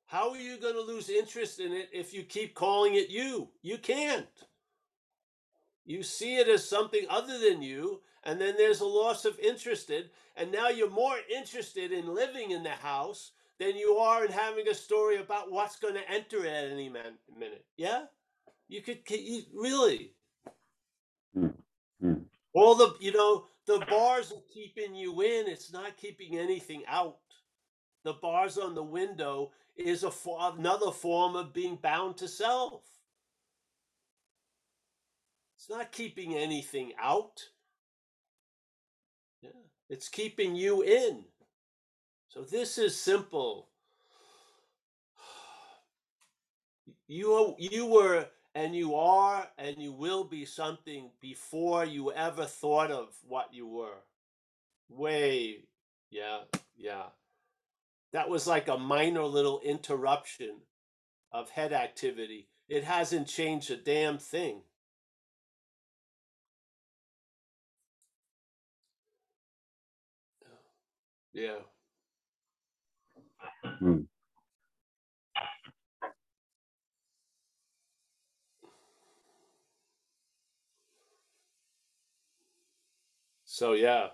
How 0.05 0.31
are 0.31 0.37
you 0.37 0.57
going 0.57 0.73
to 0.73 0.81
lose 0.81 1.09
interest 1.09 1.59
in 1.59 1.71
it 1.71 1.89
if 1.93 2.13
you 2.13 2.23
keep 2.23 2.53
calling 2.53 2.95
it 2.95 3.09
you? 3.09 3.49
You 3.61 3.77
can't. 3.77 4.25
You 5.85 6.03
see 6.03 6.35
it 6.35 6.47
as 6.47 6.67
something 6.67 7.05
other 7.09 7.39
than 7.39 7.61
you 7.61 8.01
and 8.23 8.39
then 8.39 8.55
there's 8.57 8.81
a 8.81 8.85
loss 8.85 9.25
of 9.25 9.39
interest 9.39 9.89
in 9.89 10.05
and 10.35 10.51
now 10.51 10.69
you're 10.69 10.89
more 10.89 11.17
interested 11.33 11.91
in 11.91 12.13
living 12.13 12.51
in 12.51 12.63
the 12.63 12.69
house 12.69 13.31
than 13.59 13.75
you 13.75 13.97
are 13.97 14.25
in 14.25 14.31
having 14.31 14.67
a 14.67 14.73
story 14.73 15.17
about 15.17 15.51
what's 15.51 15.77
going 15.77 15.93
to 15.93 16.09
enter 16.09 16.45
at 16.45 16.71
any 16.71 16.89
man, 16.89 17.13
minute. 17.37 17.65
Yeah? 17.77 18.05
You 18.67 18.81
could 18.81 18.99
you, 19.09 19.43
really? 19.53 20.13
Hmm. 21.35 21.47
Hmm. 22.01 22.13
all 22.53 22.75
the 22.75 22.95
you 22.99 23.13
know 23.13 23.45
the 23.67 23.85
bars 23.89 24.31
are 24.31 24.43
keeping 24.53 24.95
you 24.95 25.21
in 25.21 25.47
it's 25.47 25.71
not 25.71 25.97
keeping 25.97 26.37
anything 26.37 26.83
out. 26.87 27.17
The 28.03 28.13
bars 28.13 28.57
on 28.57 28.73
the 28.73 28.83
window 28.83 29.51
is 29.75 30.03
a 30.03 30.11
fo- 30.11 30.53
another 30.57 30.91
form 30.91 31.35
of 31.35 31.53
being 31.53 31.75
bound 31.75 32.17
to 32.17 32.27
self. 32.27 32.83
It's 35.55 35.69
not 35.69 35.91
keeping 35.91 36.33
anything 36.35 36.93
out 36.99 37.43
it's 39.91 40.09
keeping 40.09 40.55
you 40.55 40.81
in 40.81 41.25
so 42.29 42.41
this 42.41 42.79
is 42.79 42.99
simple 42.99 43.69
you 47.07 47.55
you 47.59 47.85
were 47.85 48.25
and 48.55 48.75
you 48.75 48.95
are 48.95 49.47
and 49.59 49.77
you 49.77 49.93
will 49.93 50.23
be 50.23 50.45
something 50.45 51.11
before 51.21 51.85
you 51.85 52.11
ever 52.13 52.45
thought 52.45 52.91
of 52.91 53.09
what 53.27 53.53
you 53.53 53.67
were 53.67 53.99
way 54.89 55.57
yeah 56.09 56.39
yeah 56.75 57.03
that 58.13 58.29
was 58.29 58.47
like 58.47 58.67
a 58.67 58.77
minor 58.77 59.23
little 59.23 59.61
interruption 59.61 60.57
of 61.31 61.49
head 61.51 61.73
activity. 61.73 62.49
It 62.67 62.83
hasn't 62.83 63.27
changed 63.27 63.71
a 63.71 63.77
damn 63.77 64.17
thing. 64.17 64.61
Yeah. 71.33 71.57
Hmm. 73.79 74.01
So 83.45 83.73
yeah. 83.73 84.07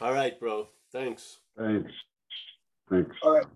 All 0.00 0.12
right, 0.12 0.38
bro. 0.40 0.68
Thanks. 0.92 1.38
Thanks. 1.56 1.92
Thanks. 2.90 3.16
All 3.22 3.34
right. 3.34 3.46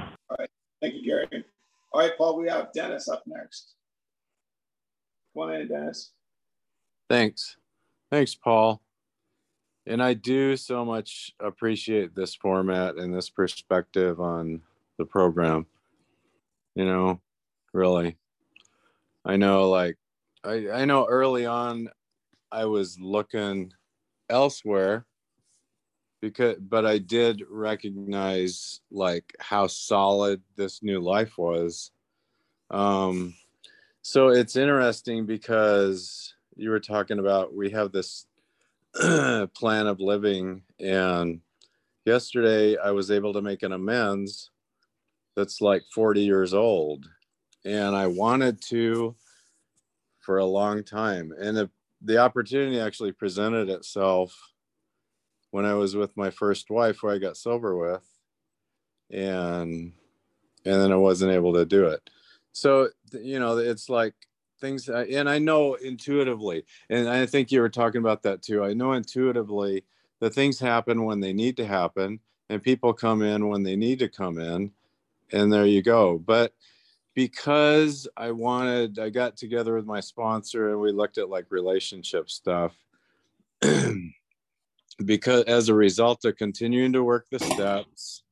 All 0.00 0.36
right. 0.38 0.50
Thank 0.80 0.94
you, 0.94 1.04
Gary. 1.04 1.44
All 1.92 2.00
right, 2.00 2.16
Paul, 2.16 2.38
we 2.38 2.48
have 2.48 2.72
Dennis 2.72 3.08
up 3.08 3.22
next. 3.26 3.74
Come 5.34 5.48
on 5.48 5.54
in, 5.54 5.68
Dennis. 5.68 6.12
Thanks. 7.08 7.56
Thanks, 8.10 8.34
Paul. 8.34 8.82
And 9.86 10.02
I 10.02 10.12
do 10.12 10.56
so 10.56 10.84
much 10.84 11.32
appreciate 11.40 12.14
this 12.14 12.34
format 12.34 12.96
and 12.96 13.14
this 13.14 13.30
perspective 13.30 14.20
on 14.20 14.60
the 14.98 15.06
program. 15.06 15.66
You 16.74 16.84
know, 16.84 17.20
really. 17.72 18.18
I 19.24 19.36
know 19.36 19.70
like 19.70 19.96
I 20.44 20.68
I 20.70 20.84
know 20.84 21.06
early 21.06 21.46
on 21.46 21.88
I 22.52 22.66
was 22.66 22.98
looking 23.00 23.72
elsewhere 24.28 25.06
because 26.20 26.56
but 26.60 26.84
I 26.84 26.98
did 26.98 27.42
recognize 27.48 28.80
like 28.90 29.34
how 29.40 29.66
solid 29.66 30.42
this 30.56 30.82
new 30.82 31.00
life 31.00 31.38
was. 31.38 31.90
Um 32.70 33.34
so 34.02 34.28
it's 34.28 34.56
interesting 34.56 35.26
because 35.26 36.27
you 36.58 36.70
were 36.70 36.80
talking 36.80 37.18
about 37.18 37.54
we 37.54 37.70
have 37.70 37.92
this 37.92 38.26
plan 38.94 39.86
of 39.86 40.00
living 40.00 40.62
and 40.80 41.40
yesterday 42.04 42.76
i 42.78 42.90
was 42.90 43.10
able 43.10 43.32
to 43.32 43.42
make 43.42 43.62
an 43.62 43.72
amends 43.72 44.50
that's 45.36 45.60
like 45.60 45.82
40 45.94 46.22
years 46.22 46.54
old 46.54 47.08
and 47.64 47.94
i 47.94 48.06
wanted 48.06 48.60
to 48.62 49.14
for 50.28 50.36
a 50.36 50.44
long 50.44 50.84
time. 50.84 51.32
And 51.40 51.56
the, 51.56 51.70
the 52.02 52.18
opportunity 52.18 52.78
actually 52.78 53.12
presented 53.12 53.70
itself 53.70 54.38
when 55.52 55.64
i 55.64 55.72
was 55.72 55.96
with 55.96 56.14
my 56.18 56.28
first 56.28 56.68
wife 56.68 56.98
who 57.00 57.08
i 57.08 57.16
got 57.16 57.38
sober 57.38 57.74
with 57.74 58.06
and 59.10 59.94
and 60.66 60.82
then 60.82 60.92
i 60.92 60.96
wasn't 60.96 61.32
able 61.32 61.54
to 61.54 61.64
do 61.64 61.86
it. 61.86 62.10
So 62.52 62.90
you 63.12 63.38
know 63.38 63.56
it's 63.56 63.88
like 63.88 64.12
things 64.60 64.88
and 64.88 65.28
i 65.28 65.38
know 65.38 65.74
intuitively 65.74 66.64
and 66.90 67.08
i 67.08 67.24
think 67.24 67.50
you 67.50 67.60
were 67.60 67.68
talking 67.68 68.00
about 68.00 68.22
that 68.22 68.42
too 68.42 68.64
i 68.64 68.72
know 68.72 68.92
intuitively 68.92 69.84
that 70.20 70.34
things 70.34 70.58
happen 70.58 71.04
when 71.04 71.20
they 71.20 71.32
need 71.32 71.56
to 71.56 71.66
happen 71.66 72.18
and 72.50 72.62
people 72.62 72.92
come 72.92 73.22
in 73.22 73.48
when 73.48 73.62
they 73.62 73.76
need 73.76 73.98
to 73.98 74.08
come 74.08 74.38
in 74.38 74.70
and 75.32 75.52
there 75.52 75.66
you 75.66 75.82
go 75.82 76.18
but 76.18 76.52
because 77.14 78.08
i 78.16 78.30
wanted 78.30 78.98
i 78.98 79.08
got 79.08 79.36
together 79.36 79.74
with 79.74 79.86
my 79.86 80.00
sponsor 80.00 80.70
and 80.70 80.80
we 80.80 80.92
looked 80.92 81.18
at 81.18 81.30
like 81.30 81.46
relationship 81.50 82.30
stuff 82.30 82.74
because 85.04 85.44
as 85.44 85.68
a 85.68 85.74
result 85.74 86.24
of 86.24 86.36
continuing 86.36 86.92
to 86.92 87.04
work 87.04 87.26
the 87.30 87.38
steps 87.38 88.22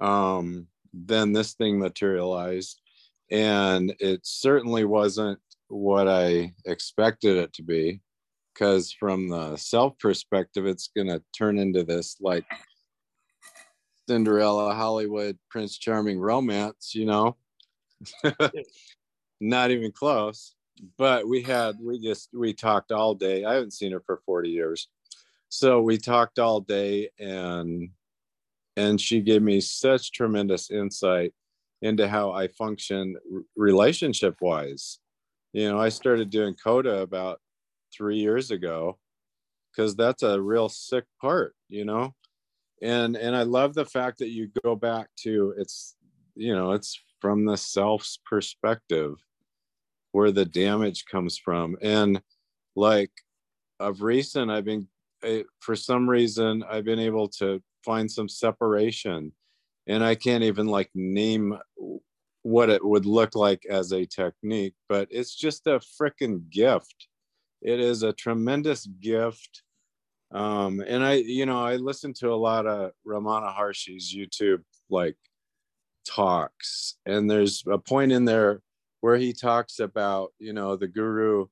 um 0.00 0.66
then 0.92 1.32
this 1.32 1.54
thing 1.54 1.78
materialized 1.78 2.80
and 3.30 3.94
it 4.00 4.20
certainly 4.24 4.84
wasn't 4.84 5.38
what 5.68 6.08
I 6.08 6.52
expected 6.66 7.36
it 7.36 7.52
to 7.54 7.62
be. 7.62 8.00
Because 8.54 8.92
from 8.92 9.28
the 9.28 9.56
self 9.56 9.98
perspective, 9.98 10.66
it's 10.66 10.90
going 10.96 11.06
to 11.06 11.22
turn 11.36 11.58
into 11.58 11.84
this 11.84 12.16
like 12.20 12.44
Cinderella, 14.08 14.74
Hollywood, 14.74 15.38
Prince 15.48 15.78
Charming 15.78 16.18
romance, 16.18 16.92
you 16.94 17.04
know? 17.04 17.36
Not 19.40 19.70
even 19.70 19.92
close. 19.92 20.54
But 20.96 21.28
we 21.28 21.42
had, 21.42 21.76
we 21.80 22.00
just, 22.00 22.30
we 22.32 22.52
talked 22.52 22.90
all 22.90 23.14
day. 23.14 23.44
I 23.44 23.54
haven't 23.54 23.72
seen 23.72 23.92
her 23.92 24.02
for 24.04 24.20
40 24.26 24.48
years. 24.48 24.88
So 25.48 25.80
we 25.80 25.98
talked 25.98 26.38
all 26.38 26.60
day 26.60 27.10
and, 27.18 27.90
and 28.76 29.00
she 29.00 29.20
gave 29.20 29.42
me 29.42 29.60
such 29.60 30.12
tremendous 30.12 30.70
insight 30.70 31.32
into 31.82 32.08
how 32.08 32.32
I 32.32 32.48
function 32.48 33.16
relationship 33.56 34.36
wise 34.40 34.98
you 35.52 35.68
know 35.68 35.78
i 35.78 35.88
started 35.88 36.30
doing 36.30 36.54
coda 36.54 37.00
about 37.00 37.40
three 37.96 38.18
years 38.18 38.50
ago 38.50 38.98
because 39.70 39.96
that's 39.96 40.22
a 40.22 40.40
real 40.40 40.68
sick 40.68 41.04
part 41.20 41.54
you 41.68 41.84
know? 41.84 42.14
And 42.80 43.16
and 43.16 43.34
i 43.34 43.42
love 43.42 43.74
the 43.74 43.84
fact 43.84 44.18
that 44.18 44.30
you 44.30 44.50
go 44.62 44.76
back 44.76 45.08
to 45.24 45.54
it's 45.58 45.96
you 46.34 46.54
know 46.54 46.72
it's 46.72 47.00
from 47.20 47.44
the 47.44 47.56
self's 47.56 48.18
perspective 48.24 49.14
where 50.12 50.30
the 50.30 50.44
damage 50.44 51.04
comes 51.10 51.36
from. 51.36 51.76
And 51.82 52.20
like 52.76 53.10
of 53.80 54.02
recent 54.02 54.50
i've 54.50 54.64
been 54.64 54.86
for 55.60 55.74
some 55.74 56.08
reason 56.08 56.62
i've 56.70 56.84
been 56.84 56.98
able 56.98 57.28
to 57.28 57.60
find 57.84 58.10
some 58.10 58.28
separation 58.28 59.32
and 59.86 60.04
i 60.04 60.14
can't 60.14 60.44
even 60.44 60.66
like 60.66 60.90
name 60.94 61.56
what 62.42 62.70
it 62.70 62.84
would 62.84 63.06
look 63.06 63.34
like 63.34 63.64
as 63.68 63.92
a 63.92 64.06
technique, 64.06 64.74
but 64.88 65.08
it's 65.10 65.34
just 65.34 65.66
a 65.66 65.80
freaking 66.00 66.48
gift. 66.50 67.08
It 67.60 67.80
is 67.80 68.02
a 68.02 68.12
tremendous 68.12 68.86
gift. 68.86 69.62
Um, 70.30 70.80
and 70.86 71.02
I, 71.02 71.14
you 71.14 71.46
know, 71.46 71.64
I 71.64 71.76
listen 71.76 72.12
to 72.14 72.32
a 72.32 72.36
lot 72.36 72.66
of 72.66 72.92
Ramana 73.06 73.54
Maharshi's 73.54 74.14
YouTube 74.14 74.62
like 74.90 75.16
talks, 76.06 76.96
and 77.06 77.30
there's 77.30 77.64
a 77.70 77.78
point 77.78 78.12
in 78.12 78.24
there 78.24 78.60
where 79.00 79.16
he 79.16 79.32
talks 79.32 79.78
about, 79.78 80.32
you 80.38 80.52
know, 80.52 80.76
the 80.76 80.88
guru 80.88 81.46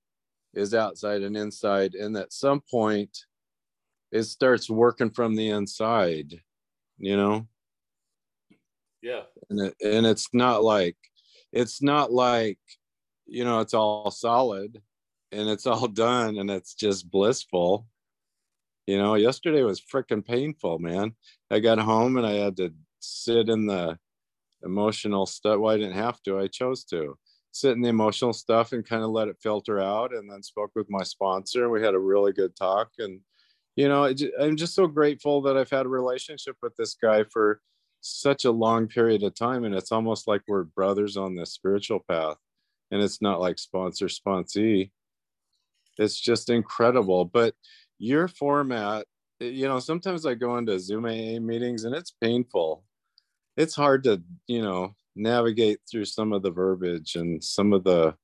is 0.55 0.75
outside 0.75 1.23
and 1.23 1.37
inside, 1.37 1.95
and 1.95 2.17
at 2.17 2.33
some 2.33 2.61
point 2.71 3.17
it 4.13 4.25
starts 4.25 4.71
working 4.71 5.11
from 5.11 5.35
the 5.35 5.49
inside, 5.49 6.41
you 6.99 7.17
know 7.17 7.47
yeah. 9.03 9.23
And 9.51 9.61
it, 9.61 9.75
and 9.85 10.07
it's 10.07 10.29
not 10.33 10.63
like 10.63 10.97
it's 11.53 11.83
not 11.83 12.13
like 12.13 12.59
you 13.27 13.45
know 13.45 13.61
it's 13.61 13.75
all 13.75 14.11
solid 14.11 14.81
and 15.33 15.49
it's 15.49 15.67
all 15.67 15.89
done 15.89 16.39
and 16.39 16.51
it's 16.51 16.75
just 16.75 17.11
blissful. 17.11 17.87
You 18.87 18.99
know, 18.99 19.15
yesterday 19.15 19.63
was 19.63 19.81
freaking 19.81 20.25
painful, 20.25 20.79
man. 20.79 21.15
I 21.51 21.59
got 21.59 21.79
home 21.79 22.17
and 22.17 22.27
I 22.27 22.35
had 22.35 22.57
to 22.59 22.73
sit 23.01 23.49
in 23.49 23.67
the 23.67 23.99
emotional 24.63 25.27
stuff. 25.27 25.59
Well, 25.59 25.75
I 25.75 25.77
didn't 25.77 25.95
have 25.95 26.23
to, 26.23 26.39
I 26.39 26.47
chose 26.47 26.85
to 26.87 27.17
sit 27.53 27.73
in 27.73 27.83
the 27.83 27.89
emotional 27.89 28.33
stuff 28.33 28.73
and 28.73 28.87
kind 28.87 29.03
of 29.03 29.11
let 29.11 29.29
it 29.29 29.39
filter 29.43 29.81
out 29.81 30.15
and 30.15 30.31
then 30.31 30.43
spoke 30.43 30.71
with 30.77 30.87
my 30.91 31.03
sponsor. 31.03 31.69
We 31.69 31.83
had 31.83 31.95
a 31.95 31.99
really 31.99 32.33
good 32.33 32.55
talk. 32.55 32.91
And, 32.99 33.21
you 33.75 33.89
know, 33.89 34.13
I'm 34.41 34.57
just 34.57 34.75
so 34.75 34.87
grateful 34.87 35.43
that 35.43 35.57
I've 35.57 35.71
had 35.71 35.87
a 35.87 35.91
relationship 35.91 36.57
with 36.63 36.77
this 36.77 36.95
guy 36.95 37.25
for 37.25 37.61
such 38.07 38.45
a 38.45 38.51
long 38.51 38.87
period 38.87 39.23
of 39.23 39.35
time 39.35 39.65
and 39.65 39.75
it's 39.75 39.93
almost 39.93 40.29
like 40.29 40.43
we're 40.47 40.65
brothers 40.65 41.17
on 41.17 41.35
the 41.35 41.47
spiritual 41.47 42.01
path 42.09 42.37
and 42.91 43.03
it's 43.03 43.21
not 43.21 43.41
like 43.41 43.59
sponsor 43.59 44.07
sponsee. 44.07 44.91
It's 45.99 46.21
just 46.21 46.51
incredible 46.51 47.25
but 47.25 47.55
your 47.99 48.29
format 48.29 49.07
eh, 49.41 49.47
you 49.47 49.67
know 49.67 49.79
sometimes 49.79 50.27
i 50.27 50.35
go 50.35 50.59
into 50.59 50.79
zoom 50.79 51.07
aa 51.07 51.41
meetings 51.41 51.85
and 51.85 51.95
it's 51.95 52.13
painful. 52.21 52.85
It's 53.57 53.75
hard 53.75 54.05
to 54.05 54.23
you 54.47 54.63
know 54.63 54.95
navigate 55.15 55.81
through 55.91 56.05
some 56.05 56.33
of 56.33 56.43
the 56.43 56.51
verbiage 56.51 57.17
and 57.17 57.43
some 57.43 57.73
of 57.73 57.85
the 57.85 58.15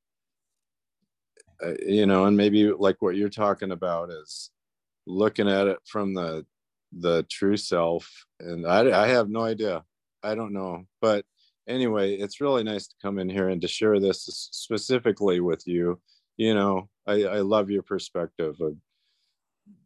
uh, 1.64 1.74
you 1.86 2.06
know 2.06 2.26
and 2.26 2.36
maybe 2.36 2.70
like 2.70 3.00
what 3.00 3.16
you're 3.16 3.28
talking 3.28 3.72
about 3.72 4.10
is 4.10 4.50
looking 5.06 5.48
at 5.48 5.66
it 5.66 5.78
from 5.86 6.14
the 6.14 6.44
the 6.92 7.24
true 7.30 7.56
self 7.56 8.10
and 8.40 8.66
I, 8.66 9.04
I 9.04 9.08
have 9.08 9.28
no 9.28 9.40
idea. 9.42 9.84
I 10.22 10.34
don't 10.34 10.52
know. 10.52 10.84
But 11.00 11.24
anyway 11.66 12.14
it's 12.14 12.40
really 12.40 12.64
nice 12.64 12.88
to 12.88 12.94
come 13.00 13.18
in 13.18 13.28
here 13.28 13.48
and 13.48 13.62
to 13.62 13.68
share 13.68 13.98
this 14.00 14.24
specifically 14.52 15.40
with 15.40 15.66
you. 15.66 16.00
You 16.36 16.54
know 16.54 16.88
i, 17.06 17.24
I 17.24 17.40
love 17.40 17.70
your 17.70 17.82
perspective. 17.82 18.56
I've 18.60 18.76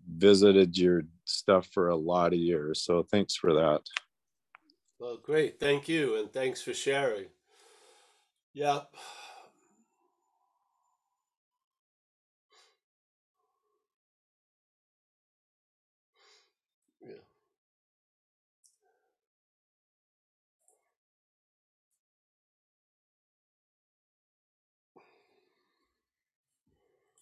visited 0.09 0.77
your 0.77 1.03
stuff 1.25 1.69
for 1.73 1.89
a 1.89 1.97
lot 1.97 2.33
of 2.33 2.39
years 2.39 2.83
so 2.83 3.03
thanks 3.11 3.35
for 3.35 3.53
that. 3.55 3.83
Well 4.99 5.19
great. 5.23 5.61
Thank 5.61 5.89
you 5.89 6.17
and 6.17 6.33
thanks 6.33 6.63
for 6.63 6.75
sharing. 6.75 7.27
Yeah 8.55 8.81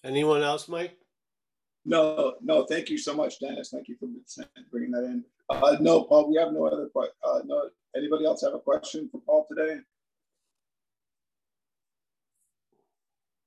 Anyone 0.05 0.43
else, 0.43 0.69
Mike? 0.69 0.99
No, 1.87 2.35
no, 2.43 2.67
thank 2.67 2.91
you 2.91 2.99
so 2.99 3.15
much, 3.15 3.41
Dennis. 3.41 3.71
Thank 3.71 3.89
you 3.89 3.97
for 3.99 4.07
bringing 4.71 4.91
that 4.93 5.05
in. 5.05 5.25
Uh, 5.49 5.77
no, 5.81 6.03
Paul, 6.03 6.31
we 6.31 6.37
have 6.37 6.53
no 6.53 6.67
other, 6.67 6.89
uh, 6.97 7.41
no, 7.45 7.69
anybody 7.97 8.27
else 8.27 8.43
have 8.43 8.55
a 8.55 8.59
question 8.59 9.09
for 9.11 9.21
Paul 9.27 9.47
today? 9.49 9.81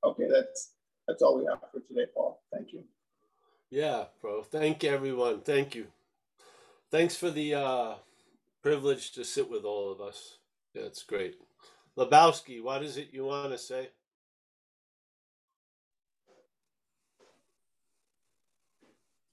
Okay, 0.04 0.26
that's, 0.30 0.72
that's 1.06 1.22
all 1.22 1.38
we 1.38 1.46
have 1.46 1.60
for 1.72 1.80
today, 1.80 2.06
Paul. 2.14 2.42
Thank 2.52 2.72
you. 2.72 2.84
Yeah, 3.70 4.04
bro. 4.20 4.42
Thank 4.42 4.84
everyone. 4.84 5.40
Thank 5.40 5.74
you. 5.74 5.86
Thanks 6.90 7.14
for 7.14 7.30
the 7.30 7.54
uh, 7.54 7.94
privilege 8.62 9.12
to 9.12 9.24
sit 9.24 9.50
with 9.50 9.64
all 9.64 9.92
of 9.92 10.00
us. 10.00 10.38
That's 10.74 11.02
great. 11.02 11.38
Lebowski, 11.96 12.62
what 12.62 12.82
is 12.82 12.96
it 12.96 13.08
you 13.12 13.24
want 13.24 13.52
to 13.52 13.58
say? 13.58 13.90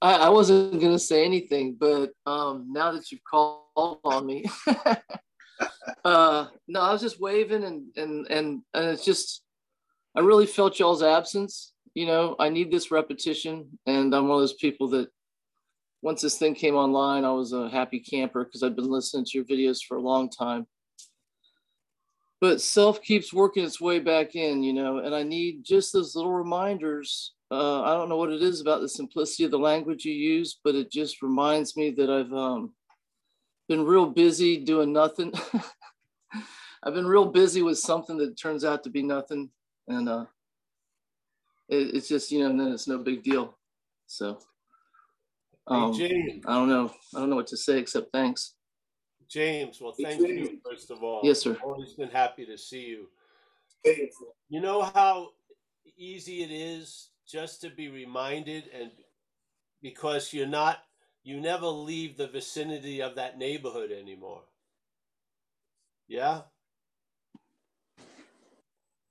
I, 0.02 0.14
I 0.14 0.28
wasn't 0.28 0.80
gonna 0.80 0.98
say 0.98 1.24
anything, 1.24 1.76
but 1.78 2.10
um, 2.26 2.66
now 2.70 2.92
that 2.92 3.10
you've 3.10 3.24
called 3.24 3.98
on 4.04 4.26
me, 4.26 4.44
uh, 6.04 6.46
no, 6.68 6.80
I 6.80 6.92
was 6.92 7.00
just 7.00 7.20
waving 7.20 7.64
and 7.64 7.86
and 7.96 8.26
and 8.28 8.62
and 8.74 8.86
it's 8.86 9.04
just 9.04 9.42
I 10.14 10.20
really 10.20 10.46
felt 10.46 10.78
y'all's 10.78 11.02
absence. 11.02 11.72
You 11.94 12.06
know, 12.06 12.36
I 12.38 12.50
need 12.50 12.70
this 12.70 12.90
repetition, 12.90 13.78
and 13.86 14.14
I'm 14.14 14.28
one 14.28 14.36
of 14.36 14.42
those 14.42 14.54
people 14.54 14.88
that 14.88 15.08
once 16.02 16.22
this 16.22 16.38
thing 16.38 16.54
came 16.54 16.74
online, 16.74 17.24
I 17.24 17.32
was 17.32 17.52
a 17.52 17.68
happy 17.68 18.00
camper 18.00 18.44
because 18.44 18.62
I've 18.62 18.76
been 18.76 18.90
listening 18.90 19.24
to 19.24 19.38
your 19.38 19.44
videos 19.44 19.78
for 19.82 19.96
a 19.96 20.02
long 20.02 20.28
time. 20.28 20.66
But 22.40 22.60
self 22.60 23.00
keeps 23.02 23.32
working 23.32 23.64
its 23.64 23.80
way 23.80 23.98
back 23.98 24.34
in, 24.34 24.62
you 24.62 24.72
know, 24.72 24.98
and 24.98 25.14
I 25.14 25.22
need 25.22 25.64
just 25.64 25.92
those 25.92 26.14
little 26.14 26.32
reminders 26.32 27.32
uh, 27.50 27.82
I 27.82 27.94
don't 27.94 28.08
know 28.08 28.16
what 28.16 28.32
it 28.32 28.42
is 28.42 28.60
about 28.60 28.80
the 28.80 28.88
simplicity 28.88 29.44
of 29.44 29.52
the 29.52 29.58
language 29.58 30.04
you 30.04 30.12
use, 30.12 30.58
but 30.64 30.74
it 30.74 30.90
just 30.90 31.22
reminds 31.22 31.76
me 31.76 31.90
that 31.92 32.10
I've 32.10 32.32
um, 32.32 32.72
been 33.68 33.84
real 33.84 34.06
busy 34.06 34.56
doing 34.56 34.92
nothing. 34.92 35.32
I've 36.82 36.94
been 36.94 37.06
real 37.06 37.26
busy 37.26 37.62
with 37.62 37.78
something 37.78 38.16
that 38.18 38.36
turns 38.36 38.64
out 38.64 38.82
to 38.84 38.90
be 38.90 39.02
nothing, 39.02 39.50
and 39.86 40.08
uh, 40.08 40.26
it, 41.68 41.94
it's 41.94 42.08
just 42.08 42.32
you 42.32 42.40
know, 42.40 42.50
and 42.50 42.58
then 42.58 42.72
it's 42.72 42.88
no 42.88 42.98
big 42.98 43.22
deal. 43.22 43.56
So 44.08 44.40
um, 45.68 45.94
hey, 45.94 46.40
I 46.46 46.54
don't 46.54 46.68
know. 46.68 46.92
I 47.14 47.20
don't 47.20 47.30
know 47.30 47.36
what 47.36 47.48
to 47.48 47.56
say 47.56 47.78
except 47.78 48.10
thanks. 48.12 48.54
James, 49.28 49.80
well, 49.80 49.94
thank 50.00 50.20
you 50.20 50.60
first 50.64 50.90
of 50.90 51.02
all. 51.02 51.20
Yes, 51.24 51.40
sir. 51.40 51.52
I've 51.52 51.62
always 51.62 51.94
been 51.94 52.10
happy 52.10 52.46
to 52.46 52.56
see 52.56 52.86
you. 52.86 53.08
You 54.48 54.60
know 54.60 54.82
how 54.82 55.30
easy 55.96 56.42
it 56.42 56.50
is 56.50 57.10
just 57.26 57.60
to 57.60 57.70
be 57.70 57.88
reminded 57.88 58.64
and 58.72 58.90
because 59.82 60.32
you're 60.32 60.46
not 60.46 60.78
you 61.22 61.40
never 61.40 61.66
leave 61.66 62.16
the 62.16 62.28
vicinity 62.28 63.02
of 63.02 63.16
that 63.16 63.36
neighborhood 63.36 63.90
anymore. 63.90 64.42
Yeah? 66.06 66.42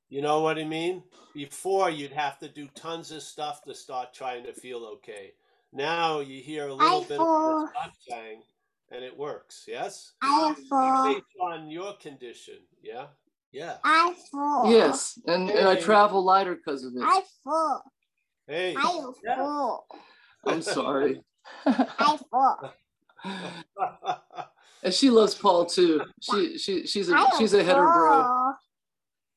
You 0.07 0.21
know 0.21 0.39
what 0.39 0.57
i 0.57 0.63
mean? 0.63 1.03
Before 1.33 1.89
you'd 1.89 2.13
have 2.13 2.39
to 2.39 2.47
do 2.47 2.69
tons 2.75 3.11
of 3.11 3.21
stuff 3.21 3.63
to 3.63 3.75
start 3.75 4.13
trying 4.13 4.45
to 4.45 4.53
feel 4.53 4.85
okay. 4.93 5.33
Now 5.73 6.21
you 6.21 6.41
hear 6.41 6.69
a 6.69 6.73
little 6.73 7.01
bit 7.01 7.19
of 7.19 7.27
what 7.27 7.71
i'm 7.83 7.91
saying 8.07 8.41
and 8.91 9.03
it 9.03 9.17
works 9.17 9.65
yes 9.67 10.13
I 10.21 10.55
Paul 10.69 11.13
based 11.13 11.25
on 11.41 11.69
your 11.69 11.93
condition 11.93 12.59
yeah 12.81 13.07
yeah 13.51 13.77
I 13.83 14.13
Paul. 14.31 14.69
Yes, 14.69 15.17
and, 15.27 15.49
and 15.49 15.67
I 15.67 15.75
travel 15.75 16.21
lighter 16.23 16.55
because 16.55 16.83
of 16.83 16.93
it. 16.93 17.01
I 17.01 17.21
Paul. 17.43 17.83
hey 18.47 18.75
I 18.77 19.11
yeah. 19.23 19.35
Paul. 19.35 19.87
I'm 20.45 20.61
sorry. 20.61 21.21
I 21.65 22.19
Paul. 22.29 22.73
And 24.83 24.93
she 24.93 25.09
loves 25.09 25.33
Paul 25.33 25.65
too. 25.65 26.01
She 26.21 26.57
she 26.57 26.85
she's 26.85 27.09
a 27.09 27.15
I 27.15 27.29
she's 27.37 27.53
a 27.53 27.63
header 27.63 27.81
bro. 27.81 28.23
Paul. 28.23 28.57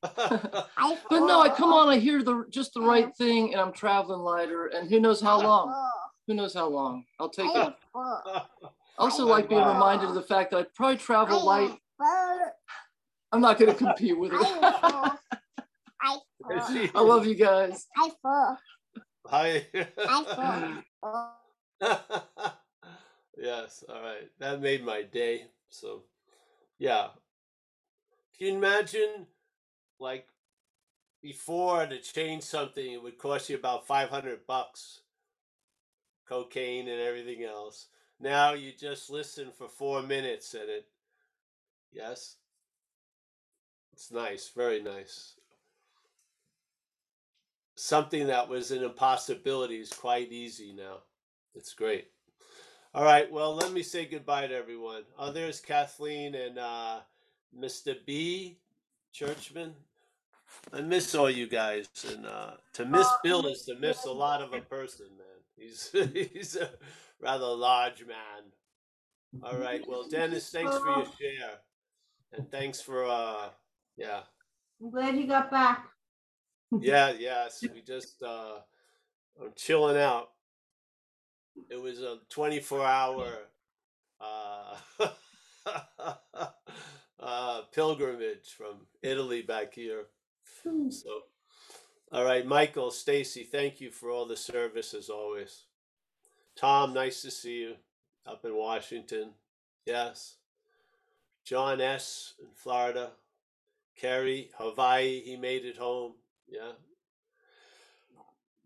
But 1.10 1.20
no, 1.20 1.40
I 1.40 1.48
come 1.48 1.72
on, 1.72 1.88
I 1.88 1.98
hear 1.98 2.22
the 2.22 2.44
just 2.50 2.74
the 2.74 2.82
right 2.82 3.16
thing 3.16 3.52
and 3.52 3.60
I'm 3.60 3.72
traveling 3.72 4.20
lighter 4.20 4.66
and 4.66 4.90
who 4.90 5.00
knows 5.00 5.20
how 5.20 5.40
long. 5.40 5.90
Who 6.26 6.34
knows 6.34 6.54
how 6.54 6.68
long. 6.68 7.04
I'll 7.18 7.30
take 7.30 7.50
it. 7.54 7.74
Fall. 8.98 9.06
I 9.06 9.10
also 9.10 9.26
I 9.26 9.30
like 9.30 9.48
being 9.48 9.60
Paul. 9.62 9.72
reminded 9.74 10.08
of 10.08 10.14
the 10.14 10.22
fact 10.22 10.50
that 10.50 10.58
I 10.58 10.66
probably 10.74 10.96
travel 10.98 11.44
light. 11.44 11.72
Paul. 11.98 12.40
I'm 13.32 13.40
not 13.40 13.58
gonna 13.58 13.74
compete 13.74 14.18
with 14.18 14.32
I 14.32 14.36
it. 14.36 14.80
Paul. 14.80 15.18
I 16.00 16.18
Paul. 16.42 16.88
I 16.94 17.00
love 17.00 17.26
you 17.26 17.34
guys. 17.34 17.86
I 17.96 18.10
Paul. 18.22 18.58
Hi. 19.26 19.66
I 19.98 20.82
Paul. 21.80 22.58
yes, 23.36 23.84
all 23.88 24.02
right. 24.02 24.28
That 24.38 24.60
made 24.60 24.84
my 24.84 25.02
day. 25.02 25.44
So, 25.70 26.04
yeah. 26.78 27.08
Can 28.38 28.46
you 28.46 28.54
imagine, 28.56 29.26
like, 30.00 30.26
before 31.22 31.86
to 31.86 31.98
change 32.00 32.44
something, 32.44 32.92
it 32.92 33.02
would 33.02 33.18
cost 33.18 33.50
you 33.50 33.56
about 33.56 33.86
500 33.86 34.46
bucks, 34.46 35.00
cocaine 36.28 36.88
and 36.88 37.00
everything 37.00 37.44
else. 37.44 37.88
Now 38.20 38.52
you 38.52 38.72
just 38.72 39.10
listen 39.10 39.50
for 39.56 39.68
four 39.68 40.02
minutes 40.02 40.54
and 40.54 40.68
it, 40.68 40.86
yes, 41.92 42.36
it's 43.92 44.10
nice, 44.10 44.50
very 44.54 44.82
nice. 44.82 45.34
Something 47.76 48.26
that 48.26 48.48
was 48.48 48.72
an 48.72 48.82
impossibility 48.82 49.76
is 49.76 49.92
quite 49.92 50.32
easy 50.32 50.72
now. 50.72 50.98
It's 51.54 51.74
great. 51.74 52.08
All 52.94 53.04
right, 53.04 53.30
well, 53.30 53.54
let 53.54 53.72
me 53.72 53.82
say 53.82 54.06
goodbye 54.06 54.46
to 54.48 54.54
everyone. 54.54 55.02
Oh, 55.18 55.30
there's 55.30 55.60
Kathleen 55.60 56.34
and 56.34 56.58
uh, 56.58 57.00
Mr. 57.56 57.94
B. 58.04 58.58
Churchman. 59.12 59.74
I 60.72 60.80
miss 60.80 61.14
all 61.14 61.30
you 61.30 61.46
guys, 61.46 61.88
and 62.12 62.26
uh, 62.26 62.52
to 62.74 62.86
miss 62.86 63.06
Bill 63.22 63.46
is 63.46 63.64
to 63.64 63.74
miss 63.76 64.04
a 64.04 64.12
lot 64.12 64.42
of 64.42 64.52
a 64.52 64.60
person, 64.60 65.06
man. 65.16 65.37
He's 65.58 65.90
he's 66.12 66.56
a 66.56 66.70
rather 67.20 67.46
large 67.46 68.04
man. 68.06 68.52
All 69.42 69.58
right, 69.58 69.82
well, 69.86 70.08
Dennis, 70.08 70.48
thanks 70.50 70.76
for 70.78 70.86
your 70.86 71.04
share, 71.04 71.58
and 72.32 72.50
thanks 72.50 72.80
for 72.80 73.04
uh, 73.04 73.50
yeah, 73.96 74.20
I'm 74.80 74.90
glad 74.90 75.16
you 75.16 75.26
got 75.26 75.50
back. 75.50 75.86
yeah, 76.80 77.12
yes. 77.18 77.62
We 77.62 77.82
just 77.82 78.22
uh, 78.22 78.60
I'm 79.40 79.52
chilling 79.56 79.96
out. 79.96 80.30
It 81.70 81.80
was 81.80 82.00
a 82.00 82.18
24 82.30 82.84
hour 82.84 83.38
uh, 84.20 84.76
uh, 87.20 87.62
pilgrimage 87.72 88.54
from 88.56 88.86
Italy 89.02 89.42
back 89.42 89.74
here. 89.74 90.06
So, 90.90 91.22
all 92.12 92.24
right, 92.24 92.46
Michael, 92.46 92.90
Stacy, 92.90 93.44
thank 93.44 93.80
you 93.80 93.90
for 93.90 94.10
all 94.10 94.26
the 94.26 94.36
service 94.36 94.94
as 94.94 95.10
always. 95.10 95.64
Tom, 96.56 96.94
nice 96.94 97.22
to 97.22 97.30
see 97.30 97.60
you 97.60 97.74
up 98.26 98.44
in 98.44 98.54
Washington. 98.54 99.30
Yes. 99.84 100.36
John 101.44 101.80
S. 101.80 102.34
in 102.40 102.48
Florida. 102.54 103.12
Kerry, 103.96 104.50
Hawaii, 104.56 105.20
he 105.20 105.36
made 105.36 105.64
it 105.64 105.76
home. 105.76 106.14
Yeah. 106.48 106.72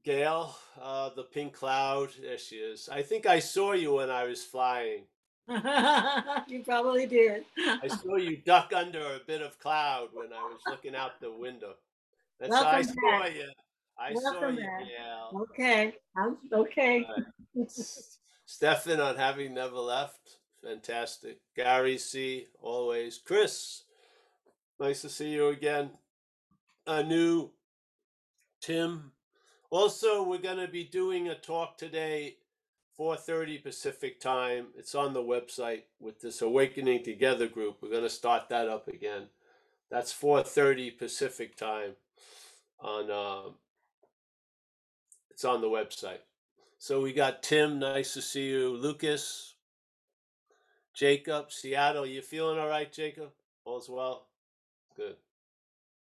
Gail, 0.05 0.57
uh, 0.81 1.11
the 1.15 1.23
pink 1.23 1.55
cloud, 1.55 2.11
there 2.21 2.39
she 2.39 2.57
is. 2.57 2.89
I 2.91 3.03
think 3.03 3.27
I 3.27 3.39
saw 3.39 3.73
you 3.73 3.95
when 3.95 4.11
I 4.11 4.25
was 4.25 4.45
flying. 4.45 5.05
you 5.49 6.63
probably 6.65 7.07
did. 7.07 7.45
I 7.59 7.89
saw 7.89 8.17
you 8.17 8.37
duck 8.37 8.73
under 8.75 9.01
a 9.01 9.21
bit 9.27 9.43
of 9.43 9.59
cloud 9.59 10.09
when 10.13 10.33
I 10.33 10.43
was 10.43 10.61
looking 10.69 10.95
out 10.95 11.21
the 11.21 11.33
window. 11.33 11.75
That's 12.41 12.55
how 12.55 12.63
I 12.63 12.75
Welcome 12.81 12.95
saw 12.95 13.21
back. 13.21 13.35
you. 13.35 13.49
I 13.99 14.15
saw 14.15 14.21
Welcome 14.33 14.57
you, 14.57 14.63
back. 14.63 14.81
Gail. 14.81 15.41
Okay, 15.43 15.95
I'm 16.17 16.37
okay. 16.53 17.07
Stefan 18.47 19.01
on 19.01 19.17
having 19.17 19.55
never 19.55 19.79
left. 19.79 20.39
Fantastic. 20.65 21.39
Gary 21.57 21.99
C. 21.99 22.47
Always. 22.61 23.19
Chris. 23.19 23.85
Nice 24.79 25.03
to 25.03 25.09
see 25.09 25.31
you 25.31 25.49
again. 25.49 25.91
Anu. 26.87 27.51
Tim. 28.61 29.13
Also, 29.71 30.23
we're 30.23 30.39
going 30.39 30.59
to 30.59 30.69
be 30.69 30.85
doing 30.85 31.29
a 31.29 31.35
talk 31.35 31.77
today, 31.79 32.37
4:30 32.99 33.63
Pacific 33.63 34.21
time. 34.21 34.67
It's 34.77 34.95
on 34.95 35.15
the 35.15 35.23
website 35.23 35.85
with 35.99 36.21
this 36.21 36.43
Awakening 36.43 37.03
Together 37.05 37.49
group. 37.49 37.79
We're 37.81 37.91
going 37.91 38.03
to 38.03 38.11
start 38.11 38.49
that 38.51 38.69
up 38.69 38.89
again. 38.89 39.29
That's 39.91 40.13
4:30 40.13 40.99
Pacific 40.99 41.57
time. 41.57 41.97
On 42.83 43.11
um, 43.11 43.55
it's 45.31 45.45
on 45.45 45.61
the 45.61 45.69
website. 45.69 46.19
So 46.79 47.01
we 47.01 47.13
got 47.13 47.43
Tim, 47.43 47.79
nice 47.79 48.13
to 48.15 48.23
see 48.23 48.49
you. 48.49 48.77
Lucas, 48.77 49.55
Jacob, 50.95 51.53
Seattle. 51.53 52.05
You 52.07 52.23
feeling 52.23 52.59
all 52.59 52.69
right, 52.69 52.93
Jacob? 52.93 53.31
All's 53.65 53.89
well? 53.89 54.27
Good. 54.97 55.15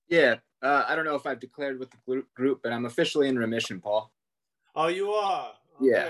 Yeah, 0.10 0.36
uh, 0.62 0.86
I 0.88 0.96
don't 0.96 1.06
know 1.06 1.16
if 1.16 1.26
I've 1.26 1.40
declared 1.40 1.80
with 1.80 1.90
the 1.92 2.24
group, 2.36 2.60
but 2.64 2.72
I'm 2.72 2.86
officially 2.86 3.28
in 3.28 3.38
remission, 3.38 3.82
Paul. 3.82 4.12
Oh, 4.76 4.88
you 4.88 5.12
are. 5.12 5.52
Oh, 5.54 5.78
Yeah. 5.82 6.10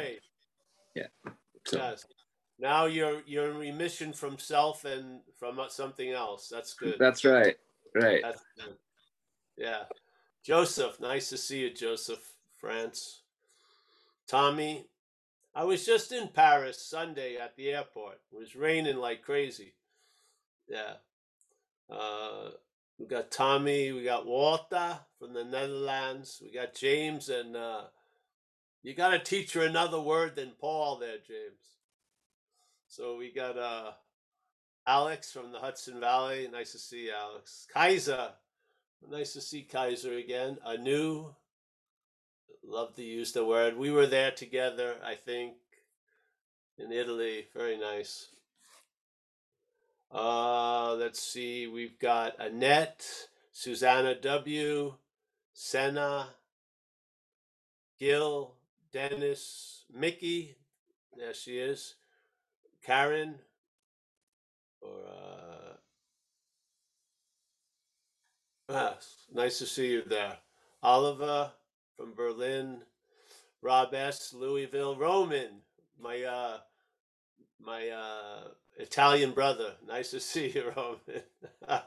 Yeah. 0.96 1.08
So 1.66 1.78
Yes. 1.78 2.06
Now 2.60 2.86
you're 2.86 3.22
you're 3.26 3.52
in 3.52 3.58
remission 3.58 4.12
from 4.12 4.38
self 4.38 4.84
and 4.84 5.22
from 5.38 5.60
something 5.70 6.12
else. 6.12 6.50
That's 6.50 6.74
good. 6.74 6.98
that's 7.00 7.24
right. 7.24 7.56
Right. 7.96 8.22
That's 8.22 8.44
good. 8.58 8.76
Yeah. 9.58 9.84
Joseph, 10.44 11.00
nice 11.00 11.30
to 11.30 11.38
see 11.38 11.60
you, 11.62 11.74
Joseph, 11.74 12.34
France. 12.58 13.22
Tommy, 14.28 14.88
I 15.54 15.64
was 15.64 15.86
just 15.86 16.12
in 16.12 16.30
Paris 16.30 16.82
Sunday 16.82 17.38
at 17.38 17.56
the 17.56 17.72
airport. 17.72 18.20
It 18.32 18.38
was 18.38 18.56
raining 18.56 18.98
like 18.98 19.24
crazy. 19.24 19.74
Yeah. 20.68 20.94
Uh, 21.90 22.52
we 23.00 23.08
got 23.08 23.32
Tommy, 23.32 23.92
we 23.92 24.04
got 24.04 24.26
Walter 24.26 25.00
from 25.18 25.34
the 25.34 25.44
Netherlands, 25.44 26.42
we 26.44 26.52
got 26.52 26.76
James, 26.76 27.30
and 27.30 27.56
uh, 27.56 27.84
you 28.84 28.94
got 28.94 29.10
to 29.10 29.20
teach 29.20 29.54
her 29.54 29.62
another 29.62 30.00
word 30.00 30.36
than 30.36 30.52
Paul 30.60 30.98
there, 30.98 31.18
James. 31.18 31.78
So 32.88 33.18
we 33.18 33.32
got 33.32 33.58
uh, 33.58 33.92
Alex 34.86 35.32
from 35.32 35.52
the 35.52 35.60
Hudson 35.60 36.00
Valley. 36.00 36.48
Nice 36.52 36.74
to 36.74 36.80
see 36.80 37.06
you, 37.06 37.14
Alex. 37.14 37.68
Kaiser, 37.74 38.30
nice 39.08 39.34
to 39.34 39.42
see 39.42 39.62
Kaiser 39.62 40.14
again. 40.14 40.58
Anu, 40.66 41.34
love 42.66 42.96
to 42.96 43.04
use 43.04 43.32
the 43.32 43.46
word. 43.46 43.78
We 43.78 43.92
were 43.92 44.08
there 44.08 44.32
together, 44.32 44.96
I 45.04 45.16
think, 45.16 45.54
in 46.78 46.92
Italy. 46.92 47.48
Very 47.54 47.78
nice. 47.78 48.30
Uh, 50.12 50.96
let's 50.96 51.22
see. 51.22 51.68
We've 51.68 52.00
got 52.00 52.34
Annette, 52.40 53.06
Susanna 53.52 54.16
W, 54.16 54.94
Senna, 55.54 56.30
Gil, 58.00 58.56
Dennis, 58.92 59.84
Mickey. 59.94 60.56
There 61.16 61.34
she 61.34 61.60
is. 61.60 61.96
Karen, 62.84 63.36
or 64.82 64.90
uh, 64.90 65.39
ah, 68.70 68.98
nice 69.34 69.60
to 69.60 69.66
see 69.66 69.92
you 69.92 70.04
there. 70.04 70.38
Oliver 70.82 71.52
from 71.98 72.14
Berlin, 72.14 72.82
Rob 73.62 73.94
S, 73.94 74.34
Louisville, 74.34 74.96
Roman, 74.96 75.62
my 76.02 76.24
uh, 76.24 76.58
my 77.60 77.90
uh, 77.90 78.50
Italian 78.78 79.32
brother. 79.32 79.74
Nice 79.88 80.12
to 80.12 80.20
see 80.22 80.52
you, 80.54 80.72
Roman. 80.76 81.24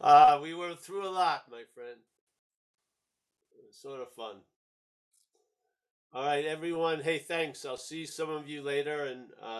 uh, 0.00 0.40
we 0.42 0.54
were 0.54 0.74
through 0.74 1.06
a 1.06 1.10
lot, 1.10 1.44
my 1.50 1.62
friend. 1.74 1.98
It 3.56 3.64
was 3.66 3.76
sort 3.76 4.00
of 4.00 4.12
fun. 4.12 4.36
All 6.12 6.24
right, 6.24 6.46
everyone. 6.46 7.00
Hey, 7.00 7.18
thanks. 7.18 7.64
I'll 7.64 7.76
see 7.76 8.06
some 8.06 8.30
of 8.30 8.48
you 8.48 8.62
later, 8.62 9.04
and 9.04 9.26
uh, 9.42 9.46